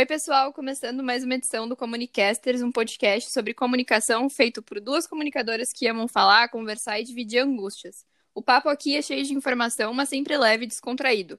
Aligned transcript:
Oi, 0.00 0.06
pessoal, 0.06 0.50
começando 0.50 1.02
mais 1.02 1.24
uma 1.24 1.34
edição 1.34 1.68
do 1.68 1.76
Comunicasters, 1.76 2.62
um 2.62 2.72
podcast 2.72 3.30
sobre 3.30 3.52
comunicação 3.52 4.30
feito 4.30 4.62
por 4.62 4.80
duas 4.80 5.06
comunicadoras 5.06 5.74
que 5.74 5.86
amam 5.86 6.08
falar, 6.08 6.48
conversar 6.48 6.98
e 6.98 7.04
dividir 7.04 7.40
angústias. 7.40 8.06
O 8.34 8.42
papo 8.42 8.70
aqui 8.70 8.96
é 8.96 9.02
cheio 9.02 9.22
de 9.24 9.34
informação, 9.34 9.92
mas 9.92 10.08
sempre 10.08 10.38
leve 10.38 10.64
e 10.64 10.66
descontraído. 10.66 11.38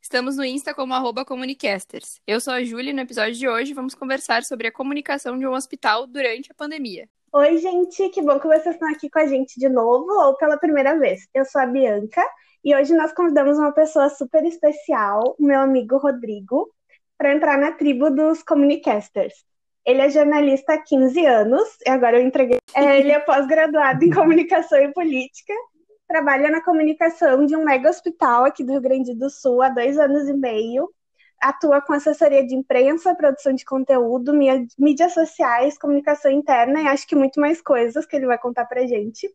Estamos 0.00 0.36
no 0.36 0.44
Insta 0.44 0.72
como 0.72 0.94
arroba 0.94 1.24
Comunicasters. 1.24 2.20
Eu 2.24 2.40
sou 2.40 2.52
a 2.52 2.62
Júlia 2.62 2.90
e 2.90 2.92
no 2.92 3.00
episódio 3.00 3.34
de 3.34 3.48
hoje 3.48 3.74
vamos 3.74 3.92
conversar 3.92 4.44
sobre 4.44 4.68
a 4.68 4.72
comunicação 4.72 5.36
de 5.36 5.44
um 5.44 5.52
hospital 5.52 6.06
durante 6.06 6.52
a 6.52 6.54
pandemia. 6.54 7.08
Oi, 7.32 7.58
gente, 7.58 8.08
que 8.10 8.22
bom 8.22 8.38
que 8.38 8.46
vocês 8.46 8.76
estão 8.76 8.88
aqui 8.88 9.10
com 9.10 9.18
a 9.18 9.26
gente 9.26 9.58
de 9.58 9.68
novo 9.68 10.12
ou 10.12 10.36
pela 10.36 10.56
primeira 10.56 10.96
vez. 10.96 11.26
Eu 11.34 11.44
sou 11.44 11.60
a 11.60 11.66
Bianca 11.66 12.24
e 12.64 12.72
hoje 12.72 12.94
nós 12.94 13.12
convidamos 13.12 13.58
uma 13.58 13.72
pessoa 13.72 14.08
super 14.10 14.44
especial, 14.44 15.34
o 15.40 15.44
meu 15.44 15.60
amigo 15.60 15.98
Rodrigo, 15.98 16.72
para 17.18 17.34
entrar 17.34 17.58
na 17.58 17.72
tribo 17.72 18.10
dos 18.10 18.42
Comunicasters. 18.42 19.34
Ele 19.84 20.00
é 20.00 20.10
jornalista 20.10 20.74
há 20.74 20.82
15 20.82 21.24
anos, 21.24 21.68
e 21.86 21.90
agora 21.90 22.18
eu 22.18 22.26
entreguei. 22.26 22.58
É, 22.74 22.98
ele 22.98 23.10
é 23.10 23.18
pós-graduado 23.18 24.04
em 24.04 24.10
comunicação 24.10 24.78
e 24.78 24.92
política, 24.92 25.54
trabalha 26.06 26.50
na 26.50 26.62
comunicação 26.62 27.46
de 27.46 27.56
um 27.56 27.64
mega 27.64 27.88
hospital 27.88 28.44
aqui 28.44 28.62
do 28.62 28.72
Rio 28.72 28.82
Grande 28.82 29.14
do 29.14 29.30
Sul 29.30 29.62
há 29.62 29.70
dois 29.70 29.98
anos 29.98 30.28
e 30.28 30.34
meio, 30.34 30.90
atua 31.40 31.80
com 31.80 31.92
assessoria 31.92 32.46
de 32.46 32.54
imprensa, 32.54 33.14
produção 33.14 33.52
de 33.52 33.64
conteúdo, 33.64 34.32
mídias 34.78 35.14
sociais, 35.14 35.78
comunicação 35.78 36.30
interna 36.30 36.82
e 36.82 36.88
acho 36.88 37.06
que 37.06 37.16
muito 37.16 37.40
mais 37.40 37.60
coisas 37.62 38.06
que 38.06 38.16
ele 38.16 38.26
vai 38.26 38.38
contar 38.38 38.66
para 38.66 38.86
gente. 38.86 39.28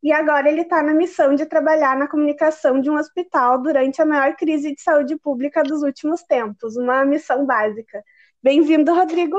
E 0.00 0.12
agora 0.12 0.48
ele 0.48 0.60
está 0.60 0.80
na 0.80 0.94
missão 0.94 1.34
de 1.34 1.44
trabalhar 1.44 1.96
na 1.96 2.06
comunicação 2.06 2.80
de 2.80 2.88
um 2.88 2.94
hospital 2.94 3.60
durante 3.60 4.00
a 4.00 4.06
maior 4.06 4.36
crise 4.36 4.72
de 4.72 4.80
saúde 4.80 5.16
pública 5.16 5.64
dos 5.64 5.82
últimos 5.82 6.22
tempos, 6.22 6.76
uma 6.76 7.04
missão 7.04 7.44
básica. 7.44 8.00
Bem-vindo, 8.40 8.94
Rodrigo. 8.94 9.36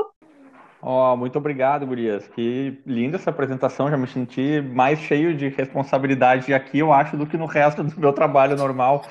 Oh, 0.82 1.16
muito 1.16 1.38
obrigado, 1.38 1.86
Gurias. 1.86 2.28
Que 2.28 2.78
linda 2.84 3.16
essa 3.16 3.30
apresentação. 3.30 3.88
Já 3.88 3.96
me 3.96 4.06
senti 4.06 4.60
mais 4.60 4.98
cheio 4.98 5.34
de 5.34 5.48
responsabilidade 5.48 6.52
aqui, 6.52 6.78
eu 6.78 6.92
acho, 6.92 7.16
do 7.16 7.26
que 7.26 7.38
no 7.38 7.46
resto 7.46 7.82
do 7.82 7.98
meu 7.98 8.12
trabalho 8.12 8.54
normal. 8.54 9.02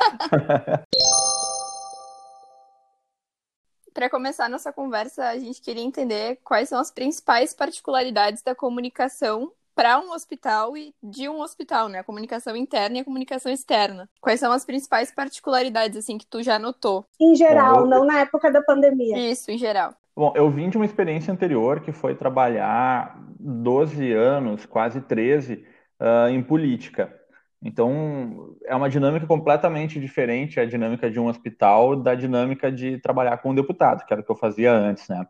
Para 3.92 4.08
começar 4.08 4.48
nossa 4.48 4.72
conversa, 4.72 5.30
a 5.30 5.40
gente 5.40 5.62
queria 5.62 5.84
entender 5.84 6.40
quais 6.44 6.70
são 6.70 6.80
as 6.80 6.92
principais 6.92 7.56
particularidades 7.56 8.44
da 8.44 8.54
comunicação 8.54 9.52
para 9.80 9.98
um 9.98 10.12
hospital 10.12 10.76
e 10.76 10.94
de 11.02 11.30
um 11.30 11.40
hospital, 11.40 11.88
né? 11.88 12.00
A 12.00 12.04
comunicação 12.04 12.54
interna 12.54 12.98
e 12.98 13.00
a 13.00 13.06
comunicação 13.06 13.50
externa. 13.50 14.10
Quais 14.20 14.38
são 14.38 14.52
as 14.52 14.66
principais 14.66 15.10
particularidades, 15.10 15.98
assim, 15.98 16.18
que 16.18 16.28
tu 16.28 16.44
já 16.44 16.60
notou? 16.60 17.06
Em 17.18 17.34
geral, 17.34 17.76
Bom, 17.76 17.82
eu... 17.84 17.88
não 17.88 18.06
na 18.06 18.20
época 18.20 18.52
da 18.52 18.62
pandemia. 18.62 19.18
Isso, 19.18 19.50
em 19.50 19.58
geral. 19.58 19.94
Bom, 20.14 20.34
eu 20.36 20.52
vim 20.52 20.70
de 20.70 20.76
uma 20.76 20.84
experiência 20.84 21.32
anterior 21.32 21.80
que 21.80 21.94
foi 21.94 22.14
trabalhar 22.14 23.18
12 23.40 24.12
anos, 24.12 24.66
quase 24.66 25.00
13, 25.00 25.54
uh, 25.54 25.58
ah, 26.02 26.30
em 26.30 26.44
política. 26.44 27.18
Então, 27.64 28.58
é 28.66 28.76
uma 28.76 28.90
dinâmica 28.90 29.26
completamente 29.26 29.98
diferente 29.98 30.60
a 30.60 30.66
dinâmica 30.66 31.10
de 31.10 31.22
um 31.22 31.28
hospital 31.28 31.96
da 31.96 32.16
dinâmica 32.16 32.70
de 32.70 32.98
trabalhar 32.98 33.38
com 33.38 33.52
um 33.52 33.56
deputado, 33.56 34.06
que 34.06 34.14
era 34.14 34.22
o 34.22 34.26
que 34.26 34.32
eu 34.32 34.36
fazia 34.36 34.74
antes, 34.74 35.08
né? 35.08 35.26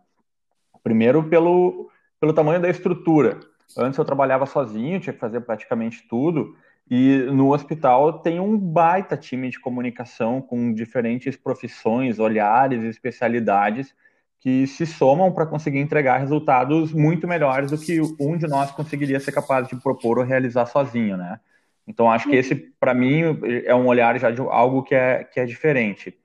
Primeiro, 0.81 1.29
pelo, 1.29 1.91
pelo 2.19 2.33
tamanho 2.33 2.59
da 2.59 2.69
estrutura. 2.69 3.39
Antes 3.77 3.97
eu 3.97 4.05
trabalhava 4.05 4.45
sozinho, 4.45 4.99
tinha 4.99 5.13
que 5.13 5.19
fazer 5.19 5.41
praticamente 5.41 6.07
tudo. 6.07 6.55
E 6.89 7.17
no 7.31 7.53
hospital 7.53 8.19
tem 8.19 8.39
um 8.39 8.57
baita 8.57 9.15
time 9.15 9.49
de 9.49 9.59
comunicação 9.59 10.41
com 10.41 10.73
diferentes 10.73 11.35
profissões, 11.35 12.17
olhares 12.17 12.83
e 12.83 12.87
especialidades 12.87 13.93
que 14.39 14.65
se 14.65 14.85
somam 14.85 15.31
para 15.31 15.45
conseguir 15.45 15.79
entregar 15.79 16.17
resultados 16.17 16.93
muito 16.93 17.27
melhores 17.27 17.69
do 17.69 17.77
que 17.77 17.99
um 18.19 18.37
de 18.37 18.47
nós 18.47 18.71
conseguiria 18.71 19.19
ser 19.19 19.33
capaz 19.33 19.67
de 19.67 19.75
propor 19.75 20.17
ou 20.17 20.23
realizar 20.23 20.65
sozinho, 20.65 21.17
né? 21.17 21.39
Então 21.85 22.09
acho 22.09 22.29
que 22.29 22.35
esse, 22.35 22.55
para 22.55 22.93
mim, 22.93 23.21
é 23.65 23.75
um 23.75 23.87
olhar 23.87 24.17
já 24.19 24.31
de 24.31 24.39
algo 24.41 24.83
que 24.83 24.95
é, 24.95 25.23
que 25.23 25.39
é 25.39 25.45
diferente. 25.45 26.15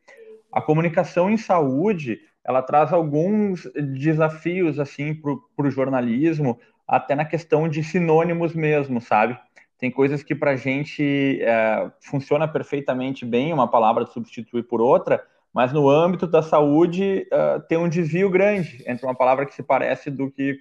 A 0.53 0.63
comunicação 0.63 1.29
em 1.29 1.37
saúde, 1.37 2.21
ela 2.45 2.63
traz 2.63 2.93
alguns 2.93 3.69
desafios 3.75 4.79
assim 4.79 5.15
para 5.15 5.67
o 5.67 5.71
jornalismo, 5.71 6.61
até 6.87 7.15
na 7.15 7.25
questão 7.25 7.69
de 7.69 7.83
sinônimos 7.83 8.55
mesmo, 8.55 9.01
sabe? 9.01 9.39
Tem 9.79 9.91
coisas 9.91 10.23
que 10.23 10.35
para 10.35 10.53
a 10.53 10.57
gente 10.57 11.41
é, 11.43 11.91
funciona 12.01 12.47
perfeitamente 12.47 13.25
bem, 13.25 13.53
uma 13.53 13.69
palavra 13.69 14.07
substitui 14.07 14.63
por 14.63 14.81
outra, 14.81 15.25
mas 15.53 15.73
no 15.73 15.89
âmbito 15.89 16.27
da 16.27 16.43
saúde 16.43 17.29
uh, 17.33 17.61
tem 17.69 17.79
um 17.79 17.89
desvio 17.89 18.29
grande 18.29 18.83
entre 18.89 19.07
uma 19.07 19.15
palavra 19.15 19.47
que 19.47 19.55
se 19.55 19.63
parece 19.63 20.11
do 20.11 20.29
que 20.29 20.59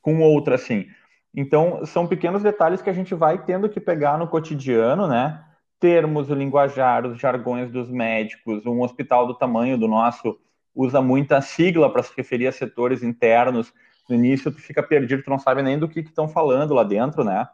com 0.00 0.20
outra, 0.20 0.54
assim. 0.54 0.86
Então, 1.34 1.84
são 1.84 2.06
pequenos 2.06 2.42
detalhes 2.42 2.80
que 2.80 2.88
a 2.88 2.92
gente 2.94 3.14
vai 3.14 3.44
tendo 3.44 3.68
que 3.68 3.78
pegar 3.78 4.16
no 4.16 4.26
cotidiano, 4.26 5.06
né? 5.06 5.44
Termos, 5.78 6.28
linguajar, 6.28 7.06
os 7.06 7.20
jargões 7.20 7.70
dos 7.70 7.90
médicos, 7.90 8.64
um 8.64 8.80
hospital 8.80 9.26
do 9.26 9.34
tamanho 9.34 9.76
do 9.76 9.86
nosso 9.86 10.38
usa 10.74 11.02
muita 11.02 11.40
sigla 11.42 11.92
para 11.92 12.02
se 12.02 12.12
referir 12.16 12.46
a 12.46 12.52
setores 12.52 13.02
internos 13.02 13.72
no 14.08 14.14
início 14.14 14.50
tu 14.50 14.60
fica 14.60 14.82
perdido, 14.82 15.22
tu 15.22 15.30
não 15.30 15.38
sabe 15.38 15.62
nem 15.62 15.78
do 15.78 15.88
que 15.88 16.00
estão 16.00 16.28
falando 16.28 16.74
lá 16.74 16.82
dentro, 16.82 17.24
né? 17.24 17.48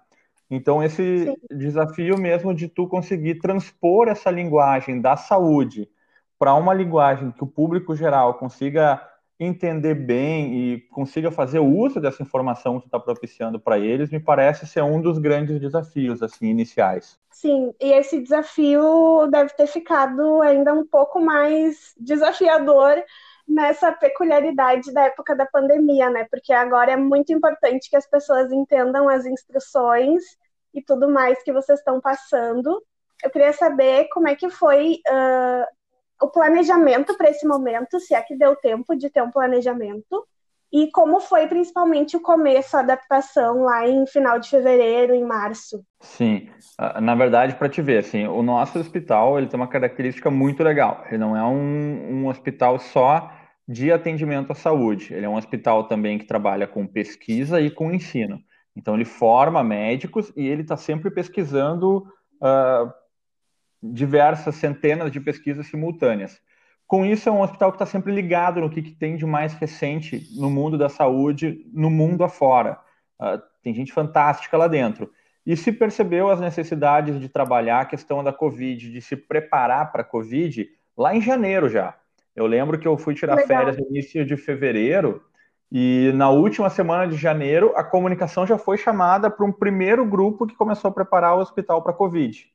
Então, 0.51 0.83
esse 0.83 1.25
Sim. 1.25 1.37
desafio 1.51 2.19
mesmo 2.19 2.55
de 2.55 2.69
tu 2.69 2.87
conseguir 2.87 3.37
transpor 3.37 4.09
essa 4.09 4.31
linguagem 4.31 5.01
da 5.01 5.17
saúde 5.17 5.89
para 6.39 6.55
uma 6.55 6.75
linguagem 6.75 7.33
que 7.33 7.43
o 7.43 7.47
público 7.47 7.97
geral 7.97 8.35
consiga 8.35 9.01
entender 9.39 9.95
bem 9.95 10.55
e 10.55 10.81
consiga 10.93 11.31
fazer 11.31 11.59
uso 11.59 12.01
dessa 12.01 12.23
informação 12.23 12.77
que 12.77 12.85
tu 12.85 12.87
está 12.87 13.01
propiciando 13.01 13.59
para 13.59 13.79
eles, 13.79 14.11
me 14.11 14.21
parece 14.21 14.67
ser 14.67 14.83
um 14.83 15.01
dos 15.01 15.19
grandes 15.19 15.59
desafios 15.59 16.23
assim 16.23 16.47
iniciais. 16.47 17.19
Sim, 17.31 17.75
e 17.81 17.93
esse 17.93 18.21
desafio 18.21 19.27
deve 19.31 19.53
ter 19.55 19.67
ficado 19.67 20.41
ainda 20.41 20.73
um 20.73 20.87
pouco 20.87 21.21
mais 21.21 21.95
desafiador 21.99 23.03
nessa 23.47 23.93
peculiaridade 23.93 24.93
da 24.93 25.05
época 25.05 25.37
da 25.37 25.47
pandemia, 25.47 26.11
né? 26.11 26.27
Porque 26.31 26.53
agora 26.53 26.93
é 26.93 26.97
muito 26.97 27.33
importante 27.33 27.91
que 27.91 27.97
as 27.97 28.09
pessoas 28.09 28.51
entendam 28.51 29.09
as 29.09 29.27
instruções 29.27 30.23
e 30.73 30.83
tudo 30.83 31.09
mais 31.09 31.43
que 31.43 31.53
vocês 31.53 31.79
estão 31.79 32.01
passando. 32.01 32.83
Eu 33.23 33.31
queria 33.31 33.53
saber 33.53 34.09
como 34.13 34.29
é 34.29 34.35
que 34.35 34.51
foi 34.51 35.01
uh, 35.09 35.65
o 36.27 36.31
planejamento 36.31 37.17
para 37.17 37.31
esse 37.31 37.47
momento, 37.47 38.01
se 38.01 38.15
é 38.15 38.23
que 38.23 38.37
deu 38.37 38.57
tempo 38.57 38.97
de 38.97 39.11
ter 39.11 39.23
um 39.23 39.31
planejamento, 39.31 40.27
e 40.75 40.91
como 40.91 41.21
foi 41.21 41.47
principalmente 41.47 42.17
o 42.17 42.21
começo, 42.21 42.77
a 42.77 42.81
adaptação 42.81 43.63
lá 43.63 43.89
em 43.89 44.05
final 44.09 44.41
de 44.41 44.51
fevereiro, 44.51 45.15
em 45.15 45.25
março. 45.25 45.87
Sim, 46.01 46.49
ah, 46.77 47.01
na 47.01 47.15
verdade, 47.15 47.55
para 47.55 47.69
te 47.69 47.81
ver, 47.81 47.99
assim, 47.99 48.27
o 48.27 48.43
nosso 48.43 48.77
hospital 48.81 49.39
ele 49.39 49.47
tem 49.47 49.59
uma 49.59 49.69
característica 49.69 50.33
muito 50.33 50.65
legal. 50.65 51.05
Ele 51.07 51.19
não 51.19 51.37
é 51.37 51.45
um, 51.45 52.25
um 52.25 52.27
hospital 52.27 52.81
só 52.81 53.33
de 53.69 53.93
atendimento 53.93 54.51
à 54.51 54.55
saúde. 54.57 55.15
Ele 55.15 55.25
é 55.25 55.29
um 55.29 55.37
hospital 55.37 55.87
também 55.87 56.19
que 56.19 56.27
trabalha 56.27 56.67
com 56.67 56.85
pesquisa 56.85 57.61
e 57.61 57.71
com 57.71 57.93
ensino. 57.93 58.43
Então 58.75 58.95
ele 58.95 59.05
forma 59.05 59.63
médicos 59.63 60.33
e 60.37 60.45
ele 60.45 60.63
está 60.63 60.77
sempre 60.77 61.09
pesquisando 61.09 61.99
uh, 62.43 62.93
diversas 63.81 64.57
centenas 64.57 65.13
de 65.13 65.21
pesquisas 65.21 65.69
simultâneas. 65.69 66.41
Com 66.95 67.05
isso, 67.05 67.29
é 67.29 67.33
um 67.33 67.41
hospital 67.41 67.73
que 67.73 67.75
está 67.75 67.87
sempre 67.87 68.15
ligado 68.15 68.61
no 68.61 68.71
que, 68.71 68.81
que, 68.81 68.93
tem 68.93 69.17
de 69.17 69.27
mais 69.27 69.53
recente 69.53 70.29
no 70.39 70.49
mundo 70.49 70.79
da 70.79 70.89
saúde, 70.89 71.67
no 71.75 71.91
mundo 71.91 72.23
afora. 72.23 72.79
Uh, 73.21 73.43
tem 73.65 73.75
gente 73.75 73.93
fantástica 73.93 74.57
lá 74.57 74.69
dentro. 74.69 75.11
E 75.45 75.57
se 75.57 75.73
percebeu 75.73 76.31
as 76.31 76.41
necessidades 76.41 77.19
de 77.19 77.29
trabalhar 77.29 77.81
a 77.81 77.85
questão 77.85 78.23
da 78.23 78.33
Covid, 78.33 78.93
de 78.93 79.01
se 79.01 79.17
preparar 79.17 79.91
para 79.91 80.03
a 80.03 80.05
Covid, 80.05 80.69
lá 80.97 81.17
em 81.17 81.21
janeiro 81.21 81.69
já. 81.69 81.97
Eu 82.37 82.47
lembro 82.47 82.79
que 82.79 82.87
eu 82.87 82.97
fui 82.97 83.13
tirar 83.13 83.35
Legal. 83.35 83.49
férias 83.49 83.77
no 83.77 83.89
início 83.89 84.25
de 84.25 84.37
fevereiro 84.37 85.21
e 85.73 86.13
na 86.15 86.31
última 86.31 86.71
semana 86.71 87.09
de 87.09 87.17
janeiro 87.17 87.73
a 87.75 87.83
comunicação 87.83 88.47
já 88.47 88.57
foi 88.57 88.79
chamada 88.79 89.29
para 89.29 89.45
um 89.45 89.51
primeiro 89.51 90.07
grupo 90.07 90.47
que 90.47 90.55
começou 90.55 90.91
a 90.93 90.95
preparar 90.95 91.37
o 91.37 91.41
hospital 91.41 91.83
para 91.83 91.91
a 91.91 91.97
Covid. 91.97 92.54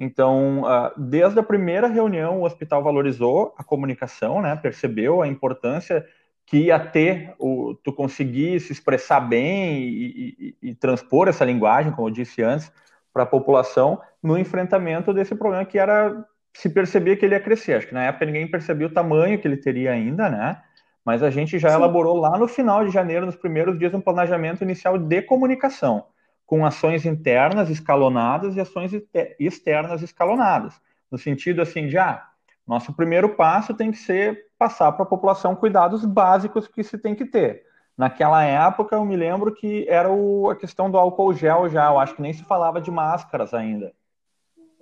Então, 0.00 0.62
uh, 0.62 0.90
desde 0.96 1.38
a 1.38 1.42
primeira 1.42 1.86
reunião, 1.86 2.40
o 2.40 2.44
hospital 2.44 2.82
valorizou 2.82 3.54
a 3.58 3.62
comunicação, 3.62 4.40
né? 4.40 4.56
Percebeu 4.56 5.20
a 5.20 5.28
importância 5.28 6.06
que 6.46 6.56
ia 6.64 6.80
ter 6.80 7.34
o, 7.38 7.74
tu 7.84 7.92
conseguir 7.92 8.58
se 8.60 8.72
expressar 8.72 9.20
bem 9.20 9.78
e, 9.82 10.56
e, 10.62 10.70
e 10.70 10.74
transpor 10.74 11.28
essa 11.28 11.44
linguagem, 11.44 11.92
como 11.92 12.08
eu 12.08 12.12
disse 12.12 12.42
antes, 12.42 12.72
para 13.12 13.24
a 13.24 13.26
população 13.26 14.00
no 14.22 14.38
enfrentamento 14.38 15.12
desse 15.12 15.34
problema 15.34 15.66
que 15.66 15.78
era 15.78 16.24
se 16.54 16.70
percebia 16.70 17.14
que 17.14 17.26
ele 17.26 17.34
ia 17.34 17.40
crescer. 17.40 17.74
Acho 17.74 17.88
que 17.88 17.94
na 17.94 18.04
época 18.04 18.24
ninguém 18.24 18.50
percebia 18.50 18.86
o 18.86 18.92
tamanho 18.92 19.38
que 19.38 19.46
ele 19.46 19.58
teria 19.58 19.92
ainda, 19.92 20.30
né? 20.30 20.60
Mas 21.04 21.22
a 21.22 21.30
gente 21.30 21.58
já 21.58 21.68
Sim. 21.68 21.76
elaborou 21.76 22.16
lá 22.16 22.38
no 22.38 22.48
final 22.48 22.84
de 22.84 22.90
janeiro, 22.90 23.26
nos 23.26 23.36
primeiros 23.36 23.78
dias, 23.78 23.92
um 23.92 24.00
planejamento 24.00 24.64
inicial 24.64 24.96
de 24.96 25.22
comunicação 25.22 26.06
com 26.50 26.66
ações 26.66 27.06
internas 27.06 27.70
escalonadas 27.70 28.56
e 28.56 28.60
ações 28.60 28.90
externas 29.38 30.02
escalonadas, 30.02 30.80
no 31.08 31.16
sentido 31.16 31.62
assim 31.62 31.86
de, 31.86 31.96
ah, 31.96 32.26
nosso 32.66 32.92
primeiro 32.92 33.36
passo 33.36 33.72
tem 33.72 33.92
que 33.92 33.98
ser 33.98 34.46
passar 34.58 34.90
para 34.90 35.04
a 35.04 35.08
população 35.08 35.54
cuidados 35.54 36.04
básicos 36.04 36.66
que 36.66 36.82
se 36.82 36.98
tem 36.98 37.14
que 37.14 37.24
ter. 37.24 37.62
Naquela 37.96 38.42
época, 38.42 38.96
eu 38.96 39.04
me 39.04 39.14
lembro 39.14 39.54
que 39.54 39.86
era 39.88 40.10
o, 40.10 40.50
a 40.50 40.56
questão 40.56 40.90
do 40.90 40.98
álcool 40.98 41.32
gel 41.34 41.68
já, 41.68 41.86
eu 41.86 42.00
acho 42.00 42.16
que 42.16 42.22
nem 42.22 42.32
se 42.32 42.42
falava 42.42 42.80
de 42.80 42.90
máscaras 42.90 43.54
ainda. 43.54 43.92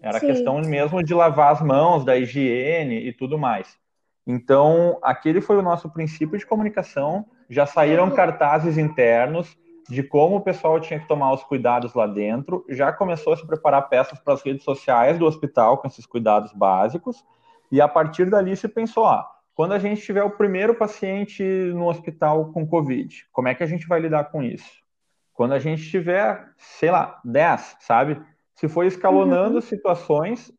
Era 0.00 0.20
Sim. 0.20 0.26
questão 0.28 0.62
mesmo 0.62 1.02
de 1.02 1.12
lavar 1.12 1.52
as 1.52 1.60
mãos, 1.60 2.02
da 2.02 2.16
higiene 2.16 3.06
e 3.06 3.12
tudo 3.12 3.36
mais. 3.36 3.76
Então, 4.26 4.98
aquele 5.02 5.42
foi 5.42 5.58
o 5.58 5.62
nosso 5.62 5.90
princípio 5.90 6.38
de 6.38 6.46
comunicação. 6.46 7.26
Já 7.50 7.66
saíram 7.66 8.10
cartazes 8.10 8.78
internos 8.78 9.54
de 9.88 10.02
como 10.02 10.36
o 10.36 10.40
pessoal 10.40 10.78
tinha 10.78 11.00
que 11.00 11.08
tomar 11.08 11.32
os 11.32 11.42
cuidados 11.42 11.94
lá 11.94 12.06
dentro. 12.06 12.64
Já 12.68 12.92
começou 12.92 13.32
a 13.32 13.36
se 13.36 13.46
preparar 13.46 13.88
peças 13.88 14.18
para 14.18 14.34
as 14.34 14.42
redes 14.42 14.62
sociais 14.62 15.18
do 15.18 15.24
hospital 15.24 15.78
com 15.78 15.88
esses 15.88 16.04
cuidados 16.04 16.52
básicos. 16.52 17.24
E 17.72 17.80
a 17.80 17.88
partir 17.88 18.28
dali 18.28 18.54
se 18.56 18.68
pensou, 18.68 19.06
ah, 19.06 19.26
quando 19.54 19.72
a 19.72 19.78
gente 19.78 20.02
tiver 20.02 20.22
o 20.22 20.30
primeiro 20.30 20.74
paciente 20.74 21.42
no 21.42 21.88
hospital 21.88 22.52
com 22.52 22.66
Covid, 22.66 23.26
como 23.32 23.48
é 23.48 23.54
que 23.54 23.62
a 23.62 23.66
gente 23.66 23.88
vai 23.88 23.98
lidar 23.98 24.24
com 24.24 24.42
isso? 24.42 24.70
Quando 25.32 25.54
a 25.54 25.58
gente 25.58 25.88
tiver, 25.88 26.48
sei 26.58 26.90
lá, 26.90 27.20
10, 27.24 27.76
sabe? 27.80 28.20
Se 28.54 28.68
foi 28.68 28.86
escalonando 28.86 29.56
uhum. 29.56 29.60
situações, 29.60 30.52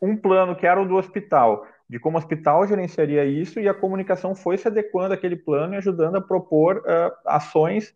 um 0.00 0.16
plano 0.16 0.56
que 0.56 0.66
era 0.66 0.80
o 0.80 0.86
do 0.86 0.96
hospital, 0.96 1.66
de 1.88 1.98
como 1.98 2.16
o 2.16 2.18
hospital 2.18 2.66
gerenciaria 2.66 3.24
isso, 3.24 3.60
e 3.60 3.68
a 3.68 3.74
comunicação 3.74 4.34
foi 4.34 4.56
se 4.56 4.66
adequando 4.66 5.12
àquele 5.12 5.36
plano 5.36 5.74
e 5.74 5.76
ajudando 5.76 6.16
a 6.16 6.20
propor 6.20 6.78
uh, 6.78 7.12
ações 7.26 7.94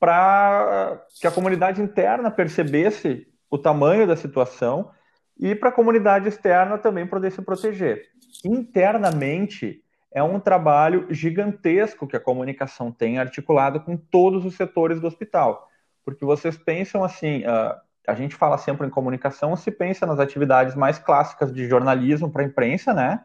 para 0.00 1.00
que 1.20 1.26
a 1.26 1.30
comunidade 1.30 1.80
interna 1.80 2.30
percebesse 2.30 3.28
o 3.48 3.58
tamanho 3.58 4.06
da 4.06 4.16
situação 4.16 4.90
e 5.38 5.54
para 5.54 5.68
a 5.68 5.72
comunidade 5.72 6.28
externa 6.28 6.78
também 6.78 7.06
poder 7.06 7.30
se 7.30 7.42
proteger 7.42 8.10
internamente 8.44 9.82
é 10.12 10.22
um 10.22 10.40
trabalho 10.40 11.06
gigantesco 11.10 12.06
que 12.06 12.16
a 12.16 12.20
comunicação 12.20 12.90
tem 12.90 13.18
articulado 13.18 13.80
com 13.80 13.96
todos 13.96 14.44
os 14.44 14.56
setores 14.56 15.00
do 15.00 15.06
hospital. 15.06 15.68
Porque 16.04 16.24
vocês 16.24 16.56
pensam 16.56 17.04
assim, 17.04 17.42
uh, 17.44 17.76
a 18.06 18.14
gente 18.14 18.34
fala 18.34 18.58
sempre 18.58 18.86
em 18.86 18.90
comunicação, 18.90 19.54
se 19.54 19.70
pensa 19.70 20.06
nas 20.06 20.18
atividades 20.18 20.74
mais 20.74 20.98
clássicas 20.98 21.52
de 21.52 21.68
jornalismo 21.68 22.30
para 22.30 22.42
a 22.42 22.46
imprensa, 22.46 22.92
né? 22.92 23.24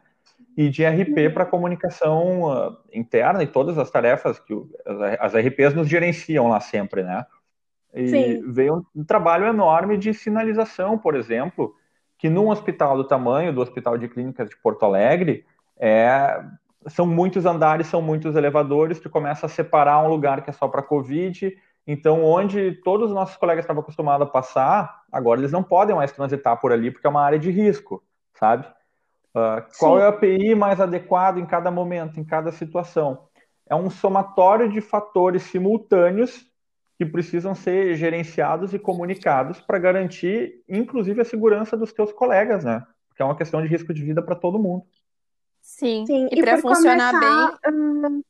E 0.56 0.70
de 0.70 0.84
RP 0.84 1.32
para 1.34 1.42
a 1.42 1.46
comunicação 1.46 2.44
uh, 2.44 2.76
interna 2.92 3.42
e 3.42 3.46
todas 3.46 3.76
as 3.76 3.90
tarefas 3.90 4.38
que 4.38 4.54
as, 5.20 5.34
RPs 5.34 5.74
nos 5.74 5.88
gerenciam 5.88 6.48
lá 6.48 6.60
sempre, 6.60 7.02
né? 7.02 7.26
E 7.94 8.08
Sim. 8.08 8.52
veio 8.52 8.76
um, 8.76 9.00
um 9.00 9.04
trabalho 9.04 9.46
enorme 9.46 9.98
de 9.98 10.14
sinalização, 10.14 10.96
por 10.98 11.14
exemplo, 11.14 11.74
que 12.18 12.30
num 12.30 12.48
hospital 12.48 12.96
do 12.96 13.04
tamanho 13.04 13.52
do 13.52 13.60
Hospital 13.60 13.98
de 13.98 14.08
Clínicas 14.08 14.48
de 14.48 14.56
Porto 14.56 14.84
Alegre, 14.84 15.44
é, 15.78 16.42
são 16.88 17.06
muitos 17.06 17.44
andares, 17.44 17.86
são 17.86 18.00
muitos 18.00 18.34
elevadores, 18.36 19.00
tu 19.00 19.10
começa 19.10 19.46
a 19.46 19.48
separar 19.48 20.02
um 20.02 20.08
lugar 20.08 20.42
que 20.42 20.50
é 20.50 20.52
só 20.52 20.68
para 20.68 20.82
Covid, 20.82 21.56
então 21.86 22.24
onde 22.24 22.72
todos 22.82 23.08
os 23.08 23.14
nossos 23.14 23.36
colegas 23.36 23.64
estavam 23.64 23.82
acostumados 23.82 24.26
a 24.26 24.30
passar, 24.30 25.02
agora 25.12 25.40
eles 25.40 25.52
não 25.52 25.62
podem 25.62 25.94
mais 25.94 26.12
transitar 26.12 26.58
por 26.60 26.72
ali, 26.72 26.90
porque 26.90 27.06
é 27.06 27.10
uma 27.10 27.22
área 27.22 27.38
de 27.38 27.50
risco, 27.50 28.02
sabe? 28.34 28.66
Uh, 29.36 29.60
qual 29.78 30.00
é 30.00 30.06
o 30.06 30.08
API 30.08 30.54
mais 30.54 30.80
adequado 30.80 31.36
em 31.36 31.44
cada 31.44 31.70
momento, 31.70 32.18
em 32.18 32.24
cada 32.24 32.50
situação? 32.50 33.28
É 33.68 33.74
um 33.74 33.90
somatório 33.90 34.66
de 34.66 34.80
fatores 34.80 35.42
simultâneos 35.42 36.50
que 36.96 37.04
precisam 37.04 37.54
ser 37.54 37.94
gerenciados 37.96 38.72
e 38.72 38.78
comunicados 38.78 39.60
para 39.60 39.78
garantir, 39.78 40.64
inclusive, 40.66 41.20
a 41.20 41.24
segurança 41.24 41.76
dos 41.76 41.92
teus 41.92 42.10
colegas, 42.12 42.64
né? 42.64 42.82
Porque 43.08 43.20
é 43.20 43.26
uma 43.26 43.36
questão 43.36 43.60
de 43.60 43.68
risco 43.68 43.92
de 43.92 44.02
vida 44.02 44.22
para 44.22 44.34
todo 44.34 44.58
mundo. 44.58 44.86
Sim, 45.60 46.06
Sim. 46.06 46.28
e, 46.32 46.38
e 46.38 46.42
para 46.42 46.56
funcionar 46.56 47.12
começar, 47.12 47.58
bem. 47.62 47.74
Uh, 47.74 48.24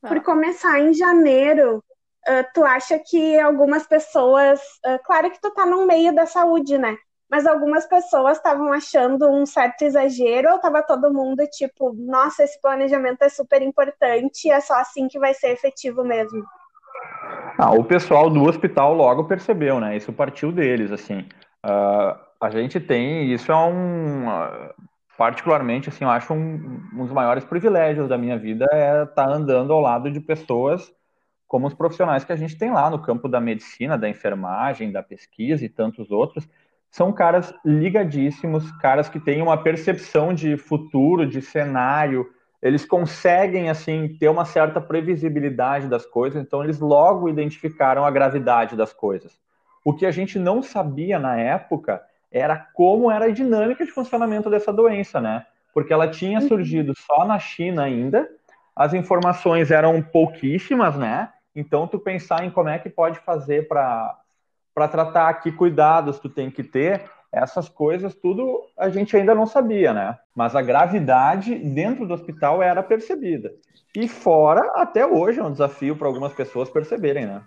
por 0.00 0.16
ah. 0.16 0.20
começar 0.20 0.80
em 0.80 0.92
janeiro, 0.92 1.76
uh, 1.76 2.44
tu 2.52 2.64
acha 2.64 2.98
que 2.98 3.38
algumas 3.38 3.86
pessoas. 3.86 4.58
Uh, 4.84 4.98
claro 5.04 5.30
que 5.30 5.40
tu 5.40 5.52
tá 5.52 5.64
no 5.64 5.86
meio 5.86 6.12
da 6.12 6.26
saúde, 6.26 6.76
né? 6.76 6.98
Mas 7.30 7.46
algumas 7.46 7.86
pessoas 7.86 8.38
estavam 8.38 8.72
achando 8.72 9.30
um 9.30 9.46
certo 9.46 9.82
exagero, 9.82 10.50
ou 10.50 10.58
tava 10.58 10.82
todo 10.82 11.12
mundo 11.12 11.46
tipo, 11.46 11.92
nossa, 11.92 12.42
esse 12.42 12.60
planejamento 12.60 13.22
é 13.22 13.28
super 13.28 13.62
importante, 13.62 14.50
é 14.50 14.60
só 14.60 14.74
assim 14.74 15.06
que 15.06 15.18
vai 15.18 15.32
ser 15.32 15.52
efetivo 15.52 16.02
mesmo. 16.02 16.44
Ah, 17.56 17.72
o 17.72 17.84
pessoal 17.84 18.28
do 18.28 18.42
hospital 18.42 18.94
logo 18.94 19.24
percebeu, 19.24 19.78
né? 19.78 19.96
Isso 19.96 20.12
partiu 20.12 20.50
deles, 20.50 20.90
assim. 20.90 21.20
Uh, 21.64 22.18
a 22.40 22.50
gente 22.50 22.80
tem, 22.80 23.32
isso 23.32 23.52
é 23.52 23.56
um, 23.56 24.28
uh, 24.28 24.74
particularmente, 25.16 25.88
assim, 25.88 26.04
eu 26.04 26.10
acho 26.10 26.32
um, 26.32 26.80
um, 26.94 27.04
dos 27.04 27.12
maiores 27.12 27.44
privilégios 27.44 28.08
da 28.08 28.16
minha 28.16 28.38
vida 28.38 28.66
é 28.72 29.02
estar 29.02 29.26
tá 29.26 29.30
andando 29.30 29.72
ao 29.72 29.80
lado 29.80 30.10
de 30.10 30.18
pessoas 30.18 30.92
como 31.46 31.66
os 31.66 31.74
profissionais 31.74 32.24
que 32.24 32.32
a 32.32 32.36
gente 32.36 32.56
tem 32.56 32.70
lá 32.70 32.88
no 32.88 33.02
campo 33.02 33.28
da 33.28 33.40
medicina, 33.40 33.98
da 33.98 34.08
enfermagem, 34.08 34.92
da 34.92 35.02
pesquisa 35.02 35.64
e 35.64 35.68
tantos 35.68 36.10
outros. 36.10 36.48
São 36.90 37.12
caras 37.12 37.54
ligadíssimos, 37.64 38.70
caras 38.78 39.08
que 39.08 39.20
têm 39.20 39.40
uma 39.40 39.56
percepção 39.56 40.34
de 40.34 40.56
futuro, 40.56 41.26
de 41.26 41.40
cenário, 41.40 42.28
eles 42.60 42.84
conseguem 42.84 43.70
assim 43.70 44.08
ter 44.18 44.28
uma 44.28 44.44
certa 44.44 44.80
previsibilidade 44.80 45.88
das 45.88 46.04
coisas, 46.04 46.42
então 46.42 46.62
eles 46.62 46.78
logo 46.78 47.28
identificaram 47.28 48.04
a 48.04 48.10
gravidade 48.10 48.76
das 48.76 48.92
coisas. 48.92 49.38
O 49.84 49.94
que 49.94 50.04
a 50.04 50.10
gente 50.10 50.38
não 50.38 50.62
sabia 50.62 51.18
na 51.18 51.36
época 51.36 52.02
era 52.30 52.56
como 52.56 53.10
era 53.10 53.26
a 53.26 53.30
dinâmica 53.30 53.84
de 53.84 53.90
funcionamento 53.90 54.50
dessa 54.50 54.72
doença, 54.72 55.20
né? 55.20 55.46
Porque 55.72 55.92
ela 55.92 56.08
tinha 56.08 56.40
uhum. 56.40 56.48
surgido 56.48 56.92
só 56.96 57.24
na 57.24 57.38
China 57.38 57.84
ainda, 57.84 58.28
as 58.76 58.92
informações 58.92 59.70
eram 59.70 60.02
pouquíssimas, 60.02 60.96
né? 60.96 61.30
Então 61.54 61.86
tu 61.86 61.98
pensar 61.98 62.44
em 62.44 62.50
como 62.50 62.68
é 62.68 62.78
que 62.78 62.90
pode 62.90 63.18
fazer 63.20 63.66
para 63.68 64.19
para 64.80 64.88
tratar, 64.88 65.34
que 65.42 65.52
cuidados 65.52 66.18
tu 66.18 66.30
tem 66.30 66.50
que 66.50 66.64
ter, 66.64 67.04
essas 67.30 67.68
coisas 67.68 68.14
tudo 68.14 68.64
a 68.78 68.88
gente 68.88 69.14
ainda 69.14 69.34
não 69.34 69.46
sabia, 69.46 69.92
né? 69.92 70.18
Mas 70.34 70.56
a 70.56 70.62
gravidade 70.62 71.54
dentro 71.54 72.06
do 72.06 72.14
hospital 72.14 72.62
era 72.62 72.82
percebida. 72.82 73.52
E 73.94 74.08
fora, 74.08 74.62
até 74.76 75.04
hoje, 75.04 75.38
é 75.38 75.44
um 75.44 75.52
desafio 75.52 75.96
para 75.96 76.06
algumas 76.06 76.32
pessoas 76.32 76.70
perceberem, 76.70 77.26
né? 77.26 77.44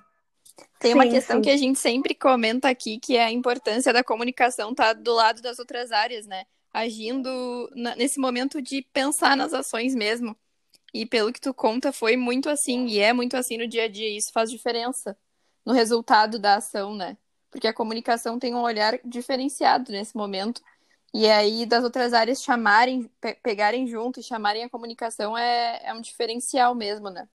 Tem 0.80 0.92
sim, 0.92 0.98
uma 0.98 1.08
questão 1.08 1.38
sim. 1.38 1.42
que 1.42 1.50
a 1.50 1.58
gente 1.58 1.80
sempre 1.80 2.14
comenta 2.14 2.70
aqui, 2.70 3.00
que 3.00 3.18
é 3.18 3.26
a 3.26 3.32
importância 3.32 3.92
da 3.92 4.04
comunicação 4.04 4.70
estar 4.70 4.94
tá 4.94 5.02
do 5.02 5.14
lado 5.14 5.42
das 5.42 5.58
outras 5.58 5.92
áreas, 5.92 6.28
né? 6.28 6.44
Agindo 6.72 7.68
nesse 7.98 8.20
momento 8.20 8.62
de 8.62 8.86
pensar 8.94 9.36
nas 9.36 9.56
ações 9.56 9.96
mesmo. 9.96 10.38
E 10.94 11.04
pelo 11.04 11.34
que 11.34 11.42
tu 11.42 11.52
conta, 11.52 11.92
foi 11.92 12.16
muito 12.16 12.48
assim, 12.48 12.86
e 12.86 13.00
é 13.00 13.12
muito 13.12 13.36
assim 13.36 13.58
no 13.58 13.68
dia 13.68 13.86
a 13.86 13.88
dia. 13.88 14.16
Isso 14.16 14.32
faz 14.32 14.52
diferença 14.52 15.18
no 15.66 15.74
resultado 15.74 16.38
da 16.38 16.58
ação, 16.58 16.96
né? 16.96 17.18
Porque 17.54 17.68
a 17.68 17.74
comunicação 17.74 18.40
tem 18.40 18.56
um 18.56 18.64
olhar 18.64 19.00
diferenciado 19.06 19.92
nesse 19.92 20.18
momento. 20.18 20.60
E 21.14 21.30
aí, 21.30 21.68
das 21.68 21.84
outras 21.84 22.12
áreas 22.12 22.42
chamarem, 22.42 23.04
pe 23.22 23.36
pegarem 23.36 23.86
junto 23.86 24.20
e 24.20 24.24
chamarem 24.24 24.64
a 24.64 24.70
comunicação 24.70 25.38
é, 25.38 25.80
é 25.86 25.94
um 25.94 26.02
diferencial 26.02 26.74
mesmo, 26.74 27.12
né? 27.12 27.30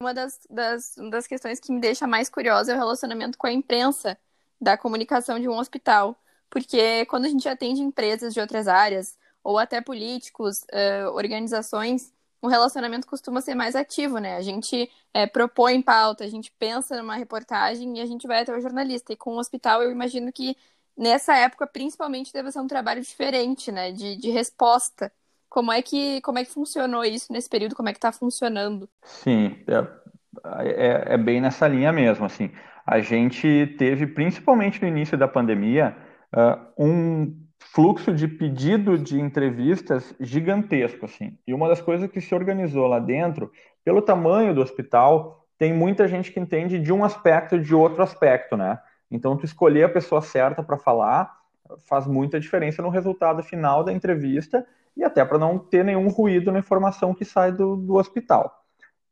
Uma 0.00 0.12
das, 0.12 0.40
das, 0.50 0.96
das 1.08 1.28
questões 1.28 1.60
que 1.60 1.70
me 1.70 1.80
deixa 1.80 2.04
mais 2.04 2.28
curiosa 2.28 2.72
é 2.72 2.74
o 2.74 2.78
relacionamento 2.78 3.38
com 3.38 3.46
a 3.46 3.52
imprensa 3.52 4.18
da 4.60 4.76
comunicação 4.76 5.38
de 5.38 5.48
um 5.48 5.56
hospital. 5.56 6.16
Porque 6.50 7.06
quando 7.06 7.26
a 7.26 7.28
gente 7.28 7.48
atende 7.48 7.80
empresas 7.80 8.34
de 8.34 8.40
outras 8.40 8.66
áreas, 8.66 9.16
ou 9.44 9.56
até 9.56 9.80
políticos, 9.80 10.64
uh, 10.64 11.10
organizações, 11.14 12.12
o 12.42 12.48
relacionamento 12.48 13.06
costuma 13.06 13.40
ser 13.40 13.54
mais 13.54 13.76
ativo, 13.76 14.18
né? 14.18 14.36
A 14.36 14.42
gente 14.42 14.90
é, 15.14 15.26
propõe 15.28 15.80
pauta, 15.80 16.24
a 16.24 16.28
gente 16.28 16.52
pensa 16.58 16.96
numa 16.96 17.14
reportagem 17.14 17.96
e 17.96 18.00
a 18.00 18.06
gente 18.06 18.26
vai 18.26 18.42
até 18.42 18.54
o 18.54 18.60
jornalista. 18.60 19.12
E 19.12 19.16
com 19.16 19.30
o 19.36 19.38
hospital, 19.38 19.80
eu 19.80 19.92
imagino 19.92 20.32
que 20.32 20.56
nessa 20.98 21.36
época, 21.36 21.68
principalmente, 21.68 22.32
deve 22.32 22.50
ser 22.50 22.58
um 22.58 22.66
trabalho 22.66 23.00
diferente, 23.00 23.70
né? 23.70 23.92
De, 23.92 24.16
de 24.16 24.30
resposta. 24.30 25.12
Como 25.48 25.70
é, 25.70 25.80
que, 25.80 26.20
como 26.22 26.38
é 26.38 26.44
que 26.44 26.50
funcionou 26.50 27.04
isso 27.04 27.32
nesse 27.32 27.48
período? 27.48 27.76
Como 27.76 27.88
é 27.88 27.92
que 27.92 27.98
está 27.98 28.10
funcionando? 28.10 28.88
Sim, 29.04 29.56
é, 29.68 29.86
é, 30.64 31.14
é 31.14 31.18
bem 31.18 31.40
nessa 31.40 31.68
linha 31.68 31.92
mesmo, 31.92 32.26
assim. 32.26 32.50
A 32.84 32.98
gente 32.98 33.76
teve, 33.78 34.08
principalmente 34.08 34.82
no 34.82 34.88
início 34.88 35.16
da 35.16 35.28
pandemia, 35.28 35.96
uh, 36.34 36.84
um 36.84 37.40
fluxo 37.62 38.12
de 38.12 38.28
pedido 38.28 38.98
de 38.98 39.20
entrevistas 39.20 40.14
gigantesco, 40.20 41.04
assim. 41.04 41.38
E 41.46 41.54
uma 41.54 41.68
das 41.68 41.80
coisas 41.80 42.10
que 42.10 42.20
se 42.20 42.34
organizou 42.34 42.86
lá 42.86 42.98
dentro, 42.98 43.50
pelo 43.84 44.02
tamanho 44.02 44.54
do 44.54 44.60
hospital, 44.60 45.46
tem 45.58 45.72
muita 45.72 46.08
gente 46.08 46.32
que 46.32 46.40
entende 46.40 46.78
de 46.78 46.92
um 46.92 47.04
aspecto 47.04 47.58
de 47.58 47.74
outro 47.74 48.02
aspecto, 48.02 48.56
né? 48.56 48.78
Então, 49.10 49.36
tu 49.36 49.44
escolher 49.44 49.84
a 49.84 49.88
pessoa 49.88 50.20
certa 50.20 50.62
para 50.62 50.78
falar 50.78 51.30
faz 51.88 52.06
muita 52.06 52.38
diferença 52.38 52.82
no 52.82 52.88
resultado 52.88 53.42
final 53.42 53.82
da 53.82 53.92
entrevista 53.92 54.66
e 54.96 55.04
até 55.04 55.24
para 55.24 55.38
não 55.38 55.58
ter 55.58 55.84
nenhum 55.84 56.08
ruído 56.08 56.52
na 56.52 56.58
informação 56.58 57.14
que 57.14 57.24
sai 57.24 57.52
do, 57.52 57.76
do 57.76 57.94
hospital. 57.94 58.62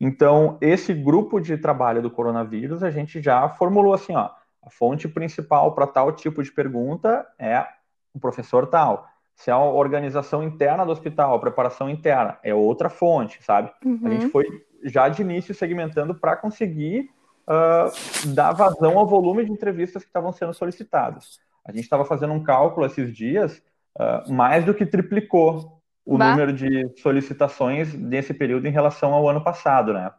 Então, 0.00 0.58
esse 0.60 0.94
grupo 0.94 1.40
de 1.40 1.56
trabalho 1.58 2.02
do 2.02 2.10
coronavírus, 2.10 2.82
a 2.82 2.90
gente 2.90 3.20
já 3.20 3.48
formulou 3.50 3.94
assim, 3.94 4.14
ó, 4.14 4.30
a 4.62 4.70
fonte 4.70 5.08
principal 5.08 5.74
para 5.74 5.86
tal 5.86 6.12
tipo 6.12 6.42
de 6.42 6.52
pergunta 6.52 7.26
é 7.38 7.66
o 8.14 8.20
professor 8.20 8.66
tal. 8.66 9.06
se 9.34 9.50
é 9.50 9.52
a 9.52 9.58
organização 9.58 10.42
interna 10.42 10.84
do 10.84 10.92
hospital, 10.92 11.34
a 11.34 11.38
preparação 11.38 11.88
interna, 11.88 12.38
é 12.42 12.54
outra 12.54 12.90
fonte, 12.90 13.42
sabe? 13.42 13.70
Uhum. 13.84 14.00
A 14.04 14.10
gente 14.10 14.24
uhum. 14.26 14.30
foi 14.30 14.46
já 14.84 15.08
de 15.08 15.22
início 15.22 15.54
segmentando 15.54 16.14
para 16.14 16.36
conseguir 16.36 17.10
uh, 17.48 18.28
dar 18.34 18.52
vazão 18.52 18.98
ao 18.98 19.06
volume 19.06 19.44
de 19.44 19.52
entrevistas 19.52 20.02
que 20.02 20.08
estavam 20.08 20.32
sendo 20.32 20.52
solicitadas. 20.52 21.38
A 21.64 21.72
gente 21.72 21.84
estava 21.84 22.04
fazendo 22.04 22.32
um 22.32 22.42
cálculo 22.42 22.86
esses 22.86 23.14
dias, 23.14 23.62
uh, 23.98 24.32
mais 24.32 24.64
do 24.64 24.74
que 24.74 24.86
triplicou 24.86 25.80
o 26.04 26.18
bah. 26.18 26.30
número 26.30 26.52
de 26.52 26.88
solicitações 26.98 27.94
nesse 27.94 28.34
período 28.34 28.66
em 28.66 28.72
relação 28.72 29.12
ao 29.12 29.28
ano 29.28 29.42
passado, 29.42 29.92
né? 29.92 30.10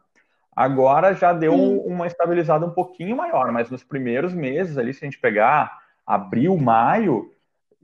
Agora 0.54 1.14
já 1.14 1.32
deu 1.32 1.54
Sim. 1.54 1.82
uma 1.86 2.06
estabilizada 2.06 2.66
um 2.66 2.70
pouquinho 2.70 3.16
maior, 3.16 3.50
mas 3.50 3.70
nos 3.70 3.82
primeiros 3.82 4.34
meses 4.34 4.76
ali, 4.76 4.92
se 4.92 5.02
a 5.02 5.06
gente 5.06 5.18
pegar 5.18 5.78
abril, 6.06 6.56
maio, 6.58 7.30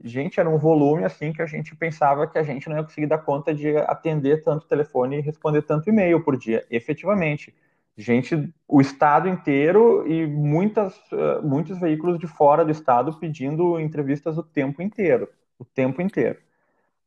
gente, 0.03 0.39
era 0.39 0.49
um 0.49 0.57
volume 0.57 1.03
assim 1.03 1.33
que 1.33 1.41
a 1.41 1.45
gente 1.45 1.75
pensava 1.75 2.27
que 2.27 2.37
a 2.37 2.43
gente 2.43 2.69
não 2.69 2.77
ia 2.77 2.83
conseguir 2.83 3.07
dar 3.07 3.19
conta 3.19 3.53
de 3.53 3.77
atender 3.77 4.43
tanto 4.43 4.67
telefone 4.67 5.17
e 5.17 5.21
responder 5.21 5.61
tanto 5.63 5.89
e-mail 5.89 6.23
por 6.23 6.37
dia. 6.37 6.65
Efetivamente, 6.69 7.53
gente, 7.97 8.51
o 8.67 8.79
estado 8.79 9.27
inteiro 9.27 10.07
e 10.07 10.25
muitas, 10.25 10.95
uh, 11.11 11.41
muitos 11.43 11.79
veículos 11.79 12.17
de 12.17 12.27
fora 12.27 12.63
do 12.63 12.71
estado 12.71 13.13
pedindo 13.19 13.79
entrevistas 13.79 14.37
o 14.37 14.43
tempo 14.43 14.81
inteiro, 14.81 15.27
o 15.57 15.65
tempo 15.65 16.01
inteiro. 16.01 16.37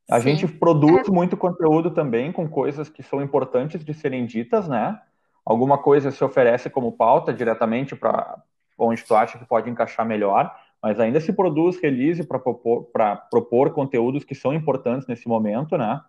A 0.09 0.19
Sim. 0.19 0.35
gente 0.35 0.47
produz 0.47 1.07
é. 1.07 1.11
muito 1.11 1.35
conteúdo 1.35 1.91
também 1.91 2.31
com 2.31 2.47
coisas 2.47 2.89
que 2.89 3.01
são 3.01 3.21
importantes 3.21 3.83
de 3.83 3.93
serem 3.93 4.25
ditas, 4.25 4.67
né? 4.67 4.99
Alguma 5.45 5.77
coisa 5.77 6.11
se 6.11 6.23
oferece 6.23 6.69
como 6.69 6.91
pauta 6.91 7.33
diretamente 7.33 7.95
para 7.95 8.37
onde 8.77 9.03
tu 9.03 9.15
acha 9.15 9.37
que 9.37 9.45
pode 9.45 9.69
encaixar 9.69 10.05
melhor 10.05 10.53
mas 10.83 10.99
ainda 10.99 11.21
se 11.21 11.31
produz 11.31 11.79
release 11.79 12.21
para 12.25 12.37
propor, 12.37 12.91
propor 13.31 13.71
conteúdos 13.71 14.25
que 14.25 14.35
são 14.35 14.53
importantes 14.53 15.07
nesse 15.07 15.29
momento, 15.29 15.77
né? 15.77 16.01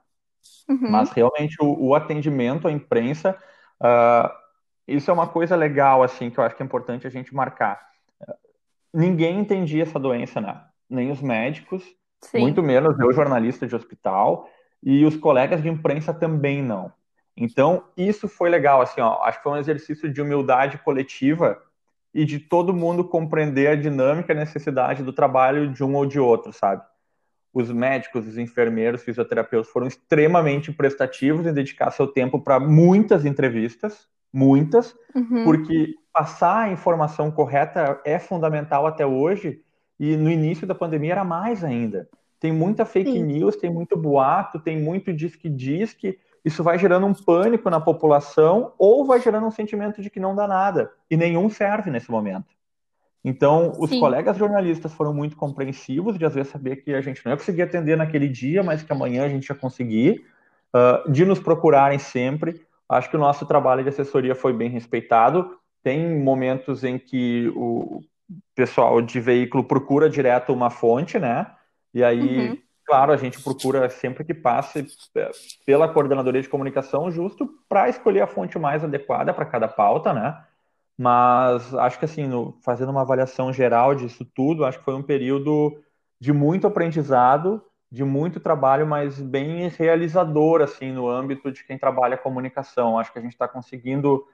Uhum. 0.69 0.91
Mas 0.91 1.13
realmente 1.13 1.57
o, 1.61 1.81
o, 1.81 1.95
atendimento 1.95 2.67
à 2.67 2.73
imprensa, 2.73 3.39
uh, 3.81 4.29
isso 4.89 5.09
é 5.13 5.15
uma 5.15 5.29
coisa 5.29 5.55
legal, 5.55 6.03
assim, 6.03 6.29
que 6.29 6.39
eu 6.39 6.45
acho 6.45 6.57
que 6.57 6.63
é 6.63 6.67
importante 6.67 7.07
a 7.07 7.11
gente 7.11 7.33
marcar. 7.33 7.89
ninguém 8.93 9.39
entendia 9.39 9.85
essa 9.85 9.99
doença, 9.99 10.41
né? 10.41 10.61
Nem 10.91 11.13
os 11.13 11.23
médicos, 11.23 11.85
Sim. 12.21 12.41
muito 12.41 12.61
menos 12.61 12.99
eu, 12.99 13.13
jornalista 13.13 13.69
de 13.69 13.77
hospital, 13.77 14.51
e 14.83 15.05
os 15.05 15.17
colegas 15.17 15.63
de 15.63 15.69
imprensa 15.69 16.13
também 16.13 16.61
não. 16.61 16.93
Então, 17.37 17.85
isso 17.97 18.27
foi 18.29 18.51
legal, 18.51 18.83
assim, 18.83 19.01
ó, 19.01 19.23
acho 19.23 19.39
que 19.39 19.45
foi 19.45 19.53
um 19.53 19.57
exercício 19.57 20.13
de 20.13 20.21
humildade 20.21 20.79
coletiva 20.79 21.63
e 22.15 22.25
de 22.25 22.39
todo 22.39 22.73
mundo 22.73 23.05
compreender 23.05 23.67
a 23.67 23.75
dinâmica 23.75 24.33
e 24.33 24.37
a 24.37 24.41
necessidade 24.41 25.03
do 25.03 25.13
trabalho 25.13 25.73
de 25.73 25.83
um 25.83 25.95
ou 25.97 26.07
de 26.07 26.21
outro, 26.21 26.53
sabe? 26.53 26.83
Os 27.53 27.71
médicos, 27.71 28.27
os 28.27 28.39
enfermeiros, 28.39 29.03
fisioterapeutas 29.03 29.71
foram 29.71 29.89
extremamente 29.89 30.73
prestativos 30.73 31.47
em 31.47 31.53
dedicar 31.53 31.91
seu 31.91 32.07
tempo 32.07 32.41
para 32.41 32.61
muitas 32.61 33.25
entrevistas, 33.25 34.09
muitas, 34.33 34.95
uhum. 35.15 35.45
porque 35.45 35.95
passar 36.13 36.67
a 36.67 36.73
informação 36.73 37.31
correta 37.31 38.01
é 38.05 38.19
fundamental 38.19 38.87
até 38.87 39.05
hoje 39.05 39.61
e 39.99 40.17
no 40.17 40.31
início 40.31 40.67
da 40.67 40.75
pandemia 40.75 41.13
era 41.13 41.25
mais 41.25 41.65
ainda. 41.65 42.09
Tem 42.39 42.53
muita 42.53 42.85
fake 42.85 43.11
Sim. 43.11 43.23
news, 43.23 43.57
tem 43.57 43.71
muito 43.71 43.97
boato, 43.97 44.61
tem 44.61 44.81
muito 44.81 45.13
diz 45.13 45.35
que 45.35 45.49
diz 45.49 45.93
que 45.93 46.19
isso 46.45 46.63
vai 46.63 46.79
gerando 46.79 47.07
um 47.07 47.15
pânico 47.15 47.71
na 47.71 47.81
população 47.81 48.73
ou 48.79 49.05
vai 49.07 49.21
gerando 49.21 49.47
um 49.47 49.51
sentimento 49.51 50.03
de 50.03 50.11
que 50.11 50.21
não 50.21 50.35
dá 50.35 50.47
nada. 50.47 50.93
E 51.11 51.17
nenhum 51.17 51.49
serve 51.49 51.91
nesse 51.91 52.11
momento. 52.11 52.55
Então, 53.25 53.73
os 53.79 53.89
Sim. 53.89 53.99
colegas 53.99 54.37
jornalistas 54.37 54.93
foram 54.93 55.15
muito 55.15 55.35
compreensivos 55.35 56.19
de 56.19 56.27
às 56.27 56.35
vezes 56.35 56.53
saber 56.53 56.77
que 56.77 56.93
a 56.95 57.01
gente 57.01 57.25
não 57.25 57.33
ia 57.33 57.39
conseguir 57.39 57.63
atender 57.63 57.97
naquele 57.97 58.29
dia, 58.29 58.63
mas 58.63 58.83
que 58.83 58.93
amanhã 58.93 59.25
a 59.25 59.29
gente 59.29 59.49
ia 59.49 59.55
conseguir, 59.55 60.27
uh, 60.75 61.11
de 61.11 61.25
nos 61.25 61.41
procurarem 61.41 61.99
sempre. 61.99 62.61
Acho 62.87 63.09
que 63.09 63.17
o 63.17 63.21
nosso 63.21 63.47
trabalho 63.47 63.83
de 63.83 63.89
assessoria 63.89 64.35
foi 64.35 64.53
bem 64.53 64.69
respeitado. 64.69 65.57
Tem 65.83 66.21
momentos 66.21 66.85
em 66.85 66.99
que 66.99 67.51
o 67.57 68.03
pessoal 68.55 69.01
de 69.01 69.19
veículo 69.21 69.65
procura 69.65 70.11
direto 70.11 70.53
uma 70.53 70.69
fonte, 70.69 71.19
né? 71.19 71.47
E 71.95 72.05
aí 72.05 72.51
uhum 72.51 72.59
claro, 72.85 73.13
a 73.13 73.17
gente 73.17 73.43
procura 73.43 73.89
sempre 73.91 74.25
que 74.25 74.35
passe 74.35 74.87
é, 75.17 75.31
pela 75.67 75.89
coordenadoria 75.93 76.43
de 76.43 76.49
comunicação 76.49 77.11
justo 77.11 77.49
para 77.69 77.89
escolher 77.89 78.21
a 78.23 78.27
fonte 78.27 78.59
mais 78.59 78.85
adequada 78.85 79.33
para 79.33 79.47
cada 79.47 79.69
pauta, 79.69 80.13
né? 80.13 80.45
Mas 80.97 81.75
acho 81.75 81.99
que 81.99 82.05
assim, 82.05 82.27
no, 82.27 82.59
fazendo 82.63 82.91
uma 82.91 83.01
avaliação 83.01 83.53
geral 83.53 83.95
disso 83.95 84.25
tudo, 84.25 84.65
acho 84.65 84.79
que 84.79 84.85
foi 84.85 84.95
um 84.95 85.03
período 85.03 85.83
de 86.21 86.33
muito 86.33 86.67
aprendizado, 86.67 87.63
de 87.91 88.05
muito 88.05 88.41
trabalho, 88.41 88.87
mas 88.87 89.21
bem 89.21 89.69
realizador 89.69 90.63
assim 90.63 90.93
no 90.93 91.09
âmbito 91.09 91.51
de 91.51 91.65
quem 91.65 91.79
trabalha 91.79 92.17
comunicação. 92.17 92.99
Acho 92.99 93.13
que 93.13 93.19
a 93.19 93.23
gente 93.23 93.33
está 93.33 93.49
conseguindo 93.49 94.25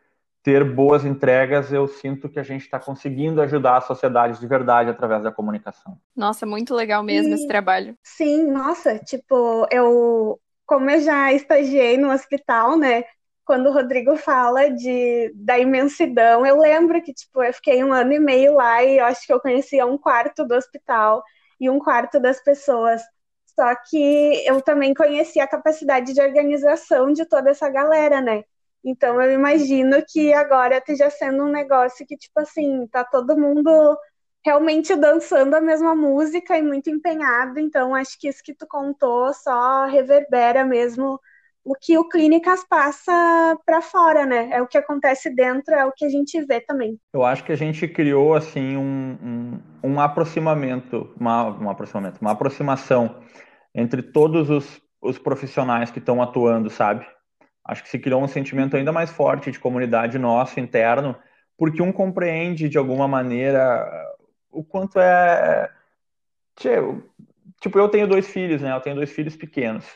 ter 0.42 0.64
boas 0.64 1.04
entregas, 1.04 1.72
eu 1.72 1.86
sinto 1.86 2.28
que 2.28 2.38
a 2.38 2.42
gente 2.42 2.62
está 2.62 2.78
conseguindo 2.78 3.42
ajudar 3.42 3.76
a 3.76 3.82
sociedade 3.82 4.40
de 4.40 4.46
verdade 4.46 4.90
através 4.90 5.22
da 5.22 5.30
comunicação. 5.30 5.98
Nossa, 6.16 6.46
muito 6.46 6.74
legal 6.74 7.02
mesmo 7.02 7.34
esse 7.34 7.46
trabalho. 7.46 7.96
Sim, 8.02 8.50
nossa, 8.50 8.98
tipo, 8.98 9.66
eu, 9.70 10.40
como 10.66 10.90
eu 10.90 11.00
já 11.00 11.32
estagiei 11.32 11.98
no 11.98 12.10
hospital, 12.10 12.78
né? 12.78 13.04
Quando 13.44 13.68
o 13.68 13.72
Rodrigo 13.72 14.16
fala 14.16 14.70
de, 14.70 15.32
da 15.34 15.58
imensidão, 15.58 16.46
eu 16.46 16.58
lembro 16.58 17.02
que, 17.02 17.12
tipo, 17.12 17.42
eu 17.42 17.52
fiquei 17.52 17.82
um 17.84 17.92
ano 17.92 18.12
e 18.12 18.18
meio 18.18 18.54
lá 18.54 18.82
e 18.82 18.98
eu 18.98 19.04
acho 19.04 19.26
que 19.26 19.32
eu 19.32 19.40
conhecia 19.40 19.84
um 19.84 19.98
quarto 19.98 20.46
do 20.46 20.54
hospital 20.54 21.22
e 21.60 21.68
um 21.68 21.78
quarto 21.78 22.18
das 22.18 22.42
pessoas. 22.42 23.02
Só 23.46 23.74
que 23.90 24.42
eu 24.46 24.62
também 24.62 24.94
conhecia 24.94 25.44
a 25.44 25.48
capacidade 25.48 26.14
de 26.14 26.20
organização 26.22 27.12
de 27.12 27.26
toda 27.26 27.50
essa 27.50 27.68
galera, 27.68 28.20
né? 28.20 28.44
Então 28.84 29.20
eu 29.20 29.32
imagino 29.32 30.02
que 30.08 30.32
agora 30.32 30.78
esteja 30.78 31.10
sendo 31.10 31.44
um 31.44 31.50
negócio 31.50 32.06
que, 32.06 32.16
tipo 32.16 32.40
assim, 32.40 32.86
tá 32.88 33.04
todo 33.04 33.38
mundo 33.38 33.70
realmente 34.44 34.96
dançando 34.96 35.54
a 35.54 35.60
mesma 35.60 35.94
música 35.94 36.56
e 36.56 36.62
muito 36.62 36.88
empenhado. 36.90 37.58
Então 37.58 37.94
acho 37.94 38.18
que 38.18 38.28
isso 38.28 38.42
que 38.42 38.54
tu 38.54 38.66
contou 38.66 39.32
só 39.34 39.86
reverbera 39.86 40.64
mesmo 40.64 41.20
o 41.62 41.74
que 41.74 41.98
o 41.98 42.08
Clínicas 42.08 42.64
passa 42.68 43.12
para 43.66 43.82
fora, 43.82 44.24
né? 44.24 44.48
É 44.50 44.62
o 44.62 44.66
que 44.66 44.78
acontece 44.78 45.28
dentro, 45.34 45.74
é 45.74 45.84
o 45.84 45.92
que 45.92 46.04
a 46.04 46.08
gente 46.08 46.40
vê 46.44 46.60
também. 46.60 46.98
Eu 47.12 47.22
acho 47.22 47.44
que 47.44 47.52
a 47.52 47.56
gente 47.56 47.86
criou 47.86 48.34
assim 48.34 48.76
um, 48.76 49.60
um, 49.82 49.90
um 49.90 50.00
aproximamento, 50.00 51.14
uma, 51.20 51.50
um 51.50 51.68
aproximamento, 51.68 52.18
uma 52.20 52.32
aproximação 52.32 53.16
entre 53.74 54.02
todos 54.02 54.48
os, 54.48 54.80
os 55.02 55.18
profissionais 55.18 55.90
que 55.90 55.98
estão 55.98 56.22
atuando, 56.22 56.70
sabe? 56.70 57.06
Acho 57.70 57.82
que 57.82 57.88
se 57.88 57.98
criou 57.98 58.22
um 58.22 58.28
sentimento 58.28 58.76
ainda 58.76 58.92
mais 58.92 59.10
forte 59.10 59.50
de 59.50 59.58
comunidade 59.58 60.18
nosso 60.18 60.58
interno, 60.58 61.16
porque 61.56 61.82
um 61.82 61.92
compreende 61.92 62.68
de 62.68 62.76
alguma 62.76 63.06
maneira 63.06 63.86
o 64.50 64.64
quanto 64.64 64.98
é. 64.98 65.70
Tipo, 67.60 67.78
eu 67.78 67.88
tenho 67.88 68.06
dois 68.06 68.28
filhos, 68.28 68.60
né? 68.60 68.74
Eu 68.74 68.80
tenho 68.80 68.96
dois 68.96 69.10
filhos 69.10 69.36
pequenos. 69.36 69.86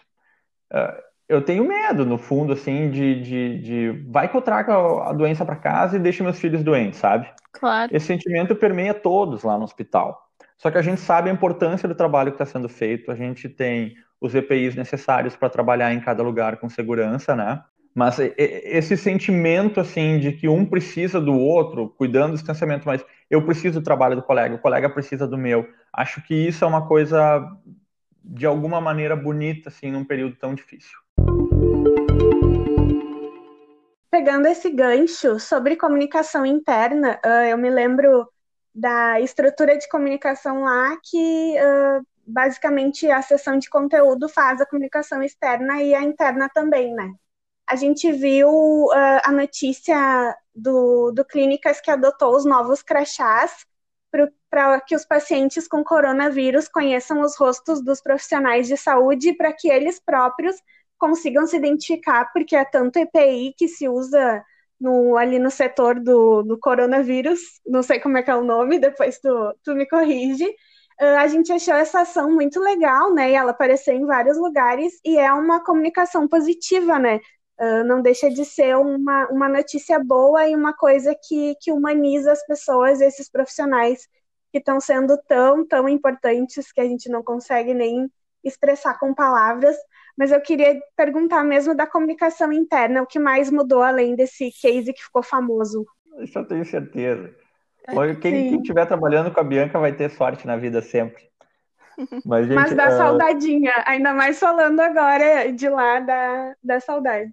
É, 0.73 1.03
eu 1.29 1.43
tenho 1.43 1.67
medo, 1.67 2.05
no 2.05 2.19
fundo, 2.19 2.53
assim, 2.53 2.91
de, 2.91 3.21
de, 3.21 3.59
de... 3.59 4.05
vai 4.09 4.29
que 4.29 4.37
eu 4.37 4.43
trago 4.43 5.01
a 5.01 5.13
doença 5.13 5.45
para 5.45 5.57
casa 5.57 5.97
e 5.97 6.01
deixo 6.01 6.23
meus 6.23 6.39
filhos 6.39 6.63
doentes, 6.63 6.99
sabe? 6.99 7.29
Claro. 7.53 7.95
Esse 7.95 8.07
sentimento 8.07 8.55
permeia 8.55 8.93
todos 8.93 9.43
lá 9.43 9.57
no 9.57 9.65
hospital. 9.65 10.29
Só 10.57 10.71
que 10.71 10.79
a 10.79 10.83
gente 10.83 11.01
sabe 11.01 11.31
a 11.31 11.33
importância 11.33 11.89
do 11.89 11.95
trabalho 11.95 12.31
que 12.31 12.43
está 12.43 12.47
sendo 12.47 12.69
feito, 12.69 13.11
a 13.11 13.15
gente 13.15 13.49
tem 13.49 13.95
os 14.25 14.35
EPIs 14.35 14.75
necessários 14.75 15.37
para 15.37 15.51
trabalhar 15.51 15.93
em 15.93 16.01
cada 16.01 16.23
lugar 16.23 16.57
com 16.57 16.67
segurança, 16.67 17.37
né? 17.37 17.63
Mas 17.95 18.19
esse 18.19 18.97
sentimento, 18.97 19.79
assim, 19.79 20.19
de 20.19 20.33
que 20.33 20.49
um 20.49 20.65
precisa 20.65 21.21
do 21.21 21.39
outro, 21.39 21.91
cuidando 21.91 22.31
do 22.31 22.37
distanciamento, 22.37 22.87
mas 22.87 23.05
eu 23.31 23.45
preciso 23.45 23.81
do 23.81 23.85
trabalho 23.85 24.17
do 24.17 24.23
colega, 24.23 24.55
o 24.55 24.59
colega 24.59 24.89
precisa 24.89 25.29
do 25.29 25.37
meu. 25.37 25.69
Acho 25.93 26.23
que 26.23 26.35
isso 26.35 26.65
é 26.65 26.67
uma 26.67 26.89
coisa, 26.89 27.47
de 28.25 28.47
alguma 28.47 28.81
maneira, 28.81 29.15
bonita, 29.15 29.69
assim, 29.69 29.93
num 29.93 30.05
período 30.05 30.37
tão 30.37 30.55
difícil. 30.55 30.99
Pegando 34.11 34.47
esse 34.47 34.71
gancho 34.71 35.39
sobre 35.39 35.77
comunicação 35.77 36.47
interna, 36.47 37.21
eu 37.51 37.59
me 37.59 37.69
lembro 37.69 38.27
da 38.75 39.21
estrutura 39.21 39.77
de 39.77 39.87
comunicação 39.89 40.63
lá 40.63 40.97
que 41.05 41.55
basicamente 42.27 43.11
a 43.11 43.23
seção 43.23 43.59
de 43.59 43.69
conteúdo 43.69 44.29
faz 44.29 44.61
a 44.61 44.67
comunicação 44.67 45.23
externa 45.23 45.83
e 45.83 45.95
a 45.95 46.03
interna 46.03 46.49
também, 46.49 46.95
né? 46.95 47.13
A 47.67 47.77
gente 47.77 48.11
viu 48.13 48.49
uh, 48.49 49.21
a 49.25 49.33
notícia 49.33 50.37
do, 50.55 51.11
do 51.13 51.25
Clínicas 51.25 51.81
que 51.81 51.91
adotou 51.91 52.37
os 52.37 52.45
novos 52.45 52.83
crachás 52.83 53.67
para 54.51 54.81
que 54.81 54.95
os 54.95 55.05
pacientes 55.05 55.67
com 55.67 55.83
coronavírus 55.83 56.69
conheçam 56.69 57.21
os 57.21 57.37
rostos 57.37 57.83
dos 57.83 58.01
profissionais 58.01 58.69
de 58.69 58.77
saúde 58.77 59.33
para 59.33 59.53
que 59.53 59.69
eles 59.69 59.99
próprios 59.99 60.57
consigam 60.97 61.47
se 61.47 61.57
identificar, 61.57 62.31
porque 62.33 62.55
é 62.55 62.65
tanto 62.65 62.99
EPI 62.99 63.55
que 63.59 63.67
se 63.67 63.89
usa 63.89 64.45
no, 64.81 65.17
ali 65.17 65.39
no 65.39 65.51
setor 65.51 65.99
do, 65.99 66.43
do 66.43 66.59
coronavírus, 66.59 67.41
não 67.67 67.83
sei 67.83 67.99
como 67.99 68.19
é 68.19 68.23
que 68.23 68.31
é 68.31 68.37
o 68.37 68.45
nome, 68.45 68.79
depois 68.79 69.19
tu, 69.19 69.55
tu 69.63 69.75
me 69.75 69.87
corrige, 69.87 70.55
a 71.01 71.27
gente 71.27 71.53
achou 71.53 71.75
essa 71.75 72.01
ação 72.01 72.31
muito 72.31 72.61
legal, 72.61 73.13
né? 73.13 73.31
E 73.31 73.35
ela 73.35 73.51
apareceu 73.51 73.95
em 73.95 74.07
vários 74.07 74.37
lugares 74.37 75.01
e 75.05 75.19
é 75.19 75.33
uma 75.33 75.63
comunicação 75.63 76.29
positiva, 76.29 76.99
né? 76.99 77.21
Uh, 77.61 77.85
não 77.85 78.03
deixa 78.03 78.29
de 78.31 78.45
ser 78.45 78.77
uma, 78.77 79.29
uma 79.29 79.49
notícia 79.49 79.99
boa 79.99 80.47
e 80.49 80.57
uma 80.57 80.73
coisa 80.73 81.15
que, 81.15 81.55
que 81.61 81.71
humaniza 81.71 82.33
as 82.33 82.45
pessoas, 82.47 83.01
esses 83.01 83.31
profissionais 83.31 84.09
que 84.51 84.59
estão 84.59 84.81
sendo 84.81 85.17
tão, 85.29 85.67
tão 85.67 85.89
importantes 85.89 86.73
que 86.73 86.81
a 86.81 86.85
gente 86.85 87.09
não 87.09 87.23
consegue 87.23 87.75
nem 87.75 88.11
expressar 88.43 88.99
com 88.99 89.15
palavras. 89.15 89.77
Mas 90.17 90.31
eu 90.31 90.41
queria 90.41 90.81
perguntar 90.97 91.43
mesmo 91.43 91.75
da 91.75 91.87
comunicação 91.87 92.53
interna, 92.53 93.03
o 93.03 93.07
que 93.07 93.19
mais 93.19 93.51
mudou 93.51 93.83
além 93.83 94.15
desse 94.15 94.51
case 94.61 94.93
que 94.93 95.03
ficou 95.03 95.23
famoso? 95.23 95.85
Isso 96.21 96.39
eu 96.39 96.47
tenho 96.47 96.65
certeza. 96.65 97.35
Quem 98.21 98.57
estiver 98.57 98.87
trabalhando 98.87 99.31
com 99.31 99.41
a 99.41 99.45
Bianca 99.45 99.79
vai 99.79 99.93
ter 99.93 100.11
sorte 100.11 100.47
na 100.47 100.57
vida 100.57 100.81
sempre. 100.81 101.23
Mas, 102.25 102.47
gente, 102.47 102.57
Mas 102.57 102.75
dá 102.75 102.89
uh... 102.89 102.97
saudadinha, 102.97 103.73
ainda 103.87 104.13
mais 104.15 104.39
falando 104.39 104.81
agora 104.81 105.53
de 105.53 105.69
lá 105.69 106.01
da, 106.01 106.55
da 106.63 106.81
saudade. 106.81 107.33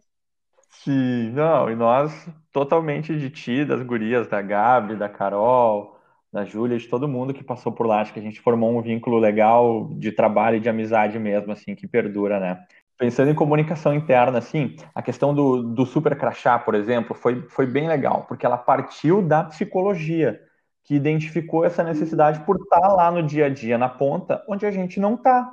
Sim, 0.70 1.32
não, 1.32 1.70
e 1.70 1.76
nós 1.76 2.28
totalmente 2.52 3.16
de 3.16 3.30
ti, 3.30 3.66
das 3.66 3.82
gurias, 3.84 4.28
da 4.28 4.42
Gabi, 4.42 4.96
da 4.96 5.10
Carol, 5.10 6.00
da 6.32 6.46
Júlia, 6.46 6.78
de 6.78 6.88
todo 6.88 7.08
mundo 7.08 7.34
que 7.34 7.44
passou 7.44 7.72
por 7.72 7.86
lá. 7.86 8.02
Acho 8.02 8.14
que 8.14 8.20
a 8.20 8.24
gente 8.24 8.42
formou 8.42 8.76
um 8.76 8.82
vínculo 8.82 9.18
legal 9.20 9.90
de 9.92 10.12
trabalho 10.12 10.58
e 10.58 10.60
de 10.60 10.70
amizade 10.70 11.20
mesmo, 11.20 11.52
assim, 11.52 11.76
que 11.76 11.88
perdura, 11.88 12.40
né? 12.40 12.66
Pensando 13.02 13.32
em 13.32 13.34
comunicação 13.34 13.96
interna, 13.96 14.38
assim, 14.38 14.76
a 14.94 15.02
questão 15.02 15.34
do, 15.34 15.64
do 15.64 15.88
super 15.88 16.16
crachá, 16.16 16.60
por 16.60 16.76
exemplo, 16.76 17.16
foi, 17.16 17.42
foi 17.50 17.66
bem 17.66 17.88
legal, 17.88 18.26
porque 18.28 18.46
ela 18.46 18.60
partiu 18.60 19.24
da 19.24 19.44
psicologia, 19.46 20.40
que 20.84 20.94
identificou 20.94 21.66
essa 21.66 21.84
necessidade 21.84 22.42
por 22.42 22.58
estar 22.58 22.88
lá 22.90 23.10
no 23.10 23.24
dia 23.24 23.48
a 23.48 23.50
dia, 23.50 23.76
na 23.76 23.90
ponta, 23.90 24.46
onde 24.48 24.68
a 24.68 24.72
gente 24.72 25.00
não 25.00 25.16
está. 25.16 25.52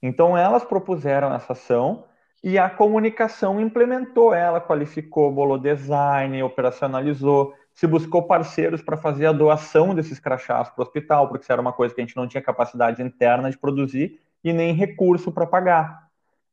Então, 0.00 0.34
elas 0.34 0.64
propuseram 0.64 1.34
essa 1.34 1.52
ação 1.52 2.04
e 2.42 2.58
a 2.58 2.70
comunicação 2.70 3.60
implementou 3.60 4.32
ela, 4.32 4.58
qualificou, 4.58 5.30
bolou 5.30 5.58
design, 5.58 6.42
operacionalizou, 6.42 7.52
se 7.74 7.86
buscou 7.86 8.22
parceiros 8.22 8.80
para 8.80 8.96
fazer 8.96 9.26
a 9.26 9.32
doação 9.32 9.94
desses 9.94 10.18
crachás 10.18 10.70
para 10.70 10.80
o 10.80 10.86
hospital, 10.86 11.28
porque 11.28 11.42
isso 11.42 11.52
era 11.52 11.60
uma 11.60 11.74
coisa 11.74 11.94
que 11.94 12.00
a 12.00 12.04
gente 12.04 12.16
não 12.16 12.26
tinha 12.26 12.42
capacidade 12.42 13.02
interna 13.02 13.50
de 13.50 13.58
produzir 13.58 14.18
e 14.42 14.54
nem 14.54 14.72
recurso 14.72 15.30
para 15.30 15.46
pagar. 15.46 16.05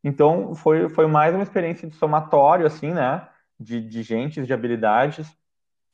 Então, 0.03 0.53
foi, 0.53 0.89
foi 0.89 1.07
mais 1.07 1.33
uma 1.33 1.43
experiência 1.43 1.87
de 1.87 1.95
somatório, 1.95 2.65
assim, 2.65 2.91
né? 2.91 3.27
De, 3.59 3.79
de 3.79 4.03
gente, 4.03 4.43
de 4.43 4.53
habilidades. 4.53 5.35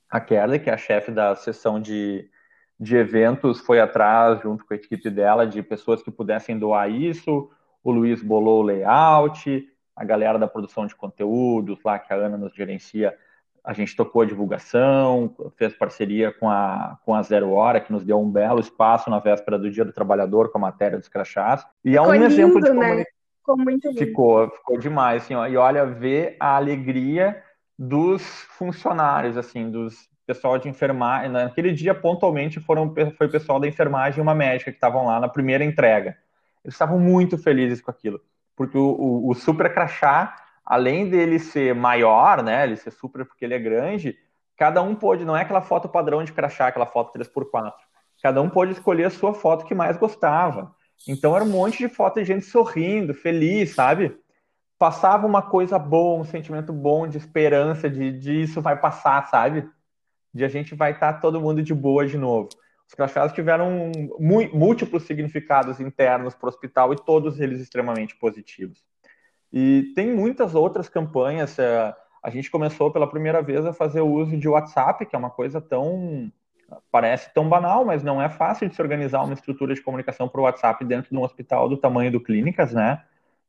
A 0.10 0.20
Kerly, 0.20 0.60
que 0.60 0.70
é 0.70 0.74
a 0.74 0.78
chefe 0.78 1.12
da 1.12 1.36
seção 1.36 1.80
de, 1.80 2.28
de 2.80 2.96
eventos, 2.98 3.60
foi 3.60 3.80
atrás, 3.80 4.42
junto 4.42 4.66
com 4.66 4.74
a 4.74 4.78
equipe 4.78 5.10
dela, 5.10 5.46
de 5.46 5.62
pessoas 5.62 6.02
que 6.02 6.10
pudessem 6.10 6.58
doar 6.58 6.90
isso. 6.90 7.52
O 7.84 7.92
Luiz 7.92 8.24
bolou 8.24 8.62
o 8.62 8.66
layout, 8.66 9.68
a 9.96 10.04
galera 10.04 10.40
da 10.40 10.48
produção 10.48 10.88
de 10.88 10.96
conteúdos, 10.96 11.78
lá 11.86 12.00
que 12.00 12.12
a 12.12 12.16
Ana 12.16 12.38
nos 12.38 12.54
gerencia, 12.56 13.16
a 13.64 13.74
gente 13.74 13.96
tocou 13.96 14.24
a 14.24 14.26
divulgação, 14.26 15.36
fez 15.56 15.74
parceria 15.74 16.32
com 16.32 16.50
a, 16.50 16.98
com 17.06 17.14
a 17.14 17.22
Zero 17.22 17.52
Hora, 17.52 17.80
que 17.80 17.92
nos 17.92 18.04
deu 18.04 18.20
um 18.20 18.32
belo 18.32 18.60
espaço 18.60 19.10
na 19.10 19.20
véspera 19.20 19.60
do 19.60 19.70
Dia 19.70 19.86
do 19.86 19.94
Trabalhador 19.94 20.52
com 20.52 20.58
a 20.58 20.62
matéria 20.62 20.98
dos 20.98 21.08
crachás. 21.08 21.64
E 21.86 21.96
é 21.96 22.02
um 22.02 22.12
lindo, 22.12 22.26
exemplo 22.26 22.62
de 22.62 22.72
né? 22.72 23.06
Ficou 23.50 23.58
muito 23.58 23.88
lindo. 23.88 24.00
Ficou, 24.00 24.50
ficou 24.50 24.78
demais, 24.78 25.24
assim, 25.24 25.34
ó. 25.34 25.48
E 25.48 25.58
olha, 25.58 25.86
ver 25.86 26.36
a 26.40 26.56
alegria 26.56 27.42
dos 27.78 28.22
funcionários, 28.58 29.38
assim, 29.38 29.72
dos 29.72 30.08
pessoal 30.28 30.60
de 30.60 30.70
enfermagem. 30.70 31.32
Naquele 31.32 31.72
dia, 31.72 31.96
pontualmente, 31.96 32.60
foram, 32.60 32.94
foi 33.18 33.26
o 33.26 33.32
pessoal 33.32 33.60
da 33.60 33.68
enfermagem 33.68 34.20
e 34.20 34.22
uma 34.22 34.36
médica 34.36 34.70
que 34.70 34.78
estavam 34.78 35.08
lá 35.08 35.20
na 35.20 35.28
primeira 35.28 35.64
entrega. 35.64 36.16
Eles 36.64 36.76
estavam 36.76 37.00
muito 37.00 37.36
felizes 37.36 37.82
com 37.82 37.90
aquilo, 37.90 38.22
porque 38.56 38.78
o, 38.78 38.92
o, 38.92 39.30
o 39.30 39.34
super 39.34 39.74
crachá, 39.74 40.36
além 40.64 41.10
dele 41.10 41.40
ser 41.40 41.74
maior, 41.74 42.44
né, 42.44 42.64
ele 42.64 42.76
ser 42.76 42.92
super 42.92 43.26
porque 43.26 43.44
ele 43.44 43.56
é 43.56 43.60
grande, 43.60 44.16
cada 44.56 44.84
um 44.84 44.94
pôde, 44.94 45.26
não 45.26 45.36
é 45.36 45.42
aquela 45.42 45.62
foto 45.62 45.90
padrão 45.90 46.24
de 46.24 46.32
crachá, 46.32 46.68
aquela 46.68 46.86
foto 46.86 47.18
3x4. 47.18 47.74
Cada 48.22 48.42
um 48.42 48.50
pôde 48.50 48.74
escolher 48.74 49.06
a 49.06 49.10
sua 49.10 49.34
foto 49.34 49.66
que 49.66 49.74
mais 49.74 49.98
gostava. 49.98 50.76
Então 51.08 51.36
era 51.36 51.44
um 51.44 51.50
monte 51.50 51.78
de 51.78 51.90
foto 51.90 52.20
de 52.20 52.26
gente 52.26 52.46
sorrindo, 52.46 53.14
feliz, 53.14 53.74
sabe? 53.74 54.18
Passava 54.78 55.26
uma 55.26 55.42
coisa 55.42 55.78
boa, 55.78 56.20
um 56.20 56.26
sentimento 56.26 56.72
bom 56.72 57.08
de 57.08 57.18
esperança, 57.18 57.90
de, 57.90 58.12
de 58.18 58.42
isso 58.42 58.62
vai 58.62 58.80
passar, 58.80 59.28
sabe? 59.28 59.70
De 60.34 60.46
a 60.46 60.48
gente 60.48 60.76
vai 60.76 60.92
estar 60.92 61.14
tá 61.14 61.20
todo 61.20 61.42
mundo 61.42 61.62
de 61.64 61.74
boa 61.74 62.06
de 62.06 62.18
novo. 62.18 62.50
Os 62.88 62.96
crachás 62.96 63.32
tiveram 63.34 63.92
múltiplos 64.20 65.04
significados 65.04 65.80
internos 65.80 66.34
para 66.34 66.48
o 66.48 66.50
hospital 66.50 66.92
e 66.92 66.96
todos 66.96 67.40
eles 67.40 67.62
extremamente 67.62 68.16
positivos. 68.16 68.84
E 69.54 69.92
tem 69.96 70.12
muitas 70.12 70.56
outras 70.56 70.90
campanhas. 70.90 71.58
Eh, 71.60 71.96
a 72.24 72.30
gente 72.32 72.50
começou 72.50 72.92
pela 72.92 73.10
primeira 73.10 73.44
vez 73.44 73.64
a 73.64 73.74
fazer 73.74 74.02
o 74.02 74.12
uso 74.12 74.36
de 74.36 74.48
WhatsApp, 74.48 75.06
que 75.06 75.16
é 75.16 75.20
uma 75.20 75.30
coisa 75.30 75.62
tão 75.62 76.32
parece 76.92 77.34
tão 77.34 77.48
banal, 77.48 77.86
mas 77.86 78.04
não 78.04 78.22
é 78.22 78.30
fácil 78.30 78.68
de 78.68 78.76
se 78.76 78.82
organizar 78.82 79.24
uma 79.24 79.34
estrutura 79.34 79.74
de 79.74 79.82
comunicação 79.82 80.28
para 80.28 80.42
o 80.42 80.44
WhatsApp 80.44 80.84
dentro 80.86 81.10
de 81.12 81.18
um 81.18 81.24
hospital 81.24 81.70
do 81.70 81.78
tamanho 81.78 82.12
do 82.12 82.20
Clínicas, 82.20 82.74
né? 82.74 83.02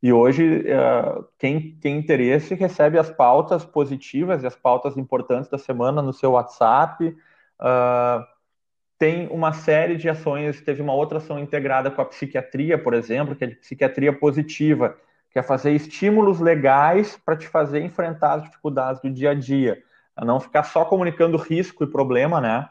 E 0.03 0.13
hoje, 0.13 0.65
uh, 0.67 1.25
quem 1.39 1.73
tem 1.81 1.99
interesse 1.99 2.55
recebe 2.55 2.99
as 2.99 3.11
pautas 3.11 3.65
positivas 3.65 4.43
e 4.43 4.47
as 4.47 4.57
pautas 4.57 4.97
importantes 4.97 5.51
da 5.51 5.59
semana 5.59 6.01
no 6.01 6.13
seu 6.13 6.33
WhatsApp. 6.33 7.05
Uh, 7.61 8.25
tem 8.99 9.29
uma 9.29 9.53
série 9.53 9.97
de 9.97 10.09
ações, 10.09 10.61
teve 10.61 10.81
uma 10.81 10.95
outra 10.95 11.19
ação 11.19 11.39
integrada 11.39 11.91
com 11.91 12.01
a 12.01 12.05
psiquiatria, 12.05 12.79
por 12.79 12.95
exemplo, 12.95 13.35
que 13.35 13.45
é 13.45 13.47
de 13.47 13.57
psiquiatria 13.57 14.13
positiva, 14.13 14.97
que 15.31 15.39
é 15.39 15.43
fazer 15.43 15.73
estímulos 15.73 16.41
legais 16.41 17.19
para 17.25 17.37
te 17.37 17.47
fazer 17.47 17.81
enfrentar 17.81 18.35
as 18.35 18.43
dificuldades 18.43 19.01
do 19.03 19.11
dia 19.11 19.31
a 19.31 19.35
dia. 19.35 19.83
A 20.17 20.25
não 20.25 20.41
ficar 20.41 20.65
só 20.65 20.85
comunicando 20.85 21.37
risco 21.37 21.85
e 21.85 21.87
problema, 21.87 22.41
né? 22.41 22.69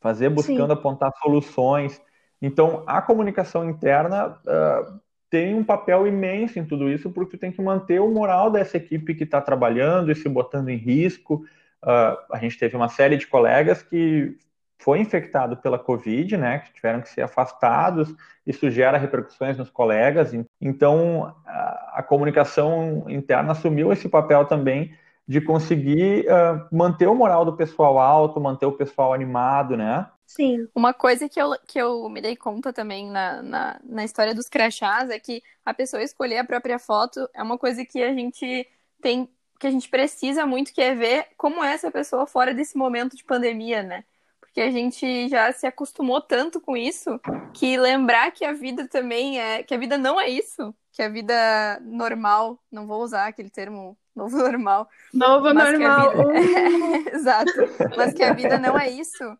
Fazer 0.00 0.28
buscando 0.28 0.66
Sim. 0.66 0.72
apontar 0.72 1.12
soluções. 1.22 2.00
Então, 2.40 2.82
a 2.86 3.00
comunicação 3.00 3.68
interna 3.68 4.28
uh, 4.28 5.00
tem 5.30 5.54
um 5.54 5.64
papel 5.64 6.06
imenso 6.06 6.58
em 6.58 6.64
tudo 6.64 6.88
isso, 6.90 7.10
porque 7.10 7.36
tu 7.36 7.40
tem 7.40 7.52
que 7.52 7.62
manter 7.62 8.00
o 8.00 8.10
moral 8.10 8.50
dessa 8.50 8.76
equipe 8.76 9.14
que 9.14 9.24
está 9.24 9.40
trabalhando 9.40 10.12
e 10.12 10.14
se 10.14 10.28
botando 10.28 10.68
em 10.68 10.76
risco. 10.76 11.44
Uh, 11.82 12.16
a 12.32 12.38
gente 12.38 12.58
teve 12.58 12.76
uma 12.76 12.88
série 12.88 13.16
de 13.16 13.26
colegas 13.26 13.82
que 13.82 14.36
foi 14.78 15.00
infectado 15.00 15.56
pela 15.56 15.78
Covid, 15.78 16.36
né, 16.36 16.58
que 16.58 16.72
tiveram 16.74 17.00
que 17.00 17.08
ser 17.08 17.22
afastados, 17.22 18.14
isso 18.46 18.70
gera 18.70 18.98
repercussões 18.98 19.56
nos 19.56 19.70
colegas. 19.70 20.32
Então, 20.60 21.34
a, 21.46 21.94
a 21.94 22.02
comunicação 22.02 23.04
interna 23.08 23.52
assumiu 23.52 23.92
esse 23.92 24.08
papel 24.08 24.44
também 24.44 24.94
de 25.28 25.40
conseguir 25.40 26.24
uh, 26.26 26.74
manter 26.74 27.08
o 27.08 27.14
moral 27.14 27.44
do 27.44 27.56
pessoal 27.56 27.98
alto, 27.98 28.40
manter 28.40 28.66
o 28.66 28.72
pessoal 28.72 29.12
animado, 29.12 29.76
né? 29.76 30.08
Sim. 30.26 30.68
Uma 30.74 30.92
coisa 30.92 31.28
que 31.28 31.40
eu, 31.40 31.52
que 31.66 31.78
eu 31.78 32.08
me 32.08 32.20
dei 32.20 32.36
conta 32.36 32.72
também 32.72 33.08
na, 33.10 33.42
na, 33.42 33.80
na 33.84 34.04
história 34.04 34.34
dos 34.34 34.48
crachás 34.48 35.10
é 35.10 35.18
que 35.18 35.42
a 35.64 35.74
pessoa 35.74 36.02
escolher 36.02 36.38
a 36.38 36.44
própria 36.44 36.78
foto 36.78 37.28
é 37.34 37.42
uma 37.42 37.58
coisa 37.58 37.84
que 37.84 38.02
a 38.02 38.12
gente 38.12 38.68
tem, 39.00 39.28
que 39.58 39.66
a 39.66 39.70
gente 39.70 39.88
precisa 39.88 40.46
muito, 40.46 40.72
que 40.72 40.80
é 40.80 40.94
ver 40.94 41.28
como 41.36 41.62
é 41.62 41.72
essa 41.72 41.90
pessoa 41.90 42.26
fora 42.26 42.54
desse 42.54 42.76
momento 42.76 43.16
de 43.16 43.24
pandemia, 43.24 43.82
né? 43.82 44.04
Porque 44.40 44.60
a 44.60 44.70
gente 44.70 45.28
já 45.28 45.52
se 45.52 45.66
acostumou 45.66 46.20
tanto 46.20 46.60
com 46.60 46.76
isso 46.76 47.20
que 47.52 47.76
lembrar 47.76 48.30
que 48.30 48.44
a 48.44 48.52
vida 48.52 48.88
também 48.88 49.40
é. 49.40 49.62
que 49.62 49.74
a 49.74 49.78
vida 49.78 49.98
não 49.98 50.20
é 50.20 50.28
isso, 50.28 50.74
que 50.92 51.02
a 51.02 51.08
vida 51.08 51.80
normal, 51.82 52.58
não 52.70 52.86
vou 52.86 53.02
usar 53.02 53.26
aquele 53.26 53.50
termo 53.50 53.96
novo 54.16 54.38
normal. 54.38 54.88
Novo 55.12 55.52
normal. 55.52 56.10
Vida... 56.10 57.10
Exato. 57.14 57.52
Mas 57.96 58.14
que 58.14 58.22
a 58.22 58.32
vida 58.32 58.58
não 58.58 58.78
é 58.78 58.88
isso. 58.88 59.36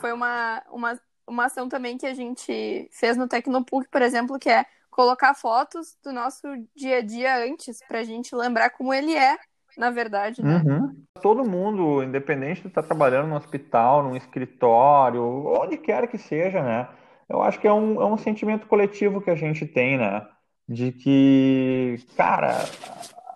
Foi 0.00 0.12
uma, 0.12 0.62
uma, 0.70 1.00
uma 1.26 1.44
ação 1.46 1.68
também 1.68 1.98
que 1.98 2.06
a 2.06 2.14
gente 2.14 2.88
fez 2.92 3.16
no 3.16 3.26
Tecnopuc, 3.26 3.88
por 3.88 4.02
exemplo, 4.02 4.38
que 4.38 4.48
é 4.48 4.64
colocar 4.90 5.34
fotos 5.34 5.96
do 6.04 6.12
nosso 6.12 6.46
dia 6.74 6.98
a 6.98 7.02
dia 7.02 7.44
antes, 7.44 7.80
para 7.88 8.00
a 8.00 8.04
gente 8.04 8.34
lembrar 8.34 8.70
como 8.70 8.92
ele 8.92 9.16
é, 9.16 9.36
na 9.76 9.90
verdade. 9.90 10.42
Né? 10.44 10.62
Uhum. 10.64 11.04
Todo 11.22 11.48
mundo, 11.48 12.02
independente 12.02 12.62
de 12.62 12.68
estar 12.68 12.82
trabalhando 12.82 13.28
no 13.28 13.36
hospital, 13.36 14.02
num 14.02 14.16
escritório, 14.16 15.22
onde 15.22 15.76
quer 15.76 16.06
que 16.06 16.18
seja, 16.18 16.62
né? 16.62 16.88
Eu 17.28 17.40
acho 17.42 17.60
que 17.60 17.66
é 17.66 17.72
um, 17.72 18.02
é 18.02 18.04
um 18.04 18.18
sentimento 18.18 18.66
coletivo 18.66 19.20
que 19.20 19.30
a 19.30 19.36
gente 19.36 19.64
tem, 19.64 19.96
né? 19.96 20.26
De 20.68 20.92
que, 20.92 22.04
cara, 22.16 22.58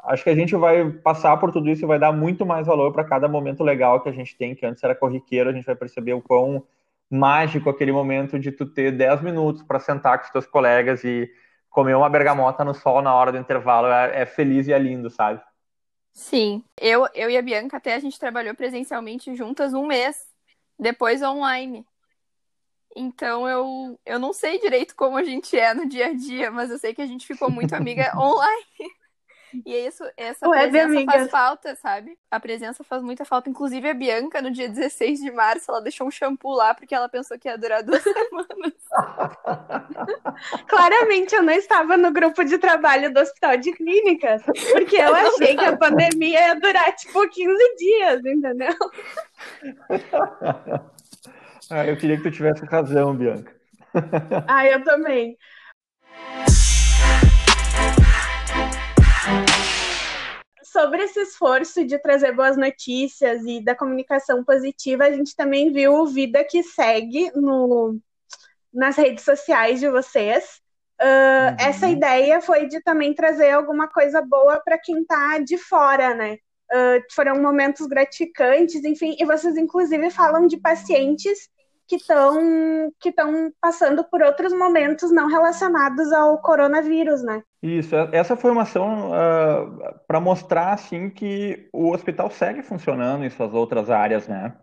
acho 0.06 0.22
que 0.22 0.30
a 0.30 0.34
gente 0.34 0.54
vai 0.56 0.90
passar 0.90 1.36
por 1.36 1.50
tudo 1.52 1.68
isso 1.68 1.84
e 1.84 1.86
vai 1.86 1.98
dar 1.98 2.12
muito 2.12 2.44
mais 2.44 2.66
valor 2.66 2.92
para 2.92 3.04
cada 3.04 3.28
momento 3.28 3.62
legal 3.62 4.00
que 4.00 4.08
a 4.08 4.12
gente 4.12 4.36
tem, 4.36 4.54
que 4.54 4.66
antes 4.66 4.82
era 4.82 4.94
corriqueiro, 4.94 5.50
a 5.50 5.52
gente 5.52 5.64
vai 5.64 5.74
perceber 5.74 6.12
o 6.12 6.22
quão 6.22 6.66
mágico 7.10 7.70
aquele 7.70 7.92
momento 7.92 8.38
de 8.38 8.50
tu 8.50 8.66
ter 8.66 8.92
10 8.92 9.22
minutos 9.22 9.62
para 9.62 9.80
sentar 9.80 10.18
com 10.18 10.24
os 10.24 10.30
teus 10.30 10.46
colegas 10.46 11.04
e 11.04 11.30
comer 11.70 11.94
uma 11.96 12.08
bergamota 12.08 12.64
no 12.64 12.74
sol 12.74 13.02
na 13.02 13.14
hora 13.14 13.32
do 13.32 13.38
intervalo 13.38 13.88
é, 13.88 14.22
é, 14.22 14.26
feliz 14.26 14.68
e 14.68 14.72
é 14.72 14.78
lindo, 14.78 15.10
sabe? 15.10 15.40
Sim, 16.12 16.62
eu, 16.80 17.08
eu 17.14 17.28
e 17.28 17.36
a 17.36 17.42
Bianca 17.42 17.76
até 17.76 17.94
a 17.94 17.98
gente 17.98 18.18
trabalhou 18.18 18.54
presencialmente 18.54 19.34
juntas 19.34 19.74
um 19.74 19.86
mês, 19.86 20.16
depois 20.78 21.22
online. 21.22 21.84
Então 22.94 23.48
eu, 23.48 23.98
eu 24.06 24.20
não 24.20 24.32
sei 24.32 24.60
direito 24.60 24.94
como 24.94 25.16
a 25.16 25.24
gente 25.24 25.58
é 25.58 25.74
no 25.74 25.88
dia 25.88 26.06
a 26.06 26.12
dia, 26.14 26.50
mas 26.50 26.70
eu 26.70 26.78
sei 26.78 26.94
que 26.94 27.02
a 27.02 27.06
gente 27.06 27.26
ficou 27.26 27.50
muito 27.50 27.74
amiga 27.74 28.12
online. 28.16 28.92
E 29.64 29.74
é 29.74 29.86
isso, 29.86 30.02
essa 30.16 30.48
Web 30.48 30.70
presença 30.70 31.04
faz 31.04 31.30
falta, 31.30 31.76
sabe? 31.76 32.18
A 32.30 32.40
presença 32.40 32.82
faz 32.82 33.02
muita 33.02 33.24
falta. 33.24 33.48
Inclusive, 33.48 33.88
a 33.88 33.94
Bianca, 33.94 34.42
no 34.42 34.50
dia 34.50 34.68
16 34.68 35.20
de 35.20 35.30
março, 35.30 35.70
ela 35.70 35.80
deixou 35.80 36.06
um 36.06 36.10
shampoo 36.10 36.52
lá 36.52 36.74
porque 36.74 36.94
ela 36.94 37.08
pensou 37.08 37.38
que 37.38 37.48
ia 37.48 37.56
durar 37.56 37.82
duas 37.82 38.02
semanas. 38.02 38.72
Claramente, 40.66 41.34
eu 41.34 41.42
não 41.42 41.52
estava 41.52 41.96
no 41.96 42.12
grupo 42.12 42.44
de 42.44 42.58
trabalho 42.58 43.12
do 43.12 43.20
Hospital 43.20 43.56
de 43.56 43.72
Clínicas, 43.72 44.42
porque 44.72 44.96
eu 44.96 45.14
achei 45.14 45.56
que 45.56 45.64
a 45.64 45.76
pandemia 45.76 46.48
ia 46.48 46.54
durar, 46.54 46.94
tipo, 46.96 47.28
15 47.28 47.76
dias, 47.76 48.24
entendeu? 48.24 48.74
Ah, 51.70 51.86
eu 51.86 51.96
queria 51.96 52.16
que 52.16 52.24
tu 52.24 52.30
tivesse 52.30 52.64
razão, 52.66 53.14
Bianca. 53.14 53.54
Ah, 54.48 54.66
eu 54.66 54.82
também. 54.82 55.36
Sobre 60.74 61.04
esse 61.04 61.20
esforço 61.20 61.84
de 61.84 61.96
trazer 62.00 62.32
boas 62.32 62.56
notícias 62.56 63.44
e 63.46 63.62
da 63.62 63.76
comunicação 63.76 64.42
positiva, 64.42 65.04
a 65.04 65.12
gente 65.12 65.36
também 65.36 65.72
viu 65.72 65.94
o 65.94 66.06
Vida 66.06 66.42
que 66.42 66.64
segue 66.64 67.30
no, 67.36 67.96
nas 68.72 68.96
redes 68.96 69.24
sociais 69.24 69.78
de 69.78 69.88
vocês. 69.88 70.60
Uh, 71.00 71.04
uhum. 71.04 71.56
Essa 71.60 71.86
ideia 71.86 72.40
foi 72.40 72.66
de 72.66 72.82
também 72.82 73.14
trazer 73.14 73.50
alguma 73.50 73.86
coisa 73.86 74.20
boa 74.20 74.60
para 74.64 74.76
quem 74.76 75.02
está 75.02 75.38
de 75.38 75.56
fora, 75.56 76.12
né? 76.12 76.38
Uh, 76.72 77.00
foram 77.12 77.40
momentos 77.40 77.86
gratificantes, 77.86 78.84
enfim, 78.84 79.14
e 79.16 79.24
vocês 79.24 79.56
inclusive 79.56 80.10
falam 80.10 80.48
de 80.48 80.56
pacientes 80.56 81.48
que 81.86 81.96
estão 81.96 82.92
que 83.00 83.10
estão 83.10 83.52
passando 83.60 84.04
por 84.04 84.22
outros 84.22 84.52
momentos 84.52 85.10
não 85.12 85.28
relacionados 85.28 86.12
ao 86.12 86.38
coronavírus, 86.38 87.22
né? 87.22 87.42
Isso, 87.62 87.94
é, 87.94 88.08
essa 88.12 88.36
foi 88.36 88.50
uma 88.50 88.62
ação 88.62 89.10
uh, 89.10 89.14
ah, 89.14 89.94
para 90.06 90.20
mostrar 90.20 90.72
assim 90.72 91.10
que 91.10 91.68
o 91.72 91.90
hospital 91.92 92.30
segue 92.30 92.62
funcionando 92.62 93.24
em 93.24 93.30
suas 93.30 93.52
outras 93.54 93.90
áreas, 93.90 94.28
né? 94.28 94.54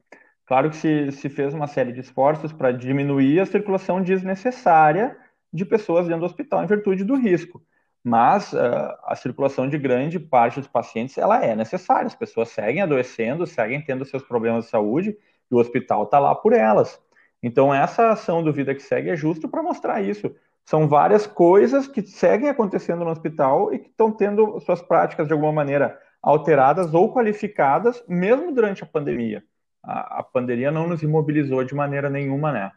Claro 0.45 0.69
que 0.69 0.75
se, 0.75 1.11
se 1.11 1.29
fez 1.29 1.53
uma 1.53 1.67
série 1.67 1.91
de 1.93 2.01
esforços 2.01 2.51
para 2.51 2.71
diminuir 2.71 3.39
a 3.39 3.45
circulação 3.45 4.01
desnecessária 4.01 5.15
de 5.53 5.65
pessoas 5.65 6.07
dentro 6.07 6.21
do 6.21 6.25
hospital 6.25 6.63
em 6.63 6.67
virtude 6.67 7.03
do 7.03 7.15
risco. 7.15 7.61
Mas 8.03 8.51
uh, 8.51 8.97
a 9.03 9.15
circulação 9.15 9.69
de 9.69 9.77
grande 9.77 10.19
parte 10.19 10.59
dos 10.59 10.67
pacientes 10.67 11.17
ela 11.17 11.43
é 11.43 11.55
necessária. 11.55 12.07
As 12.07 12.15
pessoas 12.15 12.49
seguem 12.49 12.81
adoecendo, 12.81 13.45
seguem 13.45 13.81
tendo 13.83 14.05
seus 14.05 14.23
problemas 14.23 14.65
de 14.65 14.71
saúde 14.71 15.15
e 15.49 15.55
o 15.55 15.59
hospital 15.59 16.03
está 16.03 16.17
lá 16.17 16.33
por 16.33 16.53
elas. 16.53 16.99
Então, 17.41 17.73
essa 17.73 18.09
ação 18.09 18.43
do 18.43 18.53
Vida 18.53 18.75
que 18.75 18.83
Segue 18.83 19.09
é 19.09 19.15
justo 19.15 19.49
para 19.49 19.63
mostrar 19.63 20.01
isso. 20.01 20.33
São 20.63 20.87
várias 20.87 21.25
coisas 21.25 21.87
que 21.87 22.01
seguem 22.03 22.49
acontecendo 22.49 23.03
no 23.03 23.09
hospital 23.09 23.73
e 23.73 23.79
que 23.79 23.89
estão 23.89 24.11
tendo 24.11 24.59
suas 24.59 24.81
práticas 24.81 25.27
de 25.27 25.33
alguma 25.33 25.51
maneira 25.51 25.99
alteradas 26.21 26.93
ou 26.93 27.11
qualificadas, 27.11 28.03
mesmo 28.07 28.53
durante 28.53 28.83
a 28.83 28.87
pandemia. 28.87 29.43
A, 29.83 30.19
a 30.19 30.23
pandemia 30.23 30.69
não 30.69 30.87
nos 30.87 31.01
imobilizou 31.01 31.63
de 31.63 31.73
maneira 31.73 32.09
nenhuma, 32.09 32.51
né? 32.51 32.71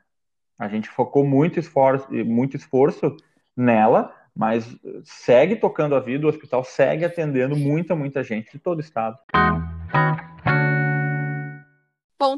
A 0.59 0.69
gente 0.69 0.89
focou 0.89 1.27
muito 1.27 1.59
esforço, 1.59 2.09
muito 2.11 2.57
esforço 2.57 3.15
nela, 3.57 4.15
mas 4.35 4.77
segue 5.05 5.57
tocando 5.57 5.95
a 5.95 6.01
vida, 6.01 6.27
o 6.27 6.29
hospital 6.29 6.65
segue 6.65 7.05
atendendo 7.05 7.55
muita, 7.55 7.95
muita 7.95 8.23
gente 8.23 8.53
de 8.53 8.59
todo 8.59 8.79
o 8.79 8.81
estado. 8.81 9.19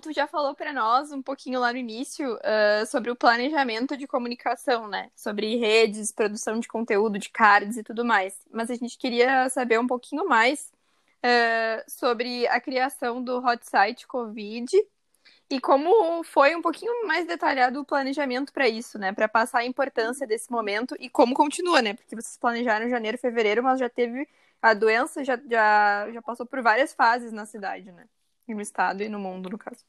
Tu 0.01 0.13
já 0.13 0.27
falou 0.27 0.55
para 0.55 0.73
nós 0.73 1.13
um 1.13 1.23
pouquinho 1.23 1.61
lá 1.61 1.73
no 1.73 1.79
início 1.79 2.35
uh, 2.35 2.87
sobre 2.87 3.11
o 3.11 3.17
planejamento 3.17 3.97
de 3.97 4.07
comunicação, 4.07 4.89
né? 4.89 5.11
Sobre 5.15 5.57
redes, 5.57 6.11
produção 6.13 6.59
de 6.59 6.67
conteúdo, 6.67 7.19
de 7.19 7.31
cards 7.31 7.77
e 7.77 7.83
tudo 7.83 8.05
mais. 8.05 8.37
Mas 8.51 8.71
a 8.71 8.75
gente 8.75 8.99
queria 8.99 9.49
saber 9.49 9.79
um 9.79 9.87
pouquinho 9.87 10.29
mais 10.29 10.73
uh, 11.19 11.91
sobre 11.91 12.47
a 12.49 12.61
criação 12.61 13.23
do 13.23 13.39
hot 13.39 13.65
site 13.65 14.07
Covid 14.07 14.69
e 15.49 15.61
como 15.61 16.25
foi 16.25 16.57
um 16.57 16.63
pouquinho 16.63 17.07
mais 17.07 17.27
detalhado 17.27 17.81
o 17.81 17.85
planejamento 17.85 18.53
para 18.53 18.69
isso, 18.69 18.99
né? 18.99 19.13
Para 19.13 19.29
passar 19.29 19.61
a 19.61 19.65
importância 19.65 20.27
desse 20.27 20.51
momento 20.51 20.97
e 20.99 21.09
como 21.09 21.35
continua, 21.35 21.81
né? 21.81 21.95
Porque 21.95 22.17
vocês 22.17 22.37
planejaram 22.37 22.89
janeiro, 22.89 23.17
fevereiro, 23.19 23.63
mas 23.63 23.79
já 23.79 23.89
teve 23.89 24.29
a 24.61 24.75
doença, 24.75 25.23
já, 25.25 25.39
já, 25.49 26.11
já 26.13 26.23
passou 26.23 26.45
por 26.47 26.61
várias 26.63 26.93
fases 26.93 27.33
na 27.33 27.47
cidade, 27.47 27.93
né? 27.93 28.07
No 28.55 28.61
estado 28.61 29.03
e 29.03 29.09
no 29.09 29.19
mundo, 29.19 29.51
no 29.51 29.59
caso. 29.59 29.85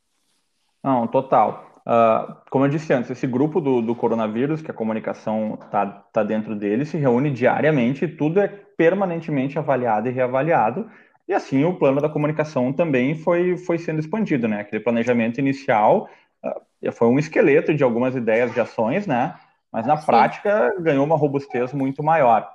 Não, 0.84 1.08
total. 1.08 1.82
Uh, 1.88 2.36
como 2.50 2.66
eu 2.66 2.70
disse 2.70 2.92
antes, 2.94 3.10
esse 3.10 3.26
grupo 3.26 3.62
do, 3.62 3.82
do 3.82 3.96
coronavírus, 3.96 4.62
que 4.62 4.70
a 4.70 4.74
comunicação 4.74 5.58
está 5.62 5.86
tá 5.86 6.24
dentro 6.24 6.56
dele, 6.56 6.86
se 6.86 6.98
reúne 6.98 7.32
diariamente 7.32 8.06
e 8.06 8.08
tudo 8.08 8.40
é 8.40 8.48
permanentemente 8.48 9.58
avaliado 9.58 10.10
e 10.10 10.12
reavaliado. 10.12 10.90
E 11.28 11.34
assim 11.34 11.64
o 11.64 11.74
plano 11.78 12.02
da 12.02 12.10
comunicação 12.10 12.72
também 12.74 13.16
foi, 13.16 13.58
foi 13.58 13.78
sendo 13.78 14.00
expandido, 14.00 14.48
né? 14.48 14.62
Aquele 14.62 14.84
planejamento 14.84 15.40
inicial 15.40 16.10
uh, 16.44 16.92
foi 16.92 17.08
um 17.08 17.20
esqueleto 17.20 17.74
de 17.74 17.84
algumas 17.84 18.16
ideias 18.16 18.54
de 18.54 18.60
ações, 18.60 19.08
né? 19.08 19.36
Mas 19.72 19.86
na 19.86 19.98
Sim. 19.98 20.06
prática 20.06 20.74
ganhou 20.80 21.06
uma 21.06 21.18
robustez 21.18 21.74
muito 21.74 22.04
maior. 22.04 22.50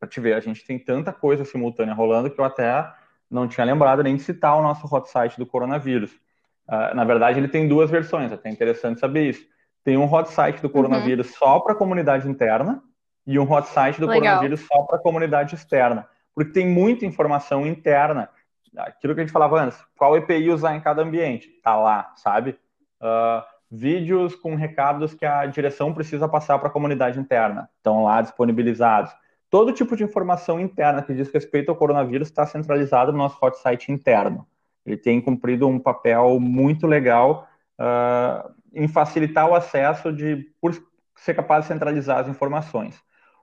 Para 0.00 0.08
te 0.08 0.20
ver, 0.20 0.34
a 0.34 0.40
gente 0.40 0.64
tem 0.64 0.78
tanta 0.78 1.12
coisa 1.12 1.44
simultânea 1.44 1.94
rolando 1.94 2.30
que 2.30 2.40
eu 2.40 2.44
até 2.44 2.84
não 3.30 3.46
tinha 3.46 3.64
lembrado 3.64 4.02
nem 4.02 4.16
de 4.16 4.22
citar 4.22 4.56
o 4.56 4.62
nosso 4.62 4.92
hot 4.92 5.08
site 5.10 5.36
do 5.38 5.46
coronavírus. 5.46 6.12
Uh, 6.68 6.94
na 6.94 7.04
verdade, 7.04 7.38
ele 7.38 7.48
tem 7.48 7.66
duas 7.66 7.90
versões, 7.90 8.32
até 8.32 8.48
interessante 8.50 9.00
saber 9.00 9.30
isso. 9.30 9.44
Tem 9.84 9.96
um 9.96 10.12
hot 10.12 10.30
site 10.30 10.60
do 10.60 10.68
coronavírus 10.68 11.28
uhum. 11.28 11.34
só 11.34 11.60
para 11.60 11.72
a 11.72 11.76
comunidade 11.76 12.28
interna 12.28 12.82
e 13.26 13.38
um 13.38 13.50
hot 13.50 13.68
site 13.68 14.00
do 14.00 14.06
Legal. 14.06 14.22
coronavírus 14.22 14.66
só 14.66 14.82
para 14.82 14.96
a 14.96 15.02
comunidade 15.02 15.54
externa, 15.54 16.06
porque 16.34 16.52
tem 16.52 16.66
muita 16.66 17.06
informação 17.06 17.66
interna. 17.66 18.28
Aquilo 18.76 19.14
que 19.14 19.20
a 19.20 19.24
gente 19.24 19.32
falava 19.32 19.60
antes, 19.60 19.78
qual 19.96 20.16
EPI 20.16 20.50
usar 20.50 20.76
em 20.76 20.80
cada 20.80 21.02
ambiente, 21.02 21.48
tá 21.62 21.74
lá, 21.74 22.12
sabe? 22.16 22.58
Uh, 23.00 23.42
vídeos 23.70 24.34
com 24.34 24.54
recados 24.54 25.14
que 25.14 25.26
a 25.26 25.44
direção 25.46 25.92
precisa 25.92 26.28
passar 26.28 26.58
para 26.58 26.68
a 26.68 26.72
comunidade 26.72 27.18
interna, 27.18 27.68
estão 27.76 28.04
lá 28.04 28.22
disponibilizados 28.22 29.12
todo 29.50 29.72
tipo 29.72 29.96
de 29.96 30.04
informação 30.04 30.60
interna 30.60 31.02
que 31.02 31.14
diz 31.14 31.32
respeito 31.32 31.70
ao 31.70 31.76
coronavírus 31.76 32.28
está 32.28 32.44
centralizado 32.46 33.12
no 33.12 33.18
nosso 33.18 33.38
hot 33.42 33.58
site 33.58 33.90
interno. 33.90 34.46
Ele 34.84 34.96
tem 34.96 35.20
cumprido 35.20 35.66
um 35.66 35.78
papel 35.78 36.38
muito 36.40 36.86
legal 36.86 37.48
uh, 37.78 38.52
em 38.72 38.88
facilitar 38.88 39.48
o 39.48 39.54
acesso 39.54 40.12
de, 40.12 40.46
por 40.60 40.74
ser 41.16 41.34
capaz 41.34 41.64
de 41.64 41.68
centralizar 41.68 42.18
as 42.18 42.28
informações. 42.28 43.00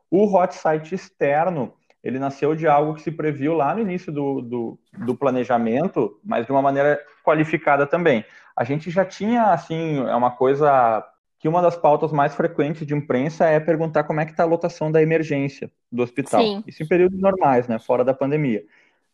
O 0.10 0.26
hot 0.36 0.56
site 0.56 0.96
externo, 0.96 1.74
ele 2.04 2.20
nasceu 2.20 2.56
de 2.56 2.68
algo 2.68 2.94
que 2.94 3.02
se 3.02 3.12
previu 3.12 3.54
lá 3.54 3.74
no 3.74 3.82
início 3.82 4.12
do, 4.12 4.42
do, 4.42 4.80
do 5.06 5.16
planejamento, 5.16 6.20
mas 6.24 6.46
de 6.46 6.52
uma 6.52 6.62
maneira 6.62 7.00
qualificada 7.24 7.86
também. 7.86 8.24
A 8.56 8.64
gente 8.64 8.90
já 8.90 9.04
tinha, 9.04 9.52
assim, 9.52 10.00
é 10.08 10.16
uma 10.16 10.32
coisa 10.32 11.04
que 11.46 11.50
uma 11.50 11.62
das 11.62 11.78
pautas 11.78 12.12
mais 12.12 12.34
frequentes 12.34 12.88
de 12.88 12.96
imprensa 12.96 13.46
é 13.46 13.60
perguntar 13.60 14.04
como 14.06 14.20
é 14.20 14.26
que 14.26 14.32
está 14.32 14.42
a 14.42 14.48
lotação 14.48 14.92
da 14.92 15.00
emergência 15.00 15.72
do 15.92 16.02
hospital. 16.02 16.42
Sim. 16.42 16.64
Isso 16.66 16.82
em 16.82 16.88
períodos 16.88 17.20
normais, 17.20 17.68
né, 17.68 17.78
fora 17.78 18.04
da 18.04 18.16
pandemia. 18.16 18.66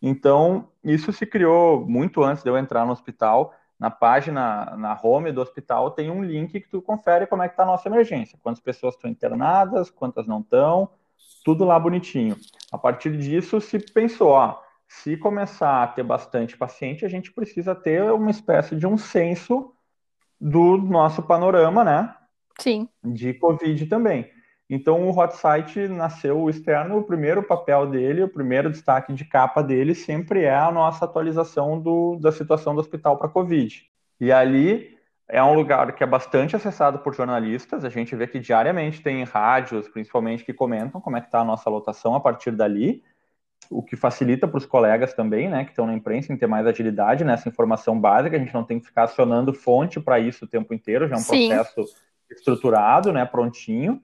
Então, 0.02 0.70
isso 0.82 1.12
se 1.12 1.26
criou 1.26 1.86
muito 1.86 2.24
antes 2.24 2.42
de 2.42 2.50
eu 2.50 2.58
entrar 2.58 2.86
no 2.86 2.94
hospital. 2.94 3.54
Na 3.78 3.92
página, 3.92 4.78
na 4.78 4.98
home 5.04 5.34
do 5.34 5.42
hospital, 5.42 5.92
tem 5.92 6.10
um 6.10 6.24
link 6.24 6.58
que 6.58 6.70
tu 6.70 6.82
confere 6.82 7.28
como 7.28 7.44
é 7.44 7.50
que 7.50 7.54
está 7.54 7.64
a 7.64 7.66
nossa 7.66 7.90
emergência. 7.90 8.40
Quantas 8.42 8.64
pessoas 8.64 8.96
estão 8.96 9.12
internadas, 9.12 9.90
quantas 9.90 10.26
não 10.26 10.40
estão, 10.40 10.90
tudo 11.44 11.66
lá 11.66 11.78
bonitinho. 11.78 12.38
A 12.72 12.78
partir 12.78 13.18
disso, 13.18 13.60
se 13.60 13.78
pensou, 13.78 14.30
ó, 14.30 14.58
se 14.88 15.18
começar 15.18 15.84
a 15.84 15.88
ter 15.88 16.04
bastante 16.04 16.58
paciente, 16.58 17.06
a 17.06 17.10
gente 17.10 17.30
precisa 17.30 17.76
ter 17.76 18.10
uma 18.14 18.32
espécie 18.32 18.74
de 18.78 18.88
um 18.88 18.98
censo 18.98 19.74
do 20.40 20.78
nosso 20.78 21.22
panorama, 21.22 21.84
né? 21.84 22.16
Sim. 22.62 22.88
de 23.04 23.34
Covid 23.34 23.86
também. 23.88 24.30
Então, 24.70 25.06
o 25.06 25.18
hot 25.18 25.36
site 25.36 25.88
nasceu 25.90 26.50
externo, 26.50 26.98
o 26.98 27.04
primeiro 27.04 27.44
papel 27.44 27.88
dele, 27.88 28.24
o 28.24 28.30
primeiro 28.30 28.70
destaque 28.70 29.12
de 29.12 29.26
capa 29.26 29.62
dele 29.62 29.94
sempre 29.94 30.44
é 30.44 30.56
a 30.56 30.72
nossa 30.72 31.04
atualização 31.04 31.78
do, 31.78 32.18
da 32.22 32.32
situação 32.32 32.74
do 32.74 32.80
hospital 32.80 33.18
para 33.18 33.28
Covid. 33.28 33.84
E 34.18 34.32
ali 34.32 34.98
é 35.28 35.44
um 35.44 35.54
lugar 35.54 35.94
que 35.94 36.04
é 36.04 36.08
bastante 36.08 36.56
acessado 36.56 37.00
por 37.00 37.14
jornalistas, 37.14 37.84
a 37.84 37.90
gente 37.90 38.16
vê 38.16 38.28
que 38.28 38.40
diariamente 38.40 39.02
tem 39.02 39.24
rádios, 39.26 39.90
principalmente, 39.90 40.46
que 40.46 40.54
comentam 40.54 41.02
como 41.02 41.18
é 41.18 41.22
que 41.22 41.28
está 41.28 41.40
a 41.40 41.46
nossa 41.46 41.70
lotação 41.70 42.16
a 42.16 42.20
partir 42.22 42.52
dali, 42.52 43.04
o 43.70 43.84
que 43.84 43.98
facilita 43.98 44.48
para 44.48 44.58
os 44.58 44.66
colegas 44.66 45.14
também, 45.14 45.50
né, 45.50 45.64
que 45.64 45.72
estão 45.72 45.86
na 45.86 45.94
imprensa, 45.94 46.32
em 46.32 46.38
ter 46.38 46.48
mais 46.48 46.66
agilidade 46.66 47.24
nessa 47.26 47.50
informação 47.50 48.00
básica, 48.00 48.38
a 48.38 48.40
gente 48.40 48.54
não 48.54 48.64
tem 48.64 48.80
que 48.80 48.86
ficar 48.86 49.04
acionando 49.04 49.54
fonte 49.54 50.00
para 50.00 50.18
isso 50.20 50.46
o 50.46 50.48
tempo 50.48 50.74
inteiro, 50.74 51.08
já 51.08 51.16
é 51.16 51.18
um 51.18 51.22
Sim. 51.22 51.50
processo 51.50 51.86
estruturado, 52.32 53.12
né, 53.12 53.26
prontinho. 53.26 54.02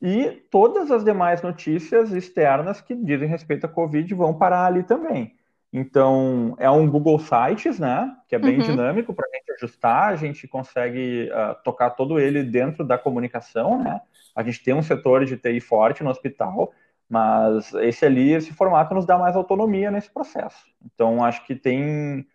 E 0.00 0.42
todas 0.50 0.90
as 0.90 1.04
demais 1.04 1.42
notícias 1.42 2.12
externas 2.12 2.80
que 2.80 2.94
dizem 2.94 3.28
respeito 3.28 3.66
à 3.66 3.68
Covid 3.68 4.12
vão 4.14 4.34
parar 4.34 4.66
ali 4.66 4.82
também. 4.82 5.36
Então, 5.72 6.54
é 6.58 6.68
um 6.68 6.90
Google 6.90 7.18
Sites, 7.18 7.78
né? 7.78 8.14
Que 8.28 8.34
é 8.34 8.38
bem 8.38 8.58
uhum. 8.58 8.66
dinâmico 8.66 9.14
para 9.14 9.26
a 9.26 9.36
gente 9.36 9.52
ajustar, 9.52 10.12
a 10.12 10.16
gente 10.16 10.46
consegue 10.46 11.30
uh, 11.30 11.54
tocar 11.64 11.90
todo 11.90 12.18
ele 12.18 12.42
dentro 12.42 12.84
da 12.84 12.98
comunicação, 12.98 13.82
né? 13.82 14.00
A 14.36 14.42
gente 14.42 14.62
tem 14.62 14.74
um 14.74 14.82
setor 14.82 15.24
de 15.24 15.36
TI 15.36 15.60
forte 15.60 16.04
no 16.04 16.10
hospital, 16.10 16.72
mas 17.08 17.72
esse 17.74 18.04
ali, 18.04 18.32
esse 18.32 18.52
formato 18.52 18.94
nos 18.94 19.06
dá 19.06 19.16
mais 19.16 19.34
autonomia 19.34 19.90
nesse 19.90 20.10
processo. 20.10 20.62
Então, 20.84 21.24
acho 21.24 21.46
que 21.46 21.54
tem 21.54 22.26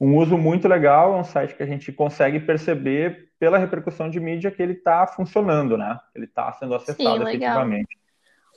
um 0.00 0.16
uso 0.16 0.36
muito 0.36 0.68
legal, 0.68 1.14
é 1.14 1.18
um 1.18 1.24
site 1.24 1.54
que 1.54 1.62
a 1.62 1.66
gente 1.66 1.92
consegue 1.92 2.40
perceber 2.40 3.32
pela 3.38 3.58
repercussão 3.58 4.10
de 4.10 4.18
mídia 4.18 4.50
que 4.50 4.62
ele 4.62 4.72
está 4.72 5.06
funcionando, 5.06 5.76
né? 5.76 5.98
Ele 6.14 6.24
está 6.24 6.52
sendo 6.52 6.74
acessado 6.74 7.22
Sim, 7.24 7.28
efetivamente. 7.28 7.98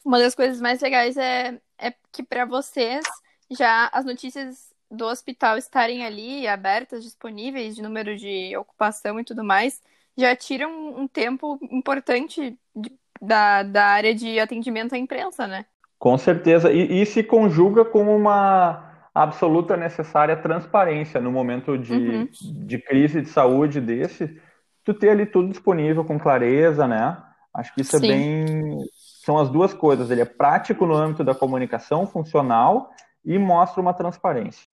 Uma 0.03 0.19
das 0.19 0.33
coisas 0.33 0.61
mais 0.61 0.81
legais 0.81 1.17
é, 1.17 1.59
é 1.77 1.93
que 2.11 2.23
para 2.23 2.45
vocês 2.45 3.03
já 3.51 3.89
as 3.93 4.05
notícias 4.05 4.73
do 4.89 5.05
hospital 5.05 5.57
estarem 5.57 6.05
ali 6.05 6.47
abertas, 6.47 7.03
disponíveis, 7.03 7.75
de 7.75 7.81
número 7.81 8.15
de 8.15 8.55
ocupação 8.55 9.19
e 9.19 9.23
tudo 9.23 9.43
mais, 9.43 9.81
já 10.17 10.35
tiram 10.35 10.71
um 10.97 11.07
tempo 11.07 11.59
importante 11.69 12.57
de, 12.75 12.91
da, 13.21 13.63
da 13.63 13.85
área 13.85 14.15
de 14.15 14.39
atendimento 14.39 14.95
à 14.95 14.97
imprensa, 14.97 15.45
né? 15.45 15.65
Com 15.99 16.17
certeza. 16.17 16.71
E, 16.71 17.01
e 17.01 17.05
se 17.05 17.23
conjuga 17.23 17.83
com 17.83 18.15
uma 18.15 18.86
absoluta 19.23 19.75
necessária 19.75 20.35
transparência 20.35 21.19
no 21.19 21.31
momento 21.31 21.77
de, 21.77 21.93
uhum. 21.93 22.27
de 22.41 22.77
crise 22.77 23.21
de 23.21 23.29
saúde 23.29 23.81
desse, 23.81 24.39
tu 24.83 24.93
ter 24.93 25.09
ali 25.09 25.25
tudo 25.25 25.49
disponível 25.49 26.05
com 26.05 26.19
clareza, 26.19 26.87
né? 26.87 27.17
Acho 27.53 27.73
que 27.73 27.81
isso 27.81 27.95
é 27.95 27.99
Sim. 27.99 28.05
é 28.05 28.09
bem. 28.09 28.77
São 29.25 29.37
as 29.37 29.49
duas 29.49 29.73
coisas. 29.73 30.11
Ele 30.11 30.21
é 30.21 30.25
prático 30.25 30.85
no 30.85 30.95
âmbito 30.95 31.23
da 31.23 31.33
comunicação 31.33 32.05
funcional 32.05 32.91
e 33.25 33.37
mostra 33.39 33.81
uma 33.81 33.93
transparência. 33.93 34.65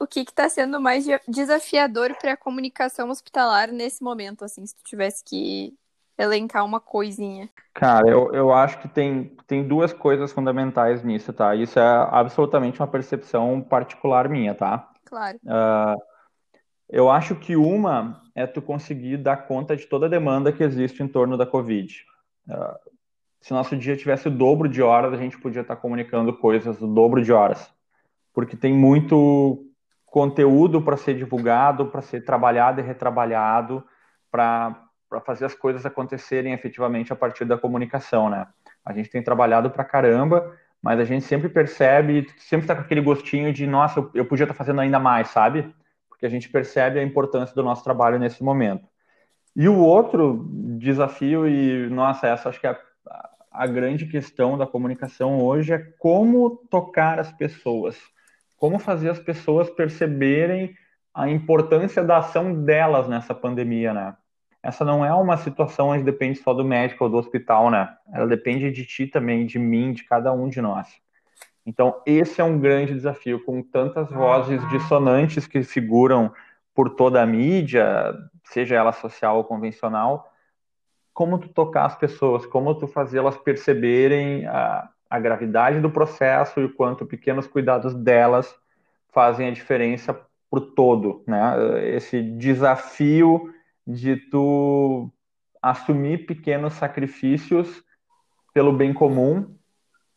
O 0.00 0.06
que 0.06 0.20
está 0.20 0.48
sendo 0.48 0.80
mais 0.80 1.06
desafiador 1.26 2.14
para 2.20 2.32
a 2.32 2.36
comunicação 2.36 3.10
hospitalar 3.10 3.70
nesse 3.70 4.02
momento, 4.02 4.44
assim, 4.44 4.66
se 4.66 4.74
tu 4.74 4.82
tivesse 4.84 5.22
que 5.24 5.74
elencar 6.18 6.64
uma 6.64 6.80
coisinha? 6.80 7.48
Cara, 7.72 8.08
eu, 8.08 8.32
eu 8.34 8.52
acho 8.52 8.80
que 8.80 8.88
tem, 8.88 9.36
tem 9.46 9.66
duas 9.66 9.92
coisas 9.92 10.32
fundamentais 10.32 11.04
nisso, 11.04 11.32
tá? 11.32 11.54
Isso 11.54 11.78
é 11.78 12.08
absolutamente 12.10 12.80
uma 12.80 12.88
percepção 12.88 13.62
particular 13.62 14.28
minha, 14.28 14.54
tá? 14.54 14.90
Claro. 15.04 15.38
Uh, 15.44 16.02
eu 16.88 17.08
acho 17.08 17.36
que 17.36 17.54
uma 17.54 18.20
é 18.34 18.46
tu 18.46 18.60
conseguir 18.60 19.18
dar 19.18 19.46
conta 19.46 19.76
de 19.76 19.86
toda 19.86 20.06
a 20.06 20.08
demanda 20.08 20.52
que 20.52 20.64
existe 20.64 21.02
em 21.02 21.08
torno 21.08 21.36
da 21.36 21.46
Covid. 21.46 22.04
Uh, 22.48 22.98
se 23.40 23.52
nosso 23.52 23.76
dia 23.76 23.96
tivesse 23.96 24.26
o 24.26 24.30
dobro 24.30 24.68
de 24.68 24.82
horas, 24.82 25.12
a 25.12 25.16
gente 25.16 25.38
podia 25.38 25.62
estar 25.62 25.76
comunicando 25.76 26.36
coisas 26.36 26.82
o 26.82 26.86
dobro 26.86 27.22
de 27.22 27.32
horas. 27.32 27.70
Porque 28.34 28.56
tem 28.56 28.74
muito 28.74 29.64
conteúdo 30.06 30.82
para 30.82 30.96
ser 30.96 31.14
divulgado, 31.14 31.86
para 31.86 32.02
ser 32.02 32.24
trabalhado 32.24 32.80
e 32.80 32.84
retrabalhado, 32.84 33.84
para 34.30 34.87
para 35.08 35.20
fazer 35.20 35.44
as 35.44 35.54
coisas 35.54 35.86
acontecerem 35.86 36.52
efetivamente 36.52 37.12
a 37.12 37.16
partir 37.16 37.44
da 37.44 37.56
comunicação, 37.56 38.28
né? 38.28 38.46
A 38.84 38.92
gente 38.92 39.10
tem 39.10 39.22
trabalhado 39.22 39.70
para 39.70 39.84
caramba, 39.84 40.56
mas 40.82 41.00
a 41.00 41.04
gente 41.04 41.24
sempre 41.24 41.48
percebe, 41.48 42.26
sempre 42.38 42.64
está 42.64 42.74
com 42.74 42.82
aquele 42.82 43.00
gostinho 43.00 43.52
de, 43.52 43.66
nossa, 43.66 44.00
eu, 44.14 44.24
podia 44.24 44.44
estar 44.44 44.54
tá 44.54 44.58
fazendo 44.58 44.80
ainda 44.80 44.98
mais, 44.98 45.28
sabe? 45.28 45.74
Porque 46.08 46.26
a 46.26 46.28
gente 46.28 46.48
percebe 46.48 46.98
a 46.98 47.02
importância 47.02 47.54
do 47.54 47.62
nosso 47.62 47.82
trabalho 47.82 48.18
nesse 48.18 48.42
momento. 48.42 48.86
E 49.56 49.68
o 49.68 49.78
outro 49.78 50.46
desafio, 50.78 51.48
e 51.48 51.88
nossa, 51.88 52.28
essa 52.28 52.48
acho 52.48 52.60
que 52.60 52.66
é 52.66 52.78
a 53.50 53.66
grande 53.66 54.06
questão 54.06 54.56
da 54.56 54.66
comunicação 54.66 55.42
hoje 55.42 55.72
é 55.72 55.78
como 55.98 56.64
tocar 56.70 57.18
as 57.18 57.32
pessoas, 57.32 57.98
como 58.56 58.78
fazer 58.78 59.10
as 59.10 59.18
pessoas 59.18 59.68
perceberem 59.68 60.76
a 61.12 61.28
importância 61.28 62.04
da 62.04 62.18
ação 62.18 62.62
delas 62.62 63.08
nessa 63.08 63.34
pandemia, 63.34 63.92
né? 63.92 64.16
Essa 64.68 64.84
não 64.84 65.04
é 65.04 65.12
uma 65.14 65.36
situação 65.38 65.88
onde 65.88 66.04
depende 66.04 66.38
só 66.38 66.52
do 66.52 66.64
médico 66.64 67.04
ou 67.04 67.10
do 67.10 67.16
hospital, 67.16 67.70
né? 67.70 67.96
Ela 68.12 68.26
depende 68.26 68.70
de 68.70 68.84
ti 68.84 69.06
também, 69.06 69.46
de 69.46 69.58
mim, 69.58 69.92
de 69.92 70.04
cada 70.04 70.32
um 70.32 70.48
de 70.48 70.60
nós. 70.60 70.88
Então, 71.64 72.00
esse 72.06 72.40
é 72.40 72.44
um 72.44 72.58
grande 72.58 72.94
desafio, 72.94 73.42
com 73.44 73.62
tantas 73.62 74.10
vozes 74.10 74.66
dissonantes 74.68 75.46
que 75.46 75.62
figuram 75.62 76.32
por 76.74 76.90
toda 76.90 77.22
a 77.22 77.26
mídia, 77.26 78.14
seja 78.44 78.76
ela 78.76 78.92
social 78.92 79.38
ou 79.38 79.44
convencional, 79.44 80.30
como 81.12 81.38
tu 81.38 81.48
tocar 81.48 81.86
as 81.86 81.96
pessoas, 81.96 82.46
como 82.46 82.74
tu 82.74 82.86
fazê-las 82.86 83.36
perceberem 83.38 84.46
a, 84.46 84.88
a 85.10 85.18
gravidade 85.18 85.80
do 85.80 85.90
processo 85.90 86.60
e 86.60 86.64
o 86.64 86.74
quanto 86.74 87.06
pequenos 87.06 87.46
cuidados 87.46 87.94
delas 87.94 88.54
fazem 89.10 89.48
a 89.48 89.50
diferença 89.50 90.18
o 90.50 90.60
todo, 90.60 91.22
né? 91.26 91.54
Esse 91.94 92.22
desafio 92.22 93.52
de 93.88 94.16
tu 94.16 95.10
assumir 95.62 96.26
pequenos 96.26 96.74
sacrifícios 96.74 97.82
pelo 98.52 98.70
bem 98.70 98.92
comum 98.92 99.56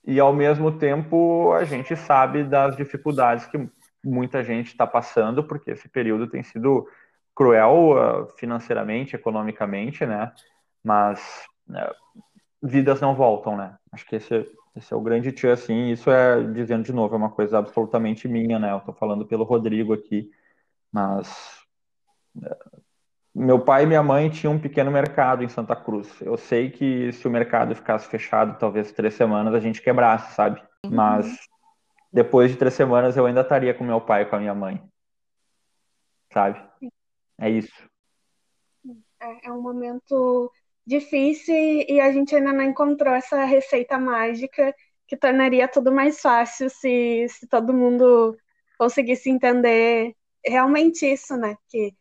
e 0.05 0.19
ao 0.19 0.33
mesmo 0.33 0.77
tempo 0.77 1.53
a 1.53 1.63
gente 1.63 1.95
sabe 1.95 2.43
das 2.43 2.75
dificuldades 2.75 3.45
que 3.45 3.69
muita 4.03 4.43
gente 4.43 4.67
está 4.67 4.85
passando 4.85 5.41
porque 5.45 5.71
esse 5.71 5.87
período 5.87 6.27
tem 6.27 6.43
sido 6.43 6.85
cruel 7.33 7.91
uh, 7.91 8.27
financeiramente, 8.37 9.15
economicamente, 9.15 10.05
né? 10.05 10.33
Mas 10.83 11.45
uh, 11.69 12.19
vidas 12.61 12.99
não 12.99 13.15
voltam, 13.15 13.55
né? 13.55 13.77
Acho 13.89 14.05
que 14.05 14.17
esse, 14.17 14.51
esse 14.75 14.93
é 14.93 14.97
o 14.97 15.01
grande 15.01 15.31
tio, 15.31 15.51
assim. 15.51 15.91
Isso 15.91 16.11
é, 16.11 16.43
dizendo 16.43 16.83
de 16.83 16.91
novo, 16.91 17.15
é 17.15 17.17
uma 17.17 17.31
coisa 17.31 17.57
absolutamente 17.57 18.27
minha, 18.27 18.59
né? 18.59 18.73
Eu 18.73 18.79
estou 18.79 18.93
falando 18.93 19.25
pelo 19.25 19.45
Rodrigo 19.45 19.93
aqui, 19.93 20.29
mas 20.91 21.63
uh, 22.35 22.80
meu 23.33 23.59
pai 23.59 23.83
e 23.83 23.85
minha 23.85 24.03
mãe 24.03 24.29
tinham 24.29 24.53
um 24.53 24.59
pequeno 24.59 24.91
mercado 24.91 25.43
em 25.43 25.49
Santa 25.49 25.75
Cruz. 25.75 26.21
Eu 26.21 26.37
sei 26.37 26.69
que 26.69 27.11
se 27.13 27.27
o 27.27 27.31
mercado 27.31 27.73
ficasse 27.75 28.07
fechado, 28.07 28.59
talvez 28.59 28.91
três 28.91 29.13
semanas, 29.13 29.53
a 29.53 29.59
gente 29.59 29.81
quebrasse, 29.81 30.35
sabe? 30.35 30.61
Uhum. 30.85 30.91
Mas 30.91 31.39
depois 32.11 32.51
de 32.51 32.57
três 32.57 32.73
semanas 32.73 33.15
eu 33.15 33.25
ainda 33.25 33.41
estaria 33.41 33.73
com 33.73 33.83
meu 33.83 34.01
pai 34.01 34.23
e 34.23 34.25
com 34.25 34.35
a 34.35 34.39
minha 34.39 34.53
mãe. 34.53 34.81
Sabe? 36.33 36.61
É 37.39 37.49
isso. 37.49 37.89
É, 39.21 39.47
é 39.47 39.51
um 39.51 39.61
momento 39.61 40.51
difícil 40.85 41.55
e 41.55 42.01
a 42.01 42.11
gente 42.11 42.35
ainda 42.35 42.51
não 42.51 42.63
encontrou 42.63 43.13
essa 43.13 43.45
receita 43.45 43.97
mágica 43.97 44.75
que 45.07 45.15
tornaria 45.15 45.67
tudo 45.67 45.91
mais 45.91 46.21
fácil 46.21 46.69
se, 46.69 47.27
se 47.29 47.47
todo 47.47 47.73
mundo 47.73 48.37
conseguisse 48.77 49.29
entender 49.29 50.15
realmente 50.43 51.05
isso, 51.05 51.37
né? 51.37 51.55
Que 51.69 51.93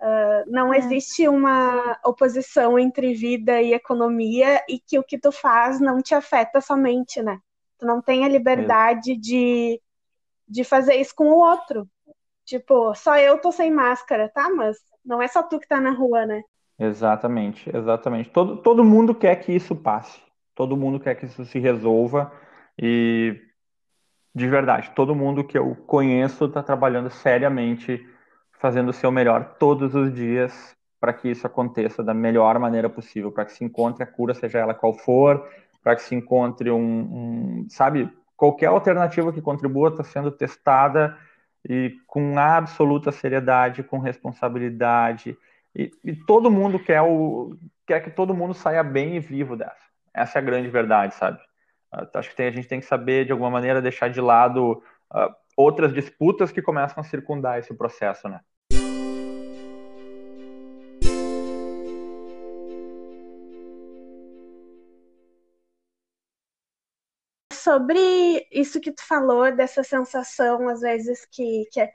Uh, 0.00 0.50
não 0.50 0.74
é. 0.74 0.78
existe 0.78 1.26
uma 1.26 1.98
oposição 2.04 2.78
entre 2.78 3.14
vida 3.14 3.62
e 3.62 3.72
economia 3.72 4.62
e 4.68 4.78
que 4.78 4.98
o 4.98 5.02
que 5.02 5.18
tu 5.18 5.32
faz 5.32 5.80
não 5.80 6.02
te 6.02 6.14
afeta 6.14 6.60
somente, 6.60 7.22
né? 7.22 7.40
Tu 7.78 7.86
não 7.86 8.02
tem 8.02 8.24
a 8.24 8.28
liberdade 8.28 9.12
é. 9.12 9.16
de, 9.16 9.80
de 10.46 10.64
fazer 10.64 10.96
isso 10.96 11.14
com 11.14 11.28
o 11.28 11.38
outro. 11.38 11.88
Tipo, 12.44 12.94
só 12.94 13.16
eu 13.18 13.38
tô 13.38 13.50
sem 13.50 13.70
máscara, 13.70 14.28
tá? 14.28 14.50
Mas 14.50 14.76
não 15.04 15.20
é 15.20 15.28
só 15.28 15.42
tu 15.42 15.58
que 15.58 15.66
tá 15.66 15.80
na 15.80 15.90
rua, 15.90 16.26
né? 16.26 16.42
Exatamente, 16.78 17.74
exatamente. 17.74 18.30
Todo, 18.30 18.58
todo 18.58 18.84
mundo 18.84 19.14
quer 19.14 19.36
que 19.36 19.52
isso 19.52 19.74
passe. 19.74 20.20
Todo 20.54 20.76
mundo 20.76 21.00
quer 21.00 21.14
que 21.14 21.26
isso 21.26 21.44
se 21.44 21.58
resolva. 21.58 22.32
E, 22.78 23.40
de 24.34 24.46
verdade, 24.46 24.92
todo 24.94 25.14
mundo 25.14 25.42
que 25.42 25.56
eu 25.56 25.74
conheço 25.86 26.48
tá 26.48 26.62
trabalhando 26.62 27.10
seriamente 27.10 28.06
fazendo 28.58 28.90
o 28.90 28.92
seu 28.92 29.10
melhor 29.10 29.56
todos 29.58 29.94
os 29.94 30.12
dias 30.12 30.76
para 31.00 31.12
que 31.12 31.30
isso 31.30 31.46
aconteça 31.46 32.02
da 32.02 32.14
melhor 32.14 32.58
maneira 32.58 32.88
possível, 32.88 33.30
para 33.30 33.44
que 33.44 33.52
se 33.52 33.64
encontre 33.64 34.02
a 34.02 34.06
cura, 34.06 34.34
seja 34.34 34.58
ela 34.58 34.74
qual 34.74 34.94
for, 34.94 35.46
para 35.82 35.94
que 35.94 36.02
se 36.02 36.14
encontre 36.14 36.70
um, 36.70 36.80
um, 36.80 37.66
sabe, 37.68 38.10
qualquer 38.36 38.66
alternativa 38.66 39.32
que 39.32 39.40
contribua 39.40 39.90
está 39.90 40.02
sendo 40.02 40.30
testada 40.30 41.16
e 41.68 41.94
com 42.06 42.38
absoluta 42.38 43.12
seriedade, 43.12 43.82
com 43.82 43.98
responsabilidade, 43.98 45.36
e, 45.74 45.90
e, 46.02 46.16
todo 46.16 46.50
mundo 46.50 46.78
quer 46.78 47.02
o 47.02 47.54
quer 47.86 48.00
que 48.00 48.10
todo 48.10 48.34
mundo 48.34 48.54
saia 48.54 48.82
bem 48.82 49.16
e 49.16 49.20
vivo 49.20 49.56
dessa. 49.56 49.76
Essa 50.14 50.38
é 50.38 50.40
a 50.40 50.44
grande 50.44 50.68
verdade, 50.68 51.14
sabe? 51.14 51.38
Uh, 51.92 52.08
acho 52.14 52.30
que 52.30 52.36
tem, 52.36 52.46
a 52.46 52.50
gente 52.50 52.66
tem 52.66 52.80
que 52.80 52.86
saber 52.86 53.26
de 53.26 53.32
alguma 53.32 53.50
maneira 53.50 53.82
deixar 53.82 54.08
de 54.08 54.20
lado 54.20 54.82
uh, 55.12 55.34
outras 55.56 55.92
disputas 55.92 56.52
que 56.52 56.60
começam 56.60 57.00
a 57.00 57.04
circundar 57.04 57.58
esse 57.58 57.74
processo, 57.74 58.28
né? 58.28 58.40
Sobre 67.52 68.46
isso 68.52 68.80
que 68.80 68.92
tu 68.92 69.02
falou, 69.04 69.50
dessa 69.50 69.82
sensação, 69.82 70.68
às 70.68 70.80
vezes, 70.80 71.26
que, 71.26 71.64
que 71.72 71.80
é 71.80 71.92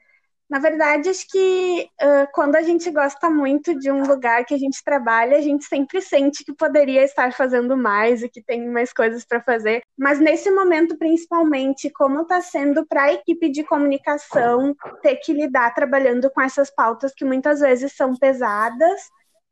Na 0.52 0.60
verdade, 0.60 1.08
acho 1.08 1.26
que 1.30 1.90
uh, 2.04 2.28
quando 2.34 2.58
a 2.58 2.62
gente 2.62 2.92
gosta 2.92 3.30
muito 3.30 3.74
de 3.80 3.90
um 3.90 4.04
lugar 4.04 4.44
que 4.44 4.54
a 4.54 4.58
gente 4.58 4.84
trabalha, 4.84 5.38
a 5.38 5.42
gente 5.42 5.64
sempre 5.64 6.02
sente 6.02 6.44
que 6.44 6.54
poderia 6.54 7.06
estar 7.06 7.32
fazendo 7.32 7.78
mais 7.78 8.22
e 8.22 8.28
que 8.28 8.44
tem 8.44 8.68
mais 8.68 8.92
coisas 8.92 9.24
para 9.24 9.42
fazer. 9.42 9.82
Mas 9.98 10.20
nesse 10.20 10.52
momento, 10.52 10.98
principalmente, 10.98 11.90
como 11.90 12.24
está 12.24 12.42
sendo 12.42 12.86
para 12.86 13.04
a 13.04 13.14
equipe 13.14 13.48
de 13.48 13.64
comunicação 13.64 14.76
ter 15.02 15.16
que 15.24 15.32
lidar 15.32 15.74
trabalhando 15.74 16.30
com 16.30 16.42
essas 16.42 16.70
pautas 16.70 17.14
que 17.16 17.24
muitas 17.24 17.62
vezes 17.62 17.94
são 17.96 18.14
pesadas, 18.18 19.04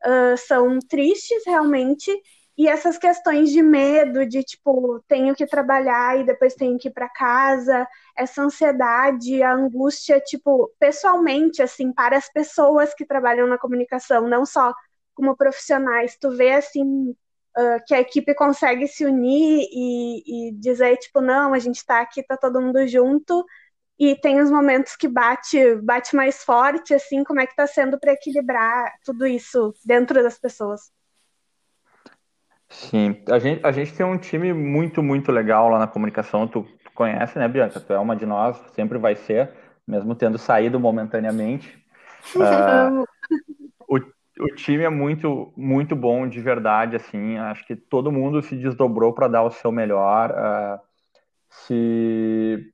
uh, 0.06 0.36
são 0.38 0.80
tristes 0.80 1.44
realmente, 1.46 2.12
e 2.60 2.68
essas 2.68 2.98
questões 2.98 3.52
de 3.52 3.62
medo, 3.64 4.26
de 4.26 4.44
tipo, 4.44 5.02
tenho 5.08 5.34
que 5.34 5.48
trabalhar 5.48 6.20
e 6.20 6.26
depois 6.26 6.56
tenho 6.56 6.78
que 6.78 6.90
ir 6.90 6.92
para 6.92 7.08
casa, 7.08 7.88
essa 8.18 8.42
ansiedade, 8.44 9.42
a 9.42 9.54
angústia, 9.54 10.20
tipo, 10.20 10.70
pessoalmente, 10.78 11.62
assim, 11.64 11.94
para 11.94 12.18
as 12.18 12.30
pessoas 12.30 12.94
que 12.94 13.06
trabalham 13.06 13.48
na 13.48 13.58
comunicação, 13.58 14.28
não 14.28 14.46
só 14.46 14.74
como 15.16 15.38
profissionais. 15.38 16.18
Tu 16.20 16.32
vê, 16.32 16.52
assim, 16.52 17.12
uh, 17.12 17.80
que 17.88 17.94
a 17.96 18.02
equipe 18.02 18.36
consegue 18.36 18.90
se 18.90 19.06
unir 19.06 19.66
e, 19.72 20.50
e 20.50 20.52
dizer, 20.56 20.98
tipo, 20.98 21.22
não, 21.22 21.54
a 21.54 21.60
gente 21.60 21.78
está 21.78 22.02
aqui, 22.02 22.22
tá 22.24 22.36
todo 22.36 22.60
mundo 22.62 22.86
junto, 22.90 23.46
e 23.98 24.16
tem 24.18 24.42
os 24.42 24.52
momentos 24.52 24.98
que 24.98 25.08
bate, 25.08 25.76
bate 25.78 26.14
mais 26.14 26.44
forte, 26.44 26.94
assim, 26.94 27.24
como 27.24 27.40
é 27.40 27.46
que 27.46 27.54
está 27.54 27.68
sendo 27.68 27.98
para 27.98 28.12
equilibrar 28.14 28.94
tudo 29.06 29.26
isso 29.26 29.74
dentro 29.86 30.22
das 30.22 30.38
pessoas? 30.38 30.92
Sim, 32.70 33.22
a 33.30 33.40
gente, 33.40 33.66
a 33.66 33.72
gente 33.72 33.94
tem 33.94 34.06
um 34.06 34.18
time 34.18 34.54
muito, 34.54 35.02
muito 35.02 35.32
legal 35.32 35.70
lá 35.70 35.80
na 35.80 35.88
comunicação. 35.88 36.48
Tu, 36.48 36.62
tu 36.84 36.92
conhece, 36.94 37.38
né, 37.40 37.48
Bianca? 37.48 37.80
Tu 37.80 37.92
é 37.92 38.00
uma 38.00 38.16
de 38.16 38.28
nós, 38.28 38.58
sempre 38.74 39.00
vai 39.00 39.16
ser, 39.16 39.50
mesmo 39.88 40.14
tendo 40.16 40.38
saído 40.38 40.80
momentaneamente. 40.80 41.78
Uh, 42.36 43.06
o, 43.88 43.98
o 43.98 44.48
time 44.54 44.84
é 44.84 44.90
muito, 44.90 45.54
muito 45.56 45.96
bom 45.96 46.28
de 46.28 46.42
verdade, 46.42 46.98
assim. 46.98 47.38
Acho 47.38 47.66
que 47.66 47.78
todo 47.78 48.12
mundo 48.12 48.42
se 48.42 48.58
desdobrou 48.58 49.14
para 49.14 49.30
dar 49.30 49.44
o 49.44 49.50
seu 49.50 49.72
melhor. 49.72 50.30
Uh, 50.30 50.80
se 51.50 52.72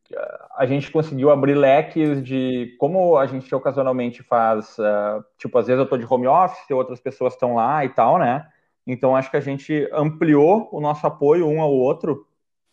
a 0.58 0.66
gente 0.66 0.92
conseguiu 0.92 1.30
abrir 1.30 1.54
leques 1.54 2.24
de 2.24 2.76
como 2.80 3.18
a 3.18 3.28
gente 3.28 3.54
ocasionalmente 3.54 4.24
faz, 4.24 4.78
uh, 4.80 5.24
tipo, 5.38 5.58
às 5.58 5.68
vezes 5.68 5.78
eu 5.78 5.84
estou 5.84 5.98
de 5.98 6.06
home 6.12 6.28
office, 6.28 6.70
outras 6.72 7.00
pessoas 7.00 7.34
estão 7.34 7.56
lá 7.56 7.86
e 7.86 7.90
tal, 7.90 8.18
né? 8.18 8.46
Então, 8.86 9.16
acho 9.16 9.32
que 9.32 9.38
a 9.38 9.42
gente 9.42 9.90
ampliou 9.92 10.70
o 10.72 10.80
nosso 10.80 11.06
apoio 11.08 11.48
um 11.48 11.62
ao 11.62 11.72
outro 11.72 12.28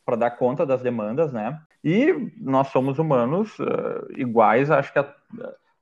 para 0.04 0.16
dar 0.16 0.30
conta 0.32 0.66
das 0.66 0.82
demandas, 0.82 1.32
né? 1.32 1.60
E 1.82 2.32
nós 2.36 2.68
somos 2.68 2.98
humanos 2.98 3.58
uh, 3.58 4.06
iguais, 4.16 4.70
acho 4.70 4.92
que 4.92 4.98
a, 4.98 5.14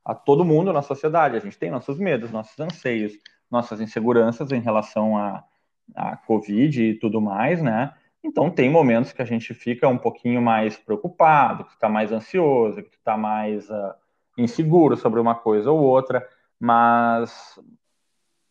a, 0.05 0.15
todo 0.15 0.45
mundo 0.45 0.73
na 0.73 0.83
sociedade. 0.83 1.37
A 1.37 1.41
gente 1.41 1.59
tem 1.59 1.71
nossos 1.71 1.99
medos, 1.99 2.31
nossos 2.31 2.59
anseios, 2.59 3.13
nossas 3.51 3.81
inseguranças 3.81 4.53
em 4.53 4.61
relação 4.61 5.17
a, 5.17 5.43
a 5.95 6.17
Covid 6.17 6.83
e 6.83 6.95
tudo 6.95 7.21
mais, 7.21 7.61
né? 7.61 7.93
Então, 8.23 8.51
tem 8.51 8.71
momentos 8.71 9.13
que 9.13 9.23
a 9.23 9.25
gente 9.25 9.55
fica 9.55 9.89
um 9.89 9.99
pouquinho 9.99 10.43
mais 10.43 10.77
preocupado, 10.77 11.65
que 11.65 11.73
está 11.73 11.89
mais 11.89 12.13
ansioso, 12.13 12.83
que 12.83 12.97
está 12.97 13.17
mais 13.17 13.69
uh, 13.71 13.95
inseguro 14.37 14.97
sobre 14.97 15.19
uma 15.19 15.35
coisa 15.35 15.71
ou 15.71 15.81
outra, 15.81 16.27
mas 16.59 17.59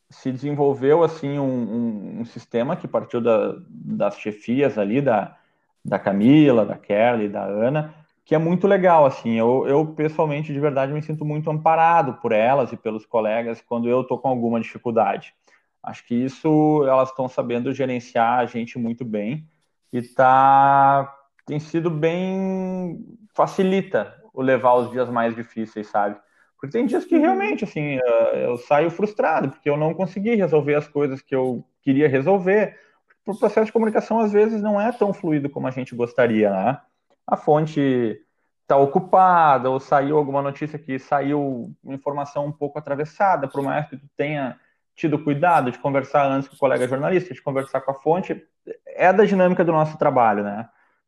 se 0.09 0.31
desenvolveu 0.31 1.03
assim 1.03 1.37
um, 1.37 1.43
um, 1.43 2.19
um 2.21 2.25
sistema 2.25 2.75
que 2.75 2.87
partiu 2.87 3.21
da, 3.21 3.55
das 3.69 4.17
chefias 4.17 4.77
ali 4.77 5.01
da, 5.01 5.37
da 5.85 5.99
Camila, 5.99 6.65
da 6.65 6.77
Kelly, 6.77 7.29
da 7.29 7.43
Ana, 7.43 7.93
que 8.25 8.33
é 8.33 8.37
muito 8.37 8.67
legal 8.67 9.05
assim. 9.05 9.37
Eu, 9.37 9.67
eu 9.67 9.85
pessoalmente 9.85 10.51
de 10.51 10.59
verdade 10.59 10.91
me 10.91 11.01
sinto 11.01 11.23
muito 11.23 11.49
amparado 11.49 12.15
por 12.15 12.31
elas 12.31 12.71
e 12.71 12.77
pelos 12.77 13.05
colegas 13.05 13.61
quando 13.61 13.87
eu 13.87 14.01
estou 14.01 14.17
com 14.17 14.27
alguma 14.27 14.59
dificuldade. 14.59 15.33
Acho 15.81 16.05
que 16.05 16.15
isso 16.15 16.83
elas 16.87 17.09
estão 17.09 17.27
sabendo 17.27 17.73
gerenciar 17.73 18.39
a 18.39 18.45
gente 18.45 18.77
muito 18.77 19.05
bem 19.05 19.47
e 19.93 20.01
tá 20.01 21.15
tem 21.45 21.59
sido 21.59 21.89
bem 21.89 23.03
facilita 23.33 24.15
o 24.33 24.41
levar 24.41 24.75
os 24.75 24.91
dias 24.91 25.09
mais 25.09 25.35
difíceis, 25.35 25.87
sabe? 25.87 26.19
Porque 26.59 26.73
tem 26.73 26.85
dias 26.85 27.05
que 27.05 27.15
uhum. 27.15 27.21
realmente, 27.21 27.63
assim, 27.63 27.97
eh, 27.97 28.45
eu 28.45 28.57
saio 28.57 28.91
frustrado, 28.91 29.49
porque 29.49 29.69
eu 29.69 29.77
não 29.77 29.93
consegui 29.93 30.35
resolver 30.35 30.75
as 30.75 30.87
coisas 30.87 31.21
que 31.21 31.33
eu 31.33 31.63
queria 31.81 32.09
resolver. 32.09 32.77
O 33.25 33.37
processo 33.37 33.67
de 33.67 33.71
comunicação, 33.71 34.19
às 34.19 34.33
vezes, 34.33 34.61
não 34.61 34.79
é 34.79 34.91
tão 34.91 35.13
fluido 35.13 35.49
como 35.49 35.67
a 35.67 35.71
gente 35.71 35.95
gostaria, 35.95 36.49
né? 36.49 36.81
A 37.25 37.37
fonte 37.37 38.19
está 38.61 38.75
ocupada, 38.75 39.69
ou 39.69 39.79
saiu 39.79 40.17
alguma 40.17 40.41
notícia 40.41 40.77
que 40.77 40.99
saiu 40.99 41.73
informação 41.85 42.45
um 42.45 42.51
pouco 42.51 42.77
atravessada, 42.77 43.47
por 43.47 43.61
mais 43.61 43.87
que 43.87 43.95
tu 43.95 44.05
tenha 44.17 44.59
tido 44.95 45.23
cuidado 45.23 45.71
de 45.71 45.79
conversar 45.79 46.25
antes 46.29 46.49
com 46.49 46.55
o 46.55 46.59
colega 46.59 46.87
jornalista, 46.87 47.33
de 47.33 47.41
conversar 47.41 47.79
com 47.81 47.91
a 47.91 47.95
fonte, 47.95 48.45
é 48.85 49.13
da 49.13 49.23
dinâmica 49.23 49.63
do 49.63 49.71
nosso 49.71 49.97
trabalho, 49.97 50.43
né? 50.43 50.67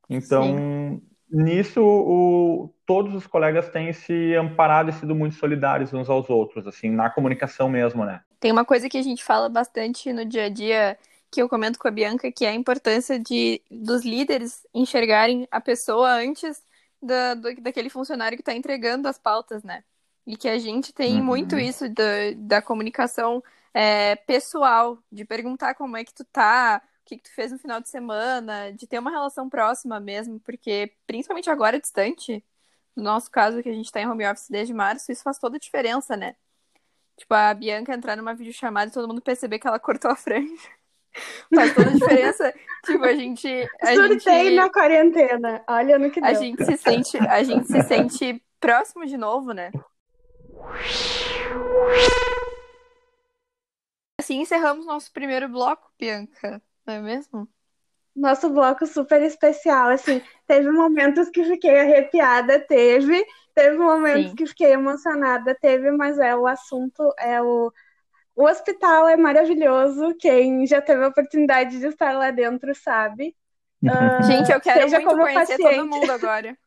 Então, 0.10 0.44
Sim 0.44 1.02
nisso 1.32 1.82
o, 1.82 2.74
todos 2.86 3.14
os 3.16 3.26
colegas 3.26 3.70
têm 3.70 3.94
se 3.94 4.36
amparado 4.36 4.90
e 4.90 4.94
sido 4.94 5.16
muito 5.16 5.36
solidários 5.36 5.94
uns 5.94 6.10
aos 6.10 6.30
outros, 6.30 6.68
assim, 6.68 6.90
na 6.90 7.10
comunicação 7.10 7.70
mesmo, 7.70 8.06
né? 8.06 8.22
Tem 8.40 8.52
uma 8.52 8.66
coisa 8.66 8.90
que 8.90 8.98
a 8.98 9.02
gente 9.02 9.24
fala 9.24 9.48
bastante 9.48 10.12
no 10.12 10.26
dia 10.26 10.46
a 10.46 10.50
dia, 10.50 10.98
que 11.32 11.42
eu 11.42 11.48
comento 11.48 11.80
com 11.80 11.88
a 11.88 11.92
Bianca, 11.92 12.32
que 12.32 12.46
é 12.46 12.50
a 12.50 12.54
importância 12.54 13.18
de, 13.20 13.62
dos 13.70 14.04
líderes 14.04 14.68
enxergarem 14.74 15.48
a 15.50 15.62
pessoa 15.62 16.12
antes 16.12 16.62
da, 17.02 17.34
do, 17.34 17.56
daquele 17.62 17.90
funcionário 17.90 18.38
que 18.38 18.42
está 18.42 18.54
entregando 18.54 19.08
as 19.08 19.18
pautas, 19.18 19.64
né? 19.64 19.84
E 20.28 20.36
que 20.36 20.48
a 20.48 20.60
gente 20.60 20.94
tem 20.94 21.20
uhum. 21.20 21.26
muito 21.26 21.58
isso 21.58 21.90
da, 21.90 22.04
da 22.36 22.62
comunicação 22.62 23.42
é, 23.74 24.16
pessoal, 24.16 24.98
de 25.12 25.26
perguntar 25.26 25.76
como 25.76 25.98
é 25.98 26.04
que 26.04 26.14
tu 26.14 26.26
tá, 26.26 26.82
que, 27.06 27.18
que 27.18 27.24
tu 27.24 27.34
fez 27.34 27.52
no 27.52 27.60
final 27.60 27.82
de 27.82 27.90
semana, 27.90 28.72
de 28.72 28.88
ter 28.88 29.00
uma 29.00 29.12
relação 29.12 29.50
próxima 29.50 30.00
mesmo, 30.00 30.40
porque 30.40 30.94
principalmente 31.06 31.50
agora 31.50 31.80
distante, 31.80 32.44
no 32.96 33.04
nosso 33.04 33.30
caso 33.30 33.62
que 33.64 33.70
a 33.70 33.74
gente 33.74 33.92
tá 33.92 34.02
em 34.02 34.08
home 34.08 34.26
office 34.26 34.50
desde 34.50 34.74
março, 34.74 35.12
isso 35.12 35.24
faz 35.24 35.38
toda 35.38 35.58
a 35.58 35.60
diferença, 35.60 36.16
né? 36.18 36.36
Tipo, 37.18 37.34
a 37.34 37.54
Bianca 37.54 37.94
entrar 37.94 38.18
numa 38.18 38.34
videochamada 38.34 38.90
e 38.90 38.94
todo 38.94 39.08
mundo 39.08 39.22
perceber 39.22 39.60
que 39.60 39.68
ela 39.68 39.80
cortou 39.80 40.10
a 40.10 40.16
franja. 40.16 40.54
Faz 41.54 41.74
toda 41.76 41.90
a 41.90 41.94
diferença. 41.94 42.54
tipo, 42.86 43.04
a 43.04 43.14
gente. 43.14 43.48
A 43.82 43.94
Surtei 43.94 44.46
gente... 44.46 44.56
na 44.56 44.70
quarentena. 44.70 45.64
Olha 45.68 46.00
no 46.00 46.10
que 46.10 46.22
deu. 46.22 46.30
A 46.30 46.34
gente 46.34 46.64
se 46.64 46.78
sente, 46.78 47.18
a 47.18 47.44
gente 47.44 47.68
se 47.68 47.84
sente 47.84 48.42
próximo 48.60 49.06
de 49.06 49.18
novo, 49.18 49.54
né? 49.54 49.72
Assim 54.20 54.40
encerramos 54.40 54.86
nosso 54.86 55.12
primeiro 55.12 55.50
bloco, 55.50 55.92
Bianca. 56.00 56.62
Não 56.86 56.94
é 56.94 57.02
mesmo? 57.02 57.48
Nosso 58.16 58.50
bloco 58.50 58.86
super 58.86 59.22
especial, 59.22 59.90
assim, 59.90 60.22
teve 60.46 60.70
momentos 60.70 61.30
que 61.30 61.46
fiquei 61.46 61.80
arrepiada, 61.80 62.60
teve, 62.60 63.26
teve 63.56 63.78
momentos 63.78 64.32
Sim. 64.32 64.36
que 64.36 64.46
fiquei 64.48 64.74
emocionada, 64.74 65.56
teve, 65.56 65.92
mas 65.92 66.20
é 66.20 66.36
o 66.36 66.46
assunto, 66.46 67.14
é 67.18 67.42
o 67.42 67.72
o 68.34 68.46
hospital 68.46 69.08
é 69.10 69.18
maravilhoso, 69.18 70.16
quem 70.18 70.66
já 70.66 70.82
teve 70.82 71.04
a 71.04 71.10
oportunidade 71.10 71.78
de 71.80 71.88
estar 71.88 72.14
lá 72.14 72.32
dentro 72.32 72.74
sabe. 72.74 73.36
Uh, 73.84 74.24
Gente, 74.24 74.52
eu 74.52 74.62
quero 74.62 74.90
muito 74.90 75.06
como 75.06 75.22
conhecer 75.24 75.58
paciente. 75.58 75.76
todo 75.76 75.88
mundo 75.88 76.10
agora. 76.10 76.58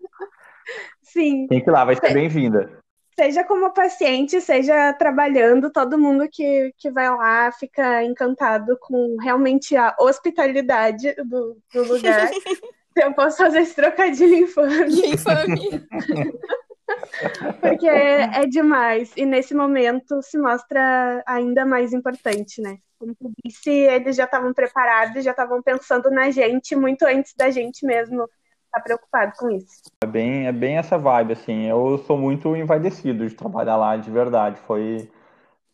Sim. 1.00 1.46
Tem 1.46 1.62
que 1.62 1.70
ir 1.70 1.72
lá, 1.72 1.84
vai 1.84 1.94
ser 1.96 2.12
bem-vinda 2.12 2.81
seja 3.14 3.44
como 3.44 3.72
paciente, 3.72 4.40
seja 4.40 4.92
trabalhando, 4.94 5.70
todo 5.70 5.98
mundo 5.98 6.28
que, 6.30 6.72
que 6.78 6.90
vai 6.90 7.08
lá 7.10 7.52
fica 7.52 8.02
encantado 8.04 8.78
com 8.80 9.16
realmente 9.20 9.76
a 9.76 9.94
hospitalidade 9.98 11.14
do, 11.24 11.56
do 11.72 11.82
lugar. 11.84 12.30
eu 12.96 13.12
posso 13.14 13.38
fazer 13.38 13.60
esse 13.60 13.74
trocadilho 13.74 14.34
infame. 14.34 15.06
Infame. 15.12 15.86
Porque 17.60 17.88
é, 17.88 18.42
é, 18.42 18.46
demais. 18.46 19.12
E 19.16 19.24
nesse 19.24 19.54
momento 19.54 20.20
se 20.22 20.36
mostra 20.38 21.22
ainda 21.26 21.64
mais 21.64 21.92
importante, 21.92 22.60
né? 22.60 22.78
Como 22.98 23.14
tu 23.14 23.32
disse, 23.44 23.70
eles 23.70 24.16
já 24.16 24.24
estavam 24.24 24.52
preparados, 24.52 25.24
já 25.24 25.30
estavam 25.30 25.62
pensando 25.62 26.10
na 26.10 26.30
gente 26.30 26.76
muito 26.76 27.04
antes 27.04 27.34
da 27.34 27.50
gente 27.50 27.86
mesmo 27.86 28.28
tá 28.72 28.80
preocupado 28.80 29.32
com 29.38 29.50
isso. 29.50 29.82
É 30.02 30.06
bem, 30.06 30.46
é 30.46 30.52
bem 30.52 30.78
essa 30.78 30.96
vibe, 30.96 31.34
assim. 31.34 31.66
Eu 31.66 31.98
sou 31.98 32.16
muito 32.16 32.56
envaidecido 32.56 33.28
de 33.28 33.34
trabalhar 33.34 33.76
lá, 33.76 33.96
de 33.96 34.10
verdade. 34.10 34.58
Foi 34.60 35.10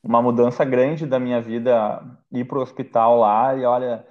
uma 0.02 0.20
mudança 0.20 0.64
grande 0.64 1.06
da 1.06 1.18
minha 1.18 1.40
vida 1.40 2.02
ir 2.32 2.44
para 2.44 2.58
o 2.58 2.62
hospital 2.62 3.18
lá 3.18 3.54
e 3.54 3.64
olha, 3.64 4.04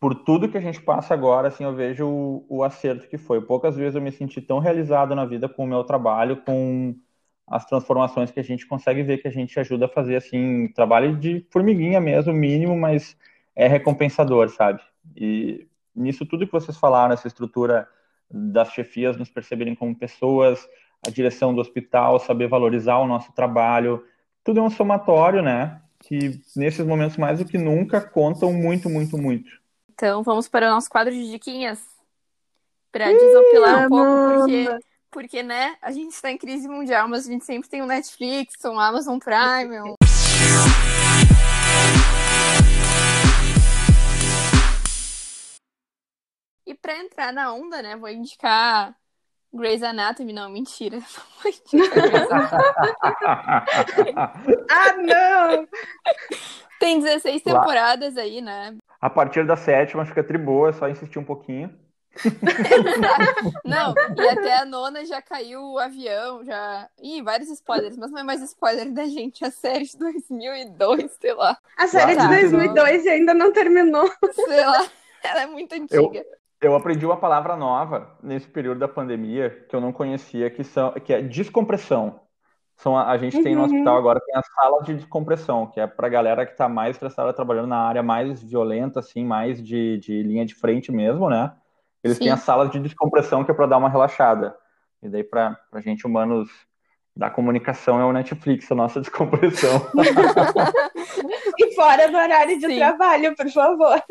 por 0.00 0.14
tudo 0.14 0.48
que 0.48 0.58
a 0.58 0.60
gente 0.60 0.80
passa 0.80 1.14
agora, 1.14 1.48
assim, 1.48 1.64
eu 1.64 1.74
vejo 1.74 2.06
o, 2.06 2.46
o, 2.48 2.62
acerto 2.62 3.08
que 3.08 3.18
foi. 3.18 3.40
Poucas 3.40 3.76
vezes 3.76 3.94
eu 3.94 4.02
me 4.02 4.12
senti 4.12 4.40
tão 4.40 4.58
realizado 4.58 5.14
na 5.14 5.24
vida 5.24 5.48
com 5.48 5.64
o 5.64 5.66
meu 5.66 5.84
trabalho, 5.84 6.42
com 6.44 6.94
as 7.46 7.64
transformações 7.66 8.30
que 8.30 8.40
a 8.40 8.44
gente 8.44 8.66
consegue 8.66 9.02
ver 9.02 9.18
que 9.18 9.28
a 9.28 9.30
gente 9.30 9.58
ajuda 9.60 9.86
a 9.86 9.88
fazer, 9.88 10.16
assim, 10.16 10.68
trabalho 10.74 11.16
de 11.16 11.46
formiguinha 11.50 12.00
mesmo, 12.00 12.32
mínimo, 12.32 12.76
mas 12.76 13.16
é 13.54 13.66
recompensador, 13.66 14.48
sabe? 14.50 14.82
E 15.16 15.66
nisso 15.94 16.26
tudo 16.26 16.46
que 16.46 16.52
vocês 16.52 16.76
falaram, 16.76 17.14
essa 17.14 17.28
estrutura 17.28 17.88
das 18.30 18.70
chefias 18.70 19.16
nos 19.16 19.30
perceberem 19.30 19.74
como 19.74 19.94
pessoas, 19.94 20.66
a 21.06 21.10
direção 21.10 21.54
do 21.54 21.60
hospital 21.60 22.18
saber 22.18 22.48
valorizar 22.48 22.98
o 22.98 23.06
nosso 23.06 23.32
trabalho. 23.32 24.04
Tudo 24.42 24.60
é 24.60 24.62
um 24.62 24.70
somatório, 24.70 25.42
né? 25.42 25.80
Que 26.00 26.40
nesses 26.56 26.84
momentos 26.84 27.16
mais 27.16 27.38
do 27.38 27.44
que 27.44 27.58
nunca 27.58 28.00
contam 28.00 28.52
muito, 28.52 28.88
muito, 28.90 29.16
muito. 29.16 29.50
Então 29.92 30.22
vamos 30.22 30.48
para 30.48 30.66
o 30.66 30.70
nosso 30.70 30.90
quadro 30.90 31.12
de 31.12 31.30
diquinhas 31.30 31.80
para 32.90 33.12
desopilar 33.12 33.86
um 33.86 33.88
pouco, 33.88 34.40
porque, 34.40 34.78
porque, 35.10 35.42
né, 35.42 35.76
a 35.82 35.90
gente 35.90 36.12
está 36.12 36.30
em 36.30 36.38
crise 36.38 36.68
mundial, 36.68 37.08
mas 37.08 37.26
a 37.26 37.30
gente 37.30 37.44
sempre 37.44 37.68
tem 37.68 37.82
o 37.82 37.86
Netflix, 37.86 38.54
um 38.64 38.78
Amazon 38.78 39.18
Prime. 39.18 39.80
Um... 39.80 40.03
E 46.66 46.74
para 46.74 46.98
entrar 46.98 47.32
na 47.32 47.52
onda, 47.52 47.82
né, 47.82 47.96
vou 47.96 48.08
indicar 48.08 48.94
Grey's 49.52 49.82
Anatomy, 49.82 50.32
não, 50.32 50.50
mentira. 50.50 50.98
ah, 54.70 54.92
não! 54.96 55.68
Tem 56.80 57.00
16 57.00 57.42
temporadas 57.42 58.16
aí, 58.16 58.40
né? 58.40 58.76
A 59.00 59.08
partir 59.08 59.46
da 59.46 59.56
sétima 59.56 60.04
fica 60.04 60.24
tri 60.24 60.36
boa, 60.36 60.70
é 60.70 60.72
só 60.72 60.88
insistir 60.88 61.18
um 61.18 61.24
pouquinho. 61.24 61.72
não, 63.64 63.94
e 64.16 64.28
até 64.28 64.58
a 64.58 64.64
nona 64.64 65.04
já 65.04 65.20
caiu 65.20 65.60
o 65.60 65.78
avião, 65.78 66.44
já. 66.44 66.88
Ih, 67.02 67.22
vários 67.22 67.50
spoilers, 67.50 67.96
mas 67.96 68.10
não 68.10 68.20
é 68.20 68.22
mais 68.22 68.40
spoiler 68.42 68.92
da 68.92 69.04
gente, 69.04 69.44
a 69.44 69.50
série 69.50 69.84
de 69.84 69.98
2002, 69.98 71.12
sei 71.20 71.34
lá. 71.34 71.58
A 71.76 71.88
série 71.88 72.16
de 72.16 72.26
2002 72.26 73.06
ainda 73.06 73.34
não 73.34 73.52
terminou. 73.52 74.10
Sei 74.32 74.64
lá, 74.64 74.86
ela 75.22 75.42
é 75.42 75.46
muito 75.46 75.74
antiga. 75.74 76.18
Eu... 76.18 76.43
Eu 76.64 76.74
aprendi 76.74 77.04
uma 77.04 77.18
palavra 77.18 77.56
nova 77.56 78.16
nesse 78.22 78.48
período 78.48 78.78
da 78.78 78.88
pandemia 78.88 79.50
que 79.68 79.76
eu 79.76 79.82
não 79.82 79.92
conhecia, 79.92 80.48
que, 80.48 80.64
são, 80.64 80.92
que 80.92 81.12
é 81.12 81.20
descompressão. 81.20 82.20
São, 82.74 82.96
a, 82.96 83.10
a 83.10 83.18
gente 83.18 83.42
tem 83.42 83.54
no 83.54 83.60
uhum. 83.60 83.66
hospital 83.66 83.98
agora 83.98 84.18
tem 84.24 84.34
a 84.34 84.42
sala 84.42 84.82
de 84.82 84.94
descompressão, 84.94 85.66
que 85.66 85.78
é 85.78 85.86
para 85.86 86.08
galera 86.08 86.46
que 86.46 86.52
está 86.52 86.66
mais 86.66 86.96
estressada 86.96 87.34
trabalhando 87.34 87.68
na 87.68 87.76
área 87.76 88.02
mais 88.02 88.42
violenta, 88.42 89.00
assim, 89.00 89.26
mais 89.26 89.62
de, 89.62 89.98
de 89.98 90.22
linha 90.22 90.46
de 90.46 90.54
frente 90.54 90.90
mesmo, 90.90 91.28
né? 91.28 91.52
Eles 92.02 92.16
Sim. 92.16 92.24
têm 92.24 92.32
as 92.32 92.40
salas 92.40 92.70
de 92.70 92.80
descompressão 92.80 93.44
que 93.44 93.50
é 93.50 93.54
para 93.54 93.66
dar 93.66 93.76
uma 93.76 93.90
relaxada. 93.90 94.56
E 95.02 95.08
daí, 95.08 95.22
para 95.22 95.60
a 95.70 95.80
gente, 95.80 96.06
humanos 96.06 96.48
da 97.14 97.28
comunicação, 97.28 98.00
é 98.00 98.06
o 98.06 98.12
Netflix, 98.12 98.72
a 98.72 98.74
nossa 98.74 99.00
descompressão. 99.02 99.86
e 101.58 101.74
fora 101.74 102.10
do 102.10 102.16
horário 102.16 102.58
de 102.58 102.66
Sim. 102.66 102.78
trabalho, 102.78 103.36
por 103.36 103.50
favor. 103.50 104.02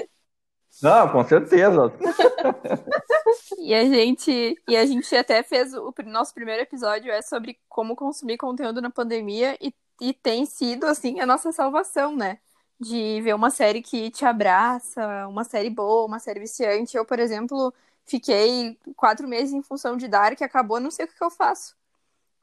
Não, 0.83 1.09
com 1.09 1.23
certeza. 1.23 1.93
e 3.57 3.73
a 3.73 3.85
gente 3.85 4.61
e 4.67 4.75
a 4.75 4.85
gente 4.85 5.15
até 5.15 5.41
fez 5.41 5.73
o 5.73 5.93
nosso 6.05 6.33
primeiro 6.33 6.61
episódio 6.61 7.09
é 7.09 7.21
sobre 7.21 7.57
como 7.69 7.95
consumir 7.95 8.37
conteúdo 8.37 8.81
na 8.81 8.89
pandemia 8.89 9.57
e, 9.61 9.73
e 10.01 10.13
tem 10.13 10.45
sido 10.45 10.85
assim 10.85 11.21
a 11.21 11.25
nossa 11.25 11.53
salvação, 11.53 12.15
né? 12.17 12.37
De 12.77 13.21
ver 13.21 13.33
uma 13.33 13.49
série 13.49 13.81
que 13.81 14.11
te 14.11 14.25
abraça, 14.25 15.25
uma 15.29 15.45
série 15.45 15.69
boa, 15.69 16.05
uma 16.05 16.19
série 16.19 16.41
viciante. 16.41 16.97
Eu, 16.97 17.05
por 17.05 17.17
exemplo, 17.17 17.73
fiquei 18.05 18.77
quatro 18.97 19.25
meses 19.25 19.53
em 19.53 19.61
função 19.63 19.95
de 19.95 20.09
Dark, 20.09 20.41
acabou, 20.41 20.81
não 20.81 20.91
sei 20.91 21.05
o 21.05 21.07
que, 21.07 21.15
que 21.15 21.23
eu 21.23 21.31
faço. 21.31 21.75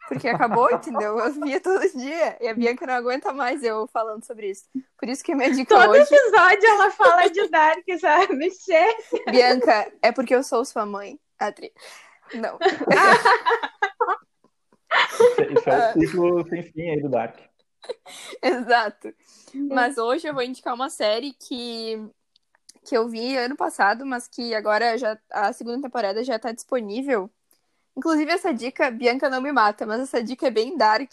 Porque 0.08 0.28
acabou, 0.28 0.70
entendeu? 0.70 1.18
Eu 1.18 1.32
via 1.32 1.60
todo 1.60 1.88
dia. 1.96 2.36
E 2.40 2.48
a 2.48 2.54
Bianca 2.54 2.86
não 2.86 2.94
aguenta 2.94 3.32
mais 3.32 3.62
eu 3.62 3.86
falando 3.86 4.24
sobre 4.24 4.50
isso. 4.50 4.64
Por 4.98 5.08
isso 5.08 5.22
que 5.22 5.34
minha 5.34 5.50
dica 5.52 5.74
todo 5.74 5.90
hoje... 5.90 6.04
Todo 6.08 6.18
episódio 6.18 6.68
ela 6.68 6.90
fala 6.90 7.28
de 7.28 7.48
Dark, 7.48 7.84
sabe? 8.00 8.34
Mexer. 8.34 8.96
Bianca, 9.30 9.92
é 10.02 10.10
porque 10.10 10.34
eu 10.34 10.42
sou 10.42 10.64
sua 10.64 10.84
mãe, 10.84 11.18
Adri. 11.38 11.72
Não. 12.34 12.58
Isso 15.56 15.70
é 15.70 15.90
o 15.90 16.00
ciclo 16.00 16.48
sem 16.48 16.62
fim 16.64 16.90
aí 16.90 17.00
do 17.00 17.08
Dark. 17.08 17.38
Exato. 18.42 19.14
Mas 19.54 19.96
hoje 19.96 20.26
eu 20.28 20.34
vou 20.34 20.42
indicar 20.42 20.74
uma 20.74 20.90
série 20.90 21.32
que, 21.34 22.04
que 22.84 22.96
eu 22.96 23.08
vi 23.08 23.36
ano 23.36 23.56
passado, 23.56 24.04
mas 24.04 24.26
que 24.26 24.54
agora 24.54 24.98
já 24.98 25.16
a 25.30 25.52
segunda 25.52 25.82
temporada 25.82 26.24
já 26.24 26.36
está 26.36 26.52
disponível 26.52 27.30
Inclusive, 28.00 28.32
essa 28.32 28.54
dica, 28.54 28.90
Bianca 28.90 29.28
não 29.28 29.42
me 29.42 29.52
mata, 29.52 29.84
mas 29.84 30.00
essa 30.00 30.22
dica 30.22 30.46
é 30.46 30.50
bem 30.50 30.74
dark, 30.74 31.10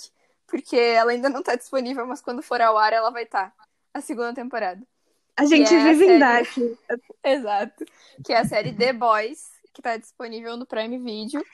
porque 0.48 0.78
ela 0.78 1.12
ainda 1.12 1.28
não 1.28 1.44
tá 1.44 1.54
disponível, 1.54 2.08
mas 2.08 2.22
quando 2.22 2.42
for 2.42 2.62
ao 2.62 2.78
ar 2.78 2.94
ela 2.94 3.12
vai 3.12 3.24
estar. 3.24 3.50
Tá. 3.50 3.68
A 3.94 4.00
segunda 4.00 4.34
temporada. 4.34 4.82
A 5.36 5.44
gente 5.44 5.74
é 5.74 5.84
vive 5.84 6.10
a 6.10 6.16
em 6.16 6.20
dark. 6.20 6.48
Exato. 7.22 7.84
Que 8.24 8.32
é 8.32 8.38
a 8.38 8.46
série 8.46 8.72
The 8.72 8.94
Boys, 8.94 9.50
que 9.74 9.82
tá 9.82 9.98
disponível 9.98 10.56
no 10.56 10.66
Prime 10.66 10.98
Video. 10.98 11.46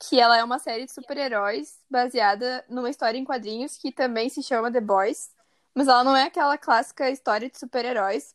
Que 0.00 0.18
ela 0.18 0.36
é 0.36 0.42
uma 0.42 0.58
série 0.58 0.86
de 0.86 0.92
super-heróis 0.92 1.78
baseada 1.88 2.64
numa 2.68 2.90
história 2.90 3.16
em 3.16 3.24
quadrinhos 3.24 3.76
que 3.76 3.92
também 3.92 4.28
se 4.28 4.42
chama 4.42 4.72
The 4.72 4.80
Boys. 4.80 5.30
Mas 5.72 5.86
ela 5.86 6.02
não 6.02 6.16
é 6.16 6.24
aquela 6.24 6.58
clássica 6.58 7.08
história 7.10 7.48
de 7.48 7.56
super-heróis, 7.56 8.34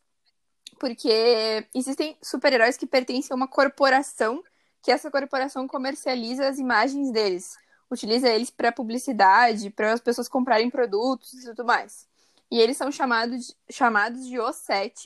porque 0.80 1.68
existem 1.76 2.18
super-heróis 2.24 2.78
que 2.78 2.88
pertencem 2.88 3.34
a 3.34 3.36
uma 3.36 3.48
corporação 3.48 4.42
que 4.82 4.92
essa 4.92 5.12
corporação 5.12 5.68
comercializa 5.68 6.48
as 6.48 6.58
imagens 6.58 7.12
deles, 7.12 7.58
utiliza 7.90 8.30
eles 8.30 8.50
para 8.50 8.72
publicidade, 8.72 9.70
para 9.70 9.94
as 9.94 10.00
pessoas 10.00 10.28
comprarem 10.28 10.70
produtos 10.70 11.34
e 11.34 11.46
tudo 11.46 11.66
mais. 11.66 12.08
E 12.52 12.60
eles 12.60 12.78
são 12.78 12.92
chamados 12.92 13.48
de, 13.48 13.74
chamados 13.74 14.26
de 14.26 14.36
O7 14.38 15.06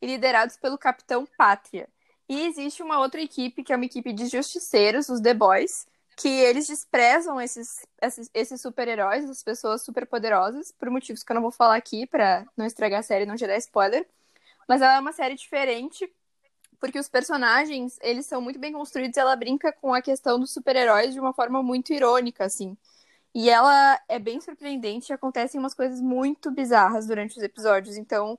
e 0.00 0.06
liderados 0.06 0.56
pelo 0.56 0.78
Capitão 0.78 1.26
Pátria. 1.36 1.88
E 2.28 2.46
existe 2.46 2.82
uma 2.82 2.98
outra 2.98 3.20
equipe, 3.20 3.62
que 3.62 3.72
é 3.72 3.76
uma 3.76 3.84
equipe 3.84 4.12
de 4.12 4.26
justiceiros, 4.26 5.08
os 5.08 5.20
The 5.20 5.34
Boys, 5.34 5.86
que 6.16 6.28
eles 6.28 6.66
desprezam 6.66 7.40
esses, 7.40 7.86
esses, 8.00 8.30
esses 8.32 8.60
super-heróis, 8.60 9.24
essas 9.24 9.42
pessoas 9.42 9.82
super 9.82 10.06
poderosas, 10.06 10.72
por 10.72 10.90
motivos 10.90 11.22
que 11.22 11.30
eu 11.30 11.34
não 11.34 11.42
vou 11.42 11.52
falar 11.52 11.76
aqui, 11.76 12.06
para 12.06 12.46
não 12.56 12.66
estragar 12.66 13.00
a 13.00 13.02
série 13.02 13.24
e 13.24 13.26
não 13.26 13.36
te 13.36 13.46
dar 13.46 13.56
spoiler. 13.58 14.06
Mas 14.68 14.80
ela 14.80 14.96
é 14.96 15.00
uma 15.00 15.12
série 15.12 15.34
diferente, 15.34 16.10
porque 16.80 16.98
os 16.98 17.08
personagens, 17.08 17.98
eles 18.02 18.26
são 18.26 18.40
muito 18.40 18.58
bem 18.58 18.72
construídos, 18.72 19.16
ela 19.16 19.36
brinca 19.36 19.72
com 19.72 19.94
a 19.94 20.02
questão 20.02 20.38
dos 20.38 20.52
super-heróis 20.52 21.12
de 21.14 21.20
uma 21.20 21.32
forma 21.32 21.62
muito 21.62 21.92
irônica, 21.92 22.44
assim. 22.44 22.76
E 23.34 23.50
ela 23.50 24.00
é 24.08 24.18
bem 24.18 24.40
surpreendente, 24.40 25.12
acontecem 25.12 25.60
umas 25.60 25.74
coisas 25.74 26.00
muito 26.00 26.50
bizarras 26.50 27.06
durante 27.06 27.36
os 27.36 27.42
episódios, 27.42 27.96
então 27.96 28.38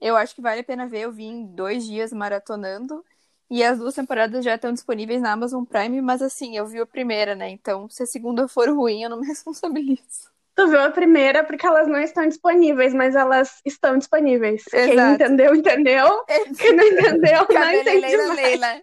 eu 0.00 0.16
acho 0.16 0.34
que 0.34 0.42
vale 0.42 0.60
a 0.60 0.64
pena 0.64 0.86
ver, 0.86 1.00
eu 1.00 1.12
vi 1.12 1.24
em 1.24 1.46
dois 1.46 1.84
dias 1.86 2.12
maratonando, 2.12 3.04
e 3.50 3.64
as 3.64 3.78
duas 3.78 3.94
temporadas 3.94 4.44
já 4.44 4.54
estão 4.56 4.72
disponíveis 4.72 5.22
na 5.22 5.32
Amazon 5.32 5.64
Prime, 5.64 6.00
mas 6.02 6.22
assim, 6.22 6.56
eu 6.56 6.66
vi 6.66 6.80
a 6.80 6.86
primeira, 6.86 7.34
né, 7.34 7.50
então 7.50 7.88
se 7.90 8.02
a 8.02 8.06
segunda 8.06 8.48
for 8.48 8.68
ruim, 8.70 9.02
eu 9.02 9.10
não 9.10 9.20
me 9.20 9.26
responsabilizo. 9.28 10.35
Tu 10.56 10.66
viu 10.68 10.80
a 10.80 10.90
primeira 10.90 11.44
porque 11.44 11.66
elas 11.66 11.86
não 11.86 12.00
estão 12.00 12.26
disponíveis, 12.26 12.94
mas 12.94 13.14
elas 13.14 13.60
estão 13.62 13.98
disponíveis. 13.98 14.64
Exato. 14.72 14.96
Quem 14.96 15.12
entendeu, 15.12 15.54
entendeu. 15.54 16.24
Quem 16.58 16.74
não 16.74 16.84
entendeu, 16.84 17.46
não 17.52 17.72
entendeu. 17.74 18.34
Leila. 18.34 18.80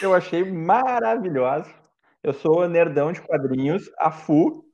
Eu 0.00 0.14
achei 0.14 0.44
maravilhosa. 0.44 1.68
Eu 2.22 2.32
sou 2.32 2.68
nerdão 2.68 3.10
de 3.10 3.20
quadrinhos, 3.20 3.90
a 3.98 4.10
Fu, 4.10 4.64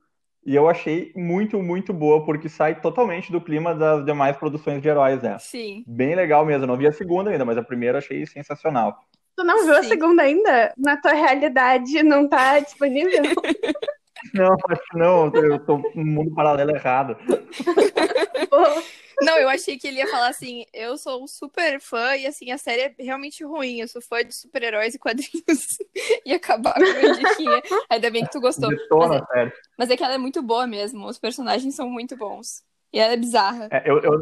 e 0.45 0.55
eu 0.55 0.69
achei 0.69 1.11
muito, 1.15 1.61
muito 1.61 1.91
boa, 1.91 2.23
porque 2.23 2.47
sai 2.47 2.79
totalmente 2.79 3.31
do 3.31 3.41
clima 3.41 3.73
das 3.73 4.05
demais 4.05 4.37
produções 4.37 4.79
de 4.79 4.87
heróis 4.87 5.19
dela. 5.19 5.39
Sim. 5.39 5.83
Bem 5.87 6.13
legal 6.13 6.45
mesmo. 6.45 6.63
Eu 6.63 6.67
não 6.67 6.77
vi 6.77 6.85
a 6.85 6.91
segunda 6.91 7.31
ainda, 7.31 7.45
mas 7.45 7.57
a 7.57 7.63
primeira 7.63 7.97
achei 7.97 8.25
sensacional. 8.27 8.95
Tu 9.35 9.43
não 9.43 9.65
viu 9.65 9.73
Sim. 9.73 9.79
a 9.79 9.83
segunda 9.83 10.21
ainda? 10.21 10.73
Na 10.77 10.97
tua 10.97 11.13
realidade 11.13 12.03
não 12.03 12.29
tá 12.29 12.59
disponível? 12.59 13.23
Não, 14.33 14.55
acho 14.69 14.81
que 14.89 14.97
não. 14.97 15.31
Eu 15.33 15.59
tô 15.59 15.77
no 15.95 16.05
mundo 16.05 16.33
paralelo 16.33 16.71
errado. 16.71 17.17
Não, 19.21 19.37
eu 19.37 19.47
achei 19.47 19.77
que 19.77 19.87
ele 19.87 19.99
ia 19.99 20.07
falar 20.07 20.27
assim: 20.27 20.65
eu 20.73 20.97
sou 20.97 21.23
um 21.23 21.27
super 21.27 21.79
fã 21.79 22.15
e 22.15 22.25
assim, 22.25 22.51
a 22.51 22.57
série 22.57 22.81
é 22.81 22.95
realmente 22.99 23.43
ruim. 23.43 23.79
Eu 23.79 23.87
sou 23.87 24.01
fã 24.01 24.23
de 24.23 24.33
super-heróis 24.33 24.95
e 24.95 24.99
quadrinhos. 24.99 25.77
e 26.25 26.33
acabar 26.33 26.73
com 26.73 26.81
a 26.81 27.11
diquinha. 27.11 27.61
Ainda 27.89 28.11
bem 28.11 28.25
que 28.25 28.31
tu 28.31 28.41
gostou. 28.41 28.69
Detona, 28.69 29.25
mas, 29.29 29.47
é, 29.47 29.51
mas 29.77 29.89
é 29.89 29.97
que 29.97 30.03
ela 30.03 30.15
é 30.15 30.17
muito 30.17 30.41
boa 30.41 30.67
mesmo. 30.67 31.05
Os 31.05 31.19
personagens 31.19 31.75
são 31.75 31.89
muito 31.89 32.17
bons. 32.17 32.63
E 32.91 32.99
ela 32.99 33.13
é 33.13 33.17
bizarra. 33.17 33.69
É, 33.71 33.89
eu, 33.89 33.99
eu, 33.99 34.21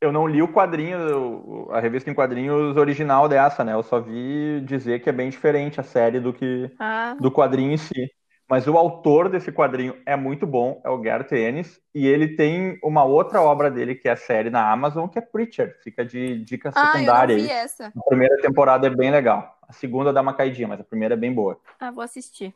eu 0.00 0.12
não 0.12 0.26
li 0.26 0.42
o 0.42 0.52
quadrinho, 0.52 1.68
a 1.70 1.80
revista 1.80 2.10
em 2.10 2.14
quadrinhos 2.14 2.76
original 2.76 3.28
dessa, 3.28 3.64
né? 3.64 3.72
Eu 3.72 3.82
só 3.82 4.00
vi 4.00 4.60
dizer 4.62 5.00
que 5.00 5.08
é 5.08 5.12
bem 5.12 5.30
diferente 5.30 5.80
a 5.80 5.84
série 5.84 6.20
do 6.20 6.32
que 6.32 6.70
ah. 6.78 7.16
do 7.20 7.30
quadrinho 7.30 7.72
em 7.72 7.76
si. 7.76 8.10
Mas 8.52 8.68
o 8.68 8.76
autor 8.76 9.30
desse 9.30 9.50
quadrinho 9.50 9.96
é 10.04 10.14
muito 10.14 10.46
bom, 10.46 10.78
é 10.84 10.90
o 10.90 10.98
Garth 10.98 11.32
Ennis, 11.32 11.80
e 11.94 12.06
ele 12.06 12.36
tem 12.36 12.78
uma 12.84 13.02
outra 13.02 13.40
obra 13.40 13.70
dele, 13.70 13.94
que 13.94 14.06
é 14.06 14.12
a 14.12 14.16
série 14.16 14.50
na 14.50 14.70
Amazon, 14.70 15.08
que 15.08 15.18
é 15.18 15.22
Preacher, 15.22 15.78
fica 15.82 16.04
de 16.04 16.44
dica 16.44 16.70
secundária. 16.70 17.34
Ah, 17.34 17.38
eu 17.38 17.42
não 17.44 17.46
vi 17.46 17.50
essa. 17.50 17.86
A 17.96 18.04
primeira 18.10 18.36
temporada 18.42 18.86
é 18.86 18.90
bem 18.90 19.10
legal. 19.10 19.58
A 19.66 19.72
segunda 19.72 20.12
dá 20.12 20.20
uma 20.20 20.34
caidinha, 20.34 20.68
mas 20.68 20.78
a 20.78 20.84
primeira 20.84 21.14
é 21.14 21.16
bem 21.16 21.32
boa. 21.32 21.58
Ah, 21.80 21.90
vou 21.90 22.04
assistir. 22.04 22.54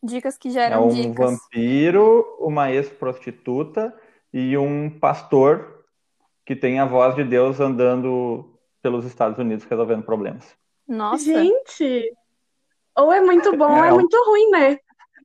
Dicas 0.00 0.38
que 0.38 0.48
geram 0.48 0.76
é 0.76 0.80
um 0.86 0.90
dicas. 0.90 1.16
vampiro, 1.16 2.36
uma 2.38 2.70
ex-prostituta 2.70 3.92
e 4.32 4.56
um 4.56 4.88
pastor 4.88 5.84
que 6.44 6.54
tem 6.54 6.78
a 6.78 6.84
voz 6.84 7.16
de 7.16 7.24
Deus 7.24 7.58
andando 7.58 8.56
pelos 8.80 9.04
Estados 9.04 9.40
Unidos 9.40 9.64
resolvendo 9.64 10.04
problemas. 10.04 10.56
Nossa. 10.86 11.24
Gente! 11.24 12.12
Ou 12.96 13.12
é 13.12 13.20
muito 13.20 13.56
bom 13.56 13.76
é, 13.76 13.80
ou 13.80 13.84
é 13.86 13.90
muito 13.90 14.16
ruim, 14.24 14.50
né? 14.50 14.78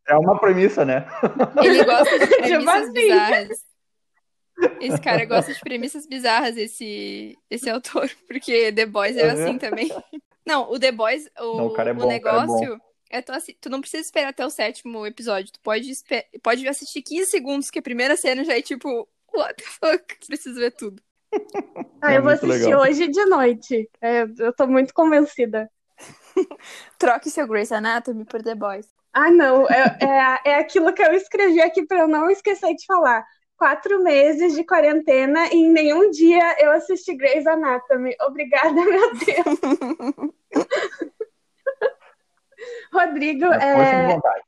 É 0.08 0.16
uma 0.16 0.40
premissa, 0.40 0.84
né? 0.84 1.06
Ele 1.64 1.84
gosta 1.84 2.20
de 2.20 2.28
Tipo 2.28 2.42
premissas 2.42 2.94
bizarras. 2.94 3.72
Esse 4.80 5.02
cara 5.02 5.26
gosta 5.26 5.54
de 5.54 5.60
premissas 5.60 6.08
bizarras, 6.08 6.58
esse, 6.58 7.38
esse 7.50 7.70
autor, 7.70 8.10
porque 8.28 8.72
The 8.72 8.86
Boys 8.86 9.18
é 9.18 9.30
assim 9.30 9.58
também. 9.58 9.90
Não, 10.46 10.70
o 10.72 10.80
The 10.80 10.92
Boys, 10.92 11.30
o, 11.40 11.58
Não, 11.58 11.66
o 11.68 11.74
cara 11.74 11.90
é 11.90 11.94
o 11.94 11.96
bom, 11.96 12.02
o 12.02 12.08
cara 12.08 12.14
é 12.14 12.18
negócio 12.18 12.82
é 13.12 13.22
tu, 13.22 13.34
tu 13.60 13.70
não 13.70 13.82
precisa 13.82 14.02
esperar 14.02 14.30
até 14.30 14.46
o 14.46 14.50
sétimo 14.50 15.06
episódio. 15.06 15.52
Tu 15.52 15.60
pode, 15.60 15.92
pode 16.42 16.68
assistir 16.68 17.02
15 17.02 17.30
segundos, 17.30 17.70
que 17.70 17.80
a 17.80 17.84
primeira 17.84 18.16
cena 18.16 18.44
já 18.44 18.58
é 18.58 18.62
tipo, 18.62 19.08
what 19.36 19.56
the 19.56 19.64
fuck? 19.64 20.18
Preciso 20.26 20.60
ver 20.60 20.72
tudo. 20.72 21.02
Ah, 22.02 22.14
É 22.14 22.18
eu 22.18 22.24
vou 22.24 22.32
assistir 22.32 22.66
legal. 22.66 22.82
hoje 22.82 23.08
de 23.08 23.26
noite. 23.26 23.90
É, 24.02 24.24
eu 24.40 24.54
tô 24.54 24.66
muito 24.66 24.94
convencida. 24.94 25.70
Troque 26.98 27.30
seu 27.30 27.48
Grey's 27.48 27.72
Anatomy 27.72 28.26
por 28.26 28.42
The 28.42 28.56
Boys. 28.56 28.88
Ah, 29.14 29.30
não. 29.32 29.68
É, 29.70 29.98
é, 30.46 30.52
é 30.52 30.56
aquilo 30.56 30.94
que 30.94 31.02
eu 31.02 31.14
escrevi 31.14 31.62
aqui 31.62 31.86
pra 31.86 32.00
eu 32.00 32.08
não 32.08 32.30
esquecer 32.30 32.74
de 32.76 32.86
falar. 32.86 33.26
Quatro 33.58 34.02
meses 34.02 34.56
de 34.56 34.64
quarentena 34.64 35.48
e 35.54 35.56
em 35.58 35.70
nenhum 35.72 36.10
dia 36.10 36.56
eu 36.60 36.72
assisti 36.72 37.16
Grey's 37.16 37.46
Anatomy. 37.46 38.16
Obrigada, 38.22 38.72
meu 38.74 39.12
Deus. 39.14 39.60
Rodrigo, 42.94 43.46
É 43.46 43.74
força 43.76 43.92
de 43.92 43.96
é, 44.02 44.08
vontade. 44.08 44.44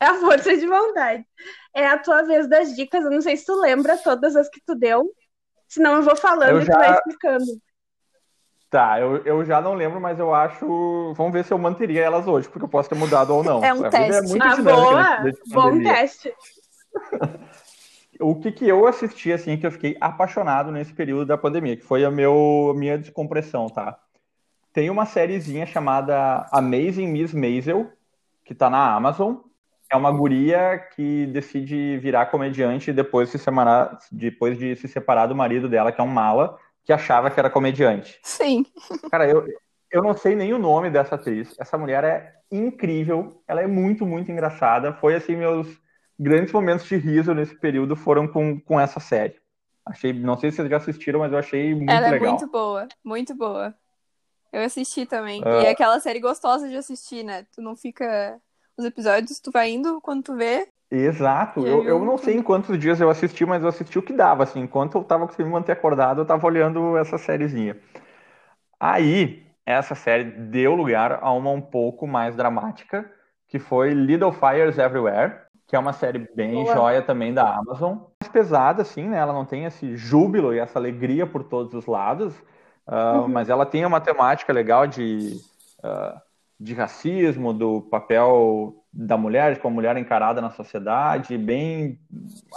é 0.00 0.06
a 0.06 0.14
força 0.14 0.56
de 0.56 0.66
vontade. 0.66 1.26
É 1.74 1.86
a 1.86 1.98
tua 1.98 2.22
vez 2.22 2.48
das 2.48 2.74
dicas. 2.74 3.04
Eu 3.04 3.10
não 3.10 3.20
sei 3.20 3.36
se 3.36 3.44
tu 3.46 3.54
lembra 3.60 3.96
todas 3.98 4.36
as 4.36 4.48
que 4.48 4.60
tu 4.64 4.74
deu. 4.74 5.10
Senão 5.68 5.96
eu 5.96 6.02
vou 6.02 6.16
falando 6.16 6.50
Eu 6.50 6.62
e 6.62 6.64
tu 6.64 6.66
já- 6.66 6.78
vai 6.78 6.92
explicando. 6.94 7.44
Tá, 8.70 9.00
eu, 9.00 9.16
eu 9.24 9.44
já 9.44 9.60
não 9.60 9.74
lembro, 9.74 10.00
mas 10.00 10.18
eu 10.20 10.32
acho. 10.32 11.12
Vamos 11.16 11.32
ver 11.32 11.44
se 11.44 11.52
eu 11.52 11.58
manteria 11.58 12.02
elas 12.02 12.28
hoje, 12.28 12.48
porque 12.48 12.64
eu 12.64 12.68
posso 12.68 12.88
ter 12.88 12.94
mudado 12.94 13.34
ou 13.34 13.42
não. 13.42 13.64
É 13.64 13.74
um 13.74 13.82
A 13.82 13.88
é 13.88 13.90
teste. 13.90 14.28
muito 14.28 14.46
Ah, 14.46 14.56
boa! 14.62 15.20
nesse 15.22 15.40
Bom 15.52 15.78
teste. 15.82 16.32
O 18.22 18.34
que, 18.34 18.52
que 18.52 18.68
eu 18.68 18.86
assisti, 18.86 19.32
assim, 19.32 19.56
que 19.56 19.66
eu 19.66 19.72
fiquei 19.72 19.96
apaixonado 19.98 20.70
nesse 20.70 20.92
período 20.92 21.24
da 21.24 21.38
pandemia, 21.38 21.74
que 21.74 21.82
foi 21.82 22.04
a, 22.04 22.10
meu, 22.10 22.68
a 22.70 22.78
minha 22.78 22.98
descompressão, 22.98 23.66
tá? 23.66 23.98
Tem 24.74 24.90
uma 24.90 25.06
sériezinha 25.06 25.64
chamada 25.64 26.46
Amazing 26.52 27.06
Miss 27.06 27.32
Maisel, 27.32 27.90
que 28.44 28.54
tá 28.54 28.68
na 28.68 28.94
Amazon. 28.94 29.36
É 29.90 29.96
uma 29.96 30.12
guria 30.12 30.78
que 30.94 31.26
decide 31.28 31.96
virar 31.96 32.26
comediante 32.26 32.92
depois 32.92 33.30
de 33.30 33.38
se 33.38 33.44
separar, 33.44 33.98
depois 34.12 34.58
de 34.58 34.76
se 34.76 34.86
separar 34.86 35.26
do 35.26 35.34
marido 35.34 35.66
dela, 35.66 35.90
que 35.90 36.00
é 36.00 36.04
um 36.04 36.06
mala, 36.06 36.58
que 36.84 36.92
achava 36.92 37.30
que 37.30 37.38
era 37.38 37.50
comediante. 37.50 38.18
Sim. 38.22 38.64
Cara, 39.10 39.28
eu, 39.28 39.46
eu 39.90 40.02
não 40.02 40.16
sei 40.16 40.34
nem 40.34 40.52
o 40.52 40.58
nome 40.58 40.90
dessa 40.90 41.14
atriz. 41.14 41.54
Essa 41.58 41.76
mulher 41.76 42.04
é 42.04 42.34
incrível. 42.50 43.42
Ela 43.46 43.62
é 43.62 43.66
muito, 43.66 44.06
muito 44.06 44.30
engraçada. 44.30 44.92
Foi, 44.92 45.14
assim, 45.14 45.36
meus 45.36 45.68
grandes 46.18 46.52
momentos 46.52 46.86
de 46.86 46.96
riso 46.96 47.34
nesse 47.34 47.54
período 47.54 47.96
foram 47.96 48.28
com, 48.28 48.60
com 48.60 48.78
essa 48.78 49.00
série. 49.00 49.40
Achei, 49.86 50.12
não 50.12 50.36
sei 50.36 50.50
se 50.50 50.56
vocês 50.58 50.68
já 50.68 50.76
assistiram, 50.76 51.20
mas 51.20 51.32
eu 51.32 51.38
achei 51.38 51.74
muito 51.74 51.90
Ela 51.90 52.10
legal. 52.10 52.28
é 52.28 52.30
muito 52.30 52.46
boa, 52.50 52.88
muito 53.02 53.34
boa. 53.34 53.74
Eu 54.52 54.62
assisti 54.62 55.06
também. 55.06 55.42
Ah. 55.44 55.62
E 55.62 55.66
é 55.66 55.70
aquela 55.70 55.98
série 56.00 56.20
gostosa 56.20 56.68
de 56.68 56.76
assistir, 56.76 57.24
né? 57.24 57.46
Tu 57.52 57.62
não 57.62 57.76
fica. 57.76 58.40
Os 58.76 58.84
episódios, 58.84 59.40
tu 59.40 59.50
vai 59.50 59.70
indo 59.70 60.00
quando 60.00 60.22
tu 60.24 60.36
vê. 60.36 60.68
Exato. 60.90 61.66
Eu, 61.66 61.84
eu 61.84 62.04
não 62.04 62.18
sei 62.18 62.36
em 62.36 62.42
quantos 62.42 62.76
dias 62.78 63.00
eu 63.00 63.08
assisti, 63.08 63.46
mas 63.46 63.62
eu 63.62 63.68
assisti 63.68 63.98
o 63.98 64.02
que 64.02 64.12
dava, 64.12 64.42
assim. 64.42 64.60
Enquanto 64.60 64.98
eu 64.98 65.04
tava 65.04 65.26
conseguindo 65.26 65.48
me 65.48 65.54
manter 65.54 65.72
acordado, 65.72 66.20
eu 66.20 66.26
tava 66.26 66.44
olhando 66.46 66.96
essa 66.96 67.16
sériezinha. 67.16 67.76
Aí, 68.78 69.46
essa 69.64 69.94
série 69.94 70.24
deu 70.24 70.74
lugar 70.74 71.18
a 71.22 71.30
uma 71.32 71.50
um 71.50 71.60
pouco 71.60 72.06
mais 72.06 72.34
dramática, 72.34 73.10
que 73.48 73.58
foi 73.58 73.92
Little 73.92 74.32
Fires 74.32 74.78
Everywhere, 74.78 75.34
que 75.66 75.76
é 75.76 75.78
uma 75.78 75.92
série 75.92 76.26
bem 76.34 76.64
Boa. 76.64 76.74
joia 76.74 77.02
também 77.02 77.32
da 77.32 77.56
Amazon. 77.56 77.98
Mais 78.20 78.32
pesada, 78.32 78.82
assim, 78.82 79.08
né? 79.08 79.18
Ela 79.18 79.32
não 79.32 79.44
tem 79.44 79.64
esse 79.64 79.96
júbilo 79.96 80.52
e 80.54 80.58
essa 80.58 80.78
alegria 80.78 81.26
por 81.26 81.44
todos 81.44 81.74
os 81.74 81.86
lados, 81.86 82.34
ah, 82.86 83.18
Uhum. 83.18 83.28
mas 83.28 83.48
ela 83.48 83.64
tem 83.64 83.84
uma 83.84 84.00
temática 84.00 84.52
legal 84.52 84.86
de, 84.86 85.40
ah, 85.82 86.20
de 86.58 86.74
racismo, 86.74 87.52
do 87.52 87.82
papel 87.82 88.79
da 88.92 89.16
mulher, 89.16 89.54
de 89.54 89.60
como 89.60 89.74
a 89.74 89.76
mulher 89.76 89.96
encarada 89.96 90.40
na 90.40 90.50
sociedade, 90.50 91.36
bem, 91.38 91.98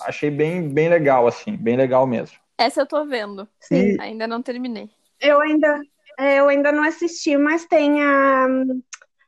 achei 0.06 0.32
bem, 0.32 0.68
bem 0.70 0.90
legal, 0.90 1.28
assim, 1.28 1.56
bem 1.56 1.78
legal 1.78 2.08
mesmo. 2.08 2.38
Essa 2.58 2.82
eu 2.82 2.88
tô 2.88 3.06
vendo. 3.06 3.48
Sim. 3.60 3.98
Ainda 4.00 4.28
não 4.28 4.42
terminei. 4.42 4.90
Eu 5.20 5.40
ainda, 5.42 5.82
é, 6.18 6.40
eu 6.40 6.50
ainda 6.50 6.72
não 6.72 6.84
assisti, 6.84 7.38
mas 7.38 7.66
tem 7.66 8.02
a, 8.04 8.48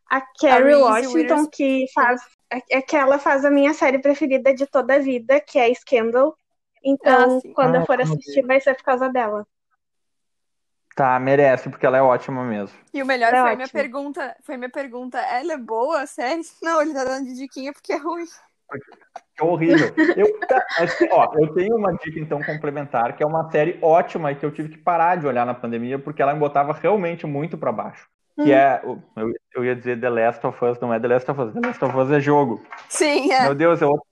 a 0.10 0.22
Carrie 0.40 0.76
Washington 0.76 1.48
que 1.50 1.86
faz. 1.94 2.22
É, 2.52 2.78
é 2.78 2.82
que 2.82 2.96
ela 2.96 3.18
faz 3.20 3.44
a 3.46 3.52
minha 3.52 3.74
série 3.74 4.00
preferida 4.00 4.54
de 4.54 4.68
toda 4.68 4.96
a 4.96 5.00
vida, 5.00 5.40
que 5.42 5.58
é 5.58 5.74
Scandal. 5.74 6.38
Então, 6.84 7.40
Ah, 7.40 7.54
quando 7.54 7.76
Ah, 7.76 7.80
eu 7.82 7.86
for 7.86 8.00
assistir, 8.02 8.46
vai 8.46 8.62
ser 8.62 8.76
por 8.76 8.84
causa 8.84 9.10
dela. 9.10 9.48
Tá, 10.96 11.20
merece, 11.20 11.70
porque 11.70 11.86
ela 11.86 11.98
é 11.98 12.02
ótima 12.02 12.44
mesmo. 12.46 12.78
E 12.94 13.04
o 13.04 13.06
melhor 13.06 13.34
É 13.34 13.42
foi 13.42 13.56
minha 13.56 13.66
ótimo. 13.66 13.82
pergunta. 13.82 14.36
Foi 14.44 14.56
minha 14.56 14.70
pergunta. 14.70 15.20
Ela 15.20 15.54
é 15.54 15.58
boa, 15.58 16.02
a 16.04 16.08
série? 16.08 16.42
Não, 16.64 16.82
ele 16.82 16.94
tá 16.94 17.04
dando 17.04 17.26
de 17.26 17.36
diquinha 17.36 17.74
porque 17.74 17.92
é 17.92 17.98
ruim. 17.98 18.24
Que 19.36 19.44
horrível. 19.44 19.94
Eu, 20.16 20.40
tá, 20.48 20.66
mas, 20.80 20.98
ó, 21.12 21.32
eu 21.36 21.54
tenho 21.54 21.76
uma 21.76 21.92
dica, 21.94 22.18
então, 22.20 22.42
complementar, 22.42 23.16
que 23.16 23.22
é 23.22 23.28
uma 23.28 23.52
série 23.52 23.78
ótima 23.82 24.32
e 24.32 24.36
que 24.36 24.46
eu 24.46 24.52
tive 24.54 24.70
que 24.70 24.78
parar 24.78 25.18
de 25.18 25.28
olhar 25.28 25.46
na 25.46 25.54
pandemia, 25.54 26.00
porque 26.00 26.22
ela 26.22 26.34
me 26.34 26.40
botava 26.40 26.72
realmente 26.72 27.28
muito 27.28 27.58
pra 27.58 27.72
baixo. 27.74 28.08
Que 28.36 28.44
Hum. 28.44 28.54
é, 28.54 28.82
o- 28.86 29.00
eu, 29.18 29.34
eu 29.56 29.66
ia 29.66 29.76
dizer 29.76 30.00
The 30.00 30.10
Last 30.10 30.48
of 30.48 30.66
Us, 30.66 30.80
não 30.80 30.94
é 30.94 31.00
The 31.00 31.08
Last 31.10 31.30
of 31.30 31.42
Us, 31.42 31.54
The 31.54 31.60
Last 31.68 31.84
of 31.86 31.98
Us 31.98 32.12
é 32.12 32.20
jogo. 32.22 32.66
Sim, 32.90 33.32
é. 33.34 33.44
Meu 33.44 33.54
Deus, 33.56 33.82
é, 33.82 33.86
outra- 33.86 34.08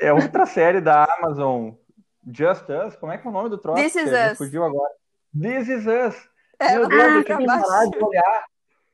é 0.00 0.12
outra 0.12 0.46
série 0.46 0.80
da 0.80 1.04
Amazon, 1.18 1.70
Just 2.26 2.68
Us, 2.68 2.96
como 2.96 3.12
é 3.12 3.18
que 3.18 3.26
é 3.26 3.30
o 3.30 3.32
nome 3.32 3.48
do 3.48 3.58
troço? 3.58 3.80
This 3.80 3.94
Is 3.94 4.10
Us. 4.32 4.38
Fugiu 4.38 4.64
agora. 4.64 4.90
This 5.40 5.68
Is 5.68 5.86
Us. 5.86 6.28
É, 6.58 6.72
Meu 6.76 6.84
ela 6.84 6.88
Deus, 6.88 7.02
vai 7.02 7.18
eu 7.18 7.24
tive 7.24 7.38
que 7.38 7.46
parar 7.46 7.86
de 7.90 7.98
olhar. 8.04 8.44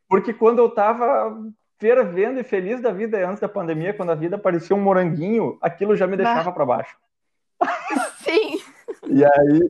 Porque 0.09 0.32
quando 0.32 0.59
eu 0.59 0.70
tava 0.70 1.36
fervendo 1.78 2.41
e 2.41 2.45
feliz 2.45 2.80
da 2.80 2.91
vida 2.93 3.26
antes 3.26 3.41
da 3.41 3.49
pandemia, 3.49 3.95
quando 3.95 4.11
a 4.11 4.14
vida 4.14 4.36
parecia 4.38 4.74
um 4.74 4.80
moranguinho, 4.80 5.57
aquilo 5.61 5.97
já 5.97 6.07
me 6.07 6.16
deixava 6.16 6.53
pra 6.53 6.66
baixo. 6.66 6.97
Sim. 8.18 8.59
E 9.07 9.24
aí. 9.24 9.68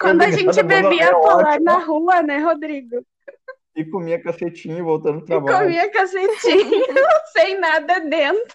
Quando 0.00 0.22
a 0.22 0.30
gente 0.30 0.62
bebia 0.62 1.10
polar 1.12 1.54
ótima, 1.54 1.60
na 1.60 1.78
rua, 1.78 2.22
né, 2.22 2.38
Rodrigo? 2.38 3.04
E 3.74 3.84
comia 3.84 4.20
cacetinho 4.20 4.84
voltando 4.84 5.18
do 5.18 5.24
E 5.24 5.26
trabalho. 5.26 5.58
comia 5.58 5.90
cacetinho, 5.90 6.86
sem 7.32 7.58
nada 7.60 8.00
dentro. 8.00 8.54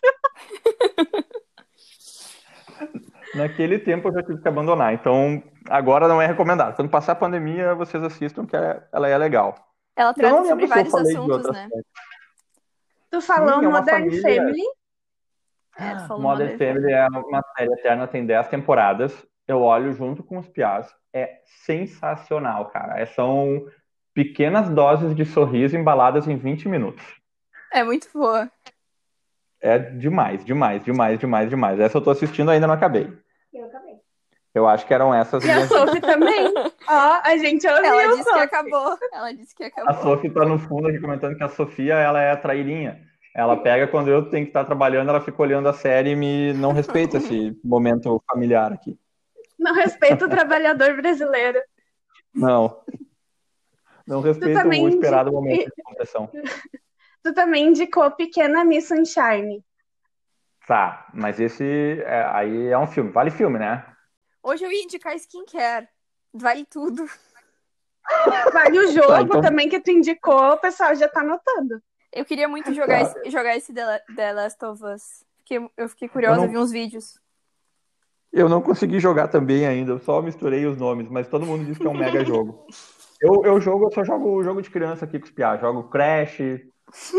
Naquele 3.36 3.80
tempo 3.80 4.10
eu 4.10 4.14
já 4.14 4.24
tive 4.24 4.42
que 4.42 4.48
abandonar. 4.48 4.94
Então, 4.94 5.42
agora 5.70 6.08
não 6.08 6.22
é 6.22 6.26
recomendado. 6.28 6.76
Quando 6.76 6.90
passar 6.90 7.14
a 7.14 7.16
pandemia, 7.16 7.74
vocês 7.76 8.04
assistam, 8.04 8.46
que 8.46 8.56
é- 8.56 8.82
ela 8.92 9.08
é 9.08 9.18
legal. 9.18 9.56
Ela 9.96 10.14
trata 10.14 10.44
sobre 10.46 10.66
vários 10.68 10.94
assuntos, 10.94 11.52
né? 11.52 11.70
Tu 13.12 13.22
falou 13.22 13.60
Sim, 13.60 13.66
é 13.66 13.70
Modern 13.70 13.86
família- 14.04 14.22
Family. 14.42 14.64
É, 15.78 15.94
Modern 15.94 16.22
Modern 16.22 16.58
Family 16.58 16.92
é 16.94 17.08
uma 17.08 17.44
série 17.58 17.74
eterna, 17.74 18.08
tem 18.08 18.26
10 18.26 18.48
temporadas. 18.48 19.26
Eu 19.48 19.62
olho 19.62 19.92
junto 19.94 20.24
com 20.24 20.38
os 20.38 20.48
piás. 20.48 20.94
É 21.14 21.40
sensacional, 21.66 22.70
cara. 22.70 23.00
É- 23.00 23.06
são 23.06 23.68
pequenas 24.14 24.70
doses 24.70 25.16
de 25.16 25.26
sorriso 25.26 25.76
embaladas 25.78 26.28
em 26.28 26.38
20 26.38 26.68
minutos. 26.68 27.04
É 27.72 27.84
muito 27.84 28.08
boa. 28.14 28.50
É 29.60 29.78
demais, 29.80 30.44
demais, 30.44 30.84
demais, 30.84 31.20
demais, 31.20 31.50
demais. 31.50 31.80
Essa 31.80 31.98
eu 31.98 32.02
tô 32.04 32.10
assistindo 32.12 32.52
ainda 32.52 32.68
não 32.68 32.74
acabei. 32.74 33.12
Eu 33.54 33.70
também. 33.70 33.93
Eu 34.54 34.68
acho 34.68 34.86
que 34.86 34.94
eram 34.94 35.14
essas 35.14 35.44
E 35.44 35.50
a 35.50 35.56
minhas. 35.56 35.70
Sophie 35.70 36.00
também. 36.02 36.54
Ó, 36.88 37.22
a 37.24 37.38
gente 37.38 37.68
ouviu, 37.68 37.86
Ela 37.86 38.04
disse 38.08 38.18
que 38.24 38.30
Sophie. 38.30 38.44
acabou. 38.44 38.98
Ela 39.12 39.32
disse 39.34 39.56
que 39.56 39.64
A 39.64 39.68
acabou. 39.68 39.94
Sophie 40.04 40.30
tá 40.30 40.46
no 40.46 40.60
fundo 40.60 40.88
aqui 40.88 41.00
comentando 41.00 41.36
que 41.36 41.44
a 41.44 41.50
Sofia 41.50 41.96
ela 41.96 42.22
é 42.22 42.32
a 42.32 42.38
trairinha. 42.38 43.02
Ela 43.36 43.58
pega 43.58 43.88
quando 43.88 44.10
eu 44.10 44.30
tenho 44.30 44.46
que 44.46 44.52
estar 44.52 44.64
trabalhando, 44.64 45.10
ela 45.10 45.20
fica 45.22 45.42
olhando 45.42 45.68
a 45.68 45.74
série 45.74 46.12
e 46.12 46.16
me 46.16 46.54
não 46.54 46.72
respeita 46.72 47.18
esse 47.18 47.60
momento 47.64 48.22
familiar 48.32 48.72
aqui. 48.72 48.96
Não 49.58 49.74
respeita 49.74 50.26
o 50.26 50.30
trabalhador 50.30 50.96
brasileiro. 50.98 51.60
Não. 52.36 52.80
Não 54.06 54.22
respeita 54.22 54.68
o 54.68 54.88
esperado 54.90 55.30
indi- 55.30 55.36
momento 55.36 55.72
de 55.76 55.84
compressão. 55.84 56.30
Tu 57.24 57.34
também 57.34 57.68
indicou 57.70 58.12
Pequena 58.12 58.64
Miss 58.64 58.88
Sunshine. 58.88 59.64
Tá, 60.68 61.08
mas 61.14 61.40
esse 61.40 62.04
é, 62.06 62.24
aí 62.34 62.68
é 62.68 62.78
um 62.78 62.86
filme. 62.86 63.10
Vale 63.12 63.32
filme, 63.32 63.58
né? 63.58 63.84
Hoje 64.44 64.66
eu 64.66 64.72
ia 64.72 64.84
indicar 64.84 65.16
skincare. 65.16 65.88
Vale 66.34 66.66
tudo. 66.66 67.06
Vale 68.52 68.80
o 68.80 68.92
jogo 68.92 69.08
Tá, 69.08 69.22
então- 69.22 69.42
também 69.42 69.70
que 69.70 69.80
tu 69.80 69.90
indicou, 69.92 70.52
o 70.54 70.58
pessoal 70.58 70.94
já 70.96 71.08
tá 71.08 71.22
anotando. 71.22 71.82
Eu 72.12 72.26
queria 72.26 72.48
muito 72.48 72.74
jogar, 72.74 73.06
Tá. 73.06 73.20
esse, 73.22 73.30
jogar 73.32 73.56
esse 73.56 73.74
The, 73.74 73.86
La- 73.86 74.00
The 74.16 74.34
Last 74.34 74.66
of 74.66 74.84
Us. 74.84 75.26
Fiquei, 75.40 75.70
eu 75.78 75.90
fiquei 75.90 76.08
curiosa, 76.10 76.42
Eu 76.42 76.46
não- 76.46 76.52
vi 76.52 76.58
uns 76.58 76.72
vídeos. 76.72 77.20
Eu 78.32 78.50
não 78.50 78.62
consegui 78.62 79.00
jogar 79.00 79.28
também 79.28 79.66
ainda, 79.66 79.92
eu 79.92 80.00
só 80.00 80.22
misturei 80.22 80.66
os 80.66 80.76
nomes, 80.76 81.08
mas 81.08 81.28
todo 81.28 81.46
mundo 81.46 81.66
diz 81.66 81.78
que 81.78 81.86
é 81.86 81.90
um 81.90 81.98
mega 81.98 82.26
jogo. 82.26 82.66
Eu, 83.22 83.46
eu 83.46 83.62
jogo, 83.62 83.86
eu 83.86 83.92
só 83.94 84.04
jogo 84.04 84.44
jogo 84.44 84.62
de 84.62 84.70
criança 84.72 85.06
aqui 85.06 85.20
com 85.20 85.26
os 85.26 85.32
piá, 85.32 85.56
jogo 85.58 85.84
Crash, 85.84 86.40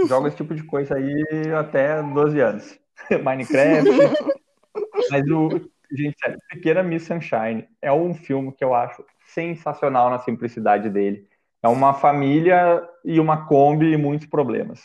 jogo 0.09 0.27
esse 0.27 0.37
tipo 0.37 0.55
de 0.55 0.65
coisa 0.65 0.97
aí 0.97 1.25
até 1.57 2.03
12 2.03 2.41
anos. 2.41 2.79
Minecraft. 3.25 3.85
Mas 5.11 5.31
o. 5.31 5.71
Gente, 5.91 6.17
sério, 6.19 6.39
Pequena 6.49 6.83
Miss 6.83 7.05
Sunshine 7.05 7.69
é 7.81 7.93
um 7.93 8.15
filme 8.15 8.53
que 8.53 8.65
eu 8.65 8.75
acho 8.75 9.05
sensacional 9.27 10.11
na 10.11 10.19
simplicidade 10.19 10.89
dele. 10.89 11.29
É 11.63 11.69
uma 11.69 11.95
família 11.95 12.87
e 13.05 13.19
uma 13.19 13.47
Kombi 13.47 13.93
e 13.93 13.97
muitos 13.97 14.27
problemas. 14.27 14.83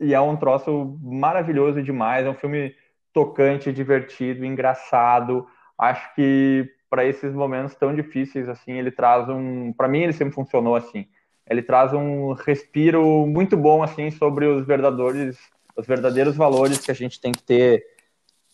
E 0.00 0.14
é 0.14 0.20
um 0.20 0.36
troço 0.36 0.98
maravilhoso 1.02 1.82
demais. 1.82 2.26
É 2.26 2.30
um 2.30 2.34
filme 2.34 2.74
tocante, 3.12 3.72
divertido, 3.72 4.44
engraçado. 4.44 5.46
Acho 5.78 6.14
que 6.14 6.70
para 6.88 7.04
esses 7.04 7.32
momentos 7.32 7.74
tão 7.74 7.94
difíceis 7.94 8.48
assim, 8.48 8.72
ele 8.72 8.90
traz 8.90 9.28
um, 9.28 9.72
para 9.72 9.88
mim 9.88 10.02
ele 10.02 10.12
sempre 10.12 10.34
funcionou 10.34 10.76
assim. 10.76 11.06
Ele 11.48 11.62
traz 11.62 11.92
um 11.92 12.32
respiro 12.32 13.26
muito 13.26 13.56
bom 13.56 13.82
assim 13.82 14.10
sobre 14.10 14.46
os 14.46 14.66
verdadeiros, 14.66 15.38
os 15.76 15.86
verdadeiros 15.86 16.36
valores 16.36 16.78
que 16.78 16.90
a 16.90 16.94
gente 16.94 17.20
tem 17.20 17.32
que 17.32 17.42
ter 17.42 17.84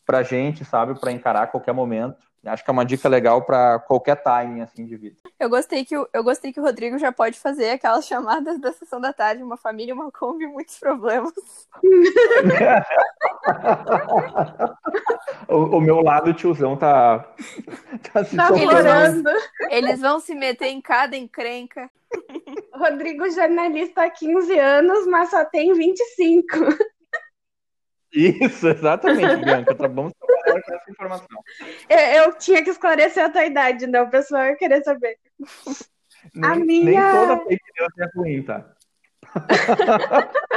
pra 0.04 0.22
gente, 0.22 0.64
sabe, 0.64 0.98
para 0.98 1.12
encarar 1.12 1.48
qualquer 1.48 1.72
momento. 1.72 2.16
Acho 2.44 2.64
que 2.64 2.70
é 2.70 2.72
uma 2.72 2.84
dica 2.84 3.08
legal 3.08 3.42
para 3.42 3.78
qualquer 3.78 4.16
timing 4.16 4.62
assim 4.62 4.84
de 4.84 4.96
vida. 4.96 5.14
Eu 5.38 5.48
gostei 5.48 5.84
que 5.84 5.96
o, 5.96 6.08
eu 6.12 6.24
gostei 6.24 6.52
que 6.52 6.58
o 6.58 6.62
Rodrigo 6.62 6.98
já 6.98 7.12
pode 7.12 7.38
fazer 7.38 7.70
aquelas 7.70 8.04
chamadas 8.04 8.60
da 8.60 8.72
sessão 8.72 9.00
da 9.00 9.12
tarde, 9.12 9.44
uma 9.44 9.56
família, 9.56 9.94
uma 9.94 10.10
Kombi, 10.10 10.48
muitos 10.48 10.76
problemas. 10.76 11.32
o, 15.48 15.76
o, 15.76 15.80
meu 15.80 16.00
lado 16.00 16.34
tiozão 16.34 16.76
tá 16.76 17.32
tá 18.12 18.24
se 18.24 18.36
tá 18.36 18.48
eles, 18.50 19.22
eles 19.70 20.00
vão 20.00 20.18
se 20.18 20.34
meter 20.34 20.66
em 20.66 20.80
cada 20.80 21.16
encrenca. 21.16 21.88
Rodrigo 22.74 23.30
jornalista 23.30 24.02
há 24.02 24.10
15 24.10 24.58
anos, 24.58 25.06
mas 25.06 25.30
só 25.30 25.44
tem 25.44 25.72
25. 25.72 26.56
Isso, 28.12 28.68
exatamente, 28.68 29.36
Bianca. 29.44 29.74
Tá 29.74 29.88
bom 29.88 30.10
trabalhar 30.10 30.62
com 30.62 30.74
essa 30.74 30.90
informação. 30.90 31.42
Eu, 31.88 31.98
eu, 31.98 32.32
tinha 32.34 32.62
que 32.62 32.70
esclarecer 32.70 33.24
a 33.24 33.30
tua 33.30 33.46
idade, 33.46 33.86
né? 33.86 34.02
O 34.02 34.10
pessoal 34.10 34.44
ia 34.44 34.56
querer 34.56 34.82
saber. 34.84 35.16
Nem, 36.34 36.50
a 36.50 36.54
minha... 36.56 36.84
nem 36.84 37.26
toda 37.26 37.44
fake 37.44 37.64
news 37.78 37.98
é 37.98 38.10
ruim, 38.14 38.42
tá? 38.42 38.74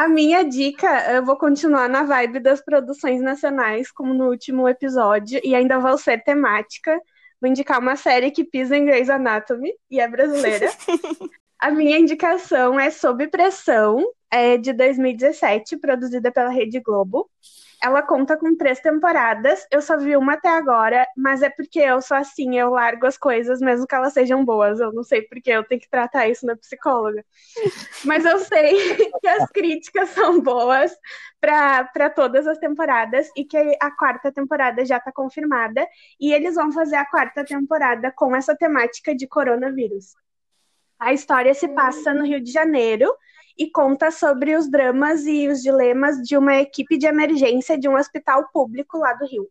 A 0.00 0.08
minha 0.08 0.42
dica, 0.42 1.12
eu 1.12 1.22
vou 1.22 1.36
continuar 1.36 1.86
na 1.86 2.04
vibe 2.04 2.40
das 2.40 2.64
produções 2.64 3.20
nacionais, 3.20 3.92
como 3.92 4.14
no 4.14 4.30
último 4.30 4.66
episódio, 4.66 5.38
e 5.44 5.54
ainda 5.54 5.78
vou 5.78 5.98
ser 5.98 6.24
temática. 6.24 6.98
Vou 7.38 7.50
indicar 7.50 7.78
uma 7.78 7.96
série 7.96 8.30
que 8.30 8.42
pisa 8.42 8.74
em 8.74 8.86
Grey's 8.86 9.10
Anatomy 9.10 9.70
e 9.90 10.00
é 10.00 10.08
brasileira. 10.08 10.70
A 11.60 11.70
minha 11.70 11.98
indicação 11.98 12.80
é 12.80 12.90
Sob 12.90 13.28
Pressão, 13.28 14.02
é 14.30 14.56
de 14.56 14.72
2017, 14.72 15.76
produzida 15.76 16.30
pela 16.30 16.50
Rede 16.50 16.80
Globo. 16.80 17.28
Ela 17.82 18.02
conta 18.02 18.36
com 18.36 18.54
três 18.54 18.78
temporadas. 18.78 19.66
Eu 19.70 19.80
só 19.80 19.96
vi 19.96 20.14
uma 20.14 20.34
até 20.34 20.50
agora, 20.50 21.06
mas 21.16 21.40
é 21.40 21.48
porque 21.48 21.80
eu 21.80 22.02
sou 22.02 22.14
assim, 22.14 22.58
eu 22.58 22.68
largo 22.70 23.06
as 23.06 23.16
coisas 23.16 23.58
mesmo 23.58 23.86
que 23.86 23.94
elas 23.94 24.12
sejam 24.12 24.44
boas. 24.44 24.78
Eu 24.80 24.92
não 24.92 25.02
sei 25.02 25.22
porque 25.22 25.50
eu 25.50 25.64
tenho 25.64 25.80
que 25.80 25.88
tratar 25.88 26.28
isso 26.28 26.44
na 26.44 26.54
psicóloga. 26.56 27.24
Mas 28.04 28.24
eu 28.26 28.38
sei 28.40 28.74
que 29.20 29.28
as 29.28 29.50
críticas 29.50 30.10
são 30.10 30.40
boas 30.40 30.92
para 31.40 32.10
todas 32.10 32.46
as 32.46 32.58
temporadas 32.58 33.30
e 33.34 33.46
que 33.46 33.56
a 33.80 33.90
quarta 33.90 34.30
temporada 34.30 34.84
já 34.84 34.98
está 34.98 35.10
confirmada. 35.10 35.86
E 36.20 36.34
eles 36.34 36.56
vão 36.56 36.70
fazer 36.70 36.96
a 36.96 37.06
quarta 37.06 37.44
temporada 37.44 38.12
com 38.14 38.36
essa 38.36 38.54
temática 38.54 39.14
de 39.14 39.26
coronavírus. 39.26 40.14
A 40.98 41.14
história 41.14 41.54
se 41.54 41.66
passa 41.68 42.12
no 42.12 42.26
Rio 42.26 42.42
de 42.42 42.52
Janeiro 42.52 43.10
e 43.60 43.70
conta 43.70 44.10
sobre 44.10 44.56
os 44.56 44.70
dramas 44.70 45.26
e 45.26 45.46
os 45.46 45.60
dilemas 45.60 46.16
de 46.16 46.34
uma 46.34 46.56
equipe 46.56 46.96
de 46.96 47.06
emergência 47.06 47.78
de 47.78 47.86
um 47.90 47.94
hospital 47.94 48.48
público 48.50 48.96
lá 48.96 49.12
do 49.12 49.26
Rio. 49.26 49.42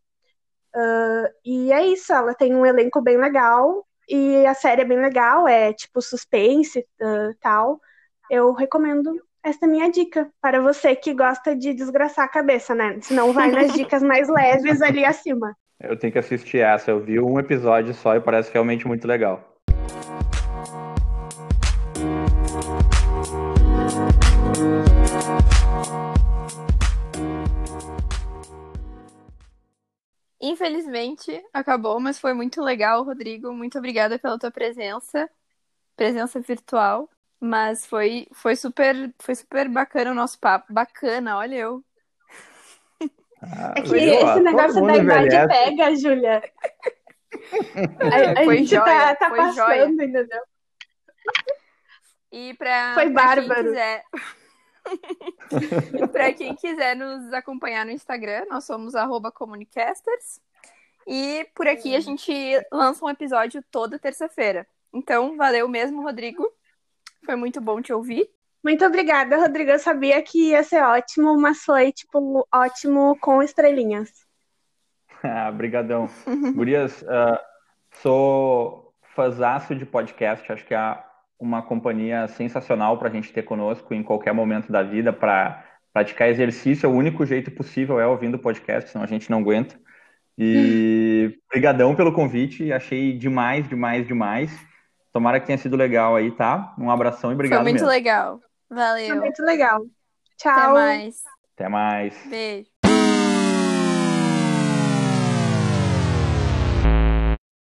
Uh, 0.75 1.29
e 1.45 1.71
é 1.71 1.85
isso, 1.85 2.11
ela 2.11 2.33
tem 2.33 2.55
um 2.55 2.65
elenco 2.65 2.99
bem 3.01 3.17
legal 3.17 3.85
e 4.09 4.47
a 4.47 4.55
série 4.55 4.81
é 4.81 4.85
bem 4.85 4.99
legal, 4.99 5.47
é 5.47 5.71
tipo 5.73 6.01
suspense 6.01 6.79
uh, 6.79 7.35
tal. 7.39 7.79
Eu 8.31 8.51
recomendo 8.53 9.13
esta 9.43 9.67
minha 9.67 9.91
dica 9.91 10.27
para 10.41 10.59
você 10.59 10.95
que 10.95 11.13
gosta 11.13 11.55
de 11.55 11.71
desgraçar 11.75 12.25
a 12.25 12.29
cabeça, 12.29 12.73
né? 12.73 12.99
Se 13.01 13.13
não 13.13 13.31
vai 13.31 13.51
nas 13.51 13.71
dicas 13.73 14.01
mais 14.01 14.27
leves 14.27 14.81
ali 14.81 15.05
acima. 15.05 15.55
Eu 15.79 15.95
tenho 15.97 16.11
que 16.11 16.19
assistir 16.19 16.59
essa. 16.59 16.89
Eu 16.89 16.99
vi 16.99 17.19
um 17.19 17.39
episódio 17.39 17.93
só 17.93 18.15
e 18.15 18.19
parece 18.19 18.51
realmente 18.51 18.87
muito 18.87 19.07
legal. 19.07 19.58
Acabou, 31.59 31.99
mas 31.99 32.19
foi 32.19 32.33
muito 32.33 32.61
legal, 32.61 33.03
Rodrigo. 33.03 33.53
Muito 33.53 33.77
obrigada 33.77 34.17
pela 34.17 34.39
tua 34.39 34.51
presença, 34.51 35.29
presença 35.95 36.39
virtual. 36.39 37.09
Mas 37.39 37.85
foi, 37.85 38.27
foi 38.33 38.55
super, 38.55 39.13
foi 39.19 39.33
super 39.33 39.69
bacana 39.69 40.11
o 40.11 40.15
nosso 40.15 40.37
papo. 40.39 40.73
Bacana, 40.73 41.37
olha 41.37 41.55
eu. 41.55 41.83
Ah, 43.41 43.73
é 43.77 43.81
que 43.81 43.95
esse 43.95 44.39
negócio 44.41 44.85
da 44.85 44.97
idade 44.97 45.47
pega, 45.47 45.95
Júlia. 45.95 46.43
A, 47.99 48.41
a 48.41 48.55
gente 48.55 48.69
joia, 48.71 48.83
tá, 48.83 49.15
tá 49.15 49.29
passando, 49.29 49.55
joia. 49.55 49.85
entendeu? 49.85 50.41
E 52.31 52.53
pra, 52.55 52.93
foi 52.95 53.11
pra 53.11 53.23
bárbaro. 53.23 53.53
quem 53.53 53.63
quiser. 53.63 54.03
para 56.11 56.33
quem 56.33 56.55
quiser 56.55 56.95
nos 56.95 57.31
acompanhar 57.33 57.85
no 57.85 57.91
Instagram, 57.91 58.45
nós 58.49 58.65
somos 58.65 58.93
comunicasters. 59.33 60.41
E 61.09 61.47
por 61.55 61.67
aqui 61.67 61.95
a 61.95 61.99
gente 61.99 62.31
lança 62.71 63.03
um 63.03 63.09
episódio 63.09 63.63
toda 63.71 63.97
terça-feira. 63.97 64.67
Então, 64.93 65.35
valeu 65.35 65.67
mesmo, 65.67 66.03
Rodrigo. 66.03 66.47
Foi 67.25 67.35
muito 67.35 67.59
bom 67.59 67.81
te 67.81 67.91
ouvir. 67.91 68.29
Muito 68.63 68.85
obrigada, 68.85 69.37
Rodrigo. 69.37 69.71
Eu 69.71 69.79
sabia 69.79 70.21
que 70.21 70.49
ia 70.49 70.61
ser 70.61 70.83
ótimo, 70.83 71.35
mas 71.41 71.63
foi, 71.63 71.91
tipo, 71.91 72.47
ótimo 72.53 73.17
com 73.19 73.41
estrelinhas. 73.41 74.11
Ah, 75.21 75.51
brigadão. 75.51 76.09
Gurias, 76.55 77.01
uh, 77.01 77.37
sou 78.01 78.93
fãzaço 79.13 79.75
de 79.75 79.85
podcast. 79.85 80.49
Acho 80.49 80.65
que 80.65 80.73
a 80.73 81.05
uma 81.37 81.61
companhia 81.61 82.25
sensacional 82.29 82.97
para 82.97 83.09
a 83.09 83.11
gente 83.11 83.33
ter 83.33 83.43
conosco 83.43 83.93
em 83.93 84.01
qualquer 84.01 84.33
momento 84.33 84.71
da 84.71 84.81
vida 84.81 85.11
para 85.11 85.61
praticar 85.91 86.29
exercício. 86.29 86.87
É 86.87 86.89
o 86.89 86.95
único 86.95 87.25
jeito 87.25 87.51
possível 87.51 87.99
é 87.99 88.07
ouvindo 88.07 88.35
o 88.35 88.39
podcast, 88.39 88.91
senão 88.91 89.03
a 89.03 89.07
gente 89.07 89.29
não 89.29 89.39
aguenta. 89.39 89.77
E 90.41 91.37
brigadão 91.51 91.93
pelo 91.93 92.13
convite, 92.13 92.71
achei 92.71 93.17
demais, 93.17 93.67
demais, 93.67 94.07
demais. 94.07 94.51
Tomara 95.11 95.39
que 95.39 95.47
tenha 95.47 95.57
sido 95.57 95.75
legal 95.75 96.15
aí, 96.15 96.31
tá? 96.31 96.73
Um 96.77 96.89
abração 96.89 97.31
e 97.31 97.33
obrigado 97.33 97.57
Foi 97.57 97.63
muito 97.63 97.81
mesmo. 97.81 97.89
legal. 97.89 98.39
Valeu. 98.69 99.07
Foi 99.07 99.19
muito 99.19 99.43
legal. 99.43 99.81
Tchau. 100.37 100.53
Até 100.53 100.73
mais. 100.73 101.23
Até 101.55 101.67
mais. 101.67 102.27
Beijo. 102.29 102.78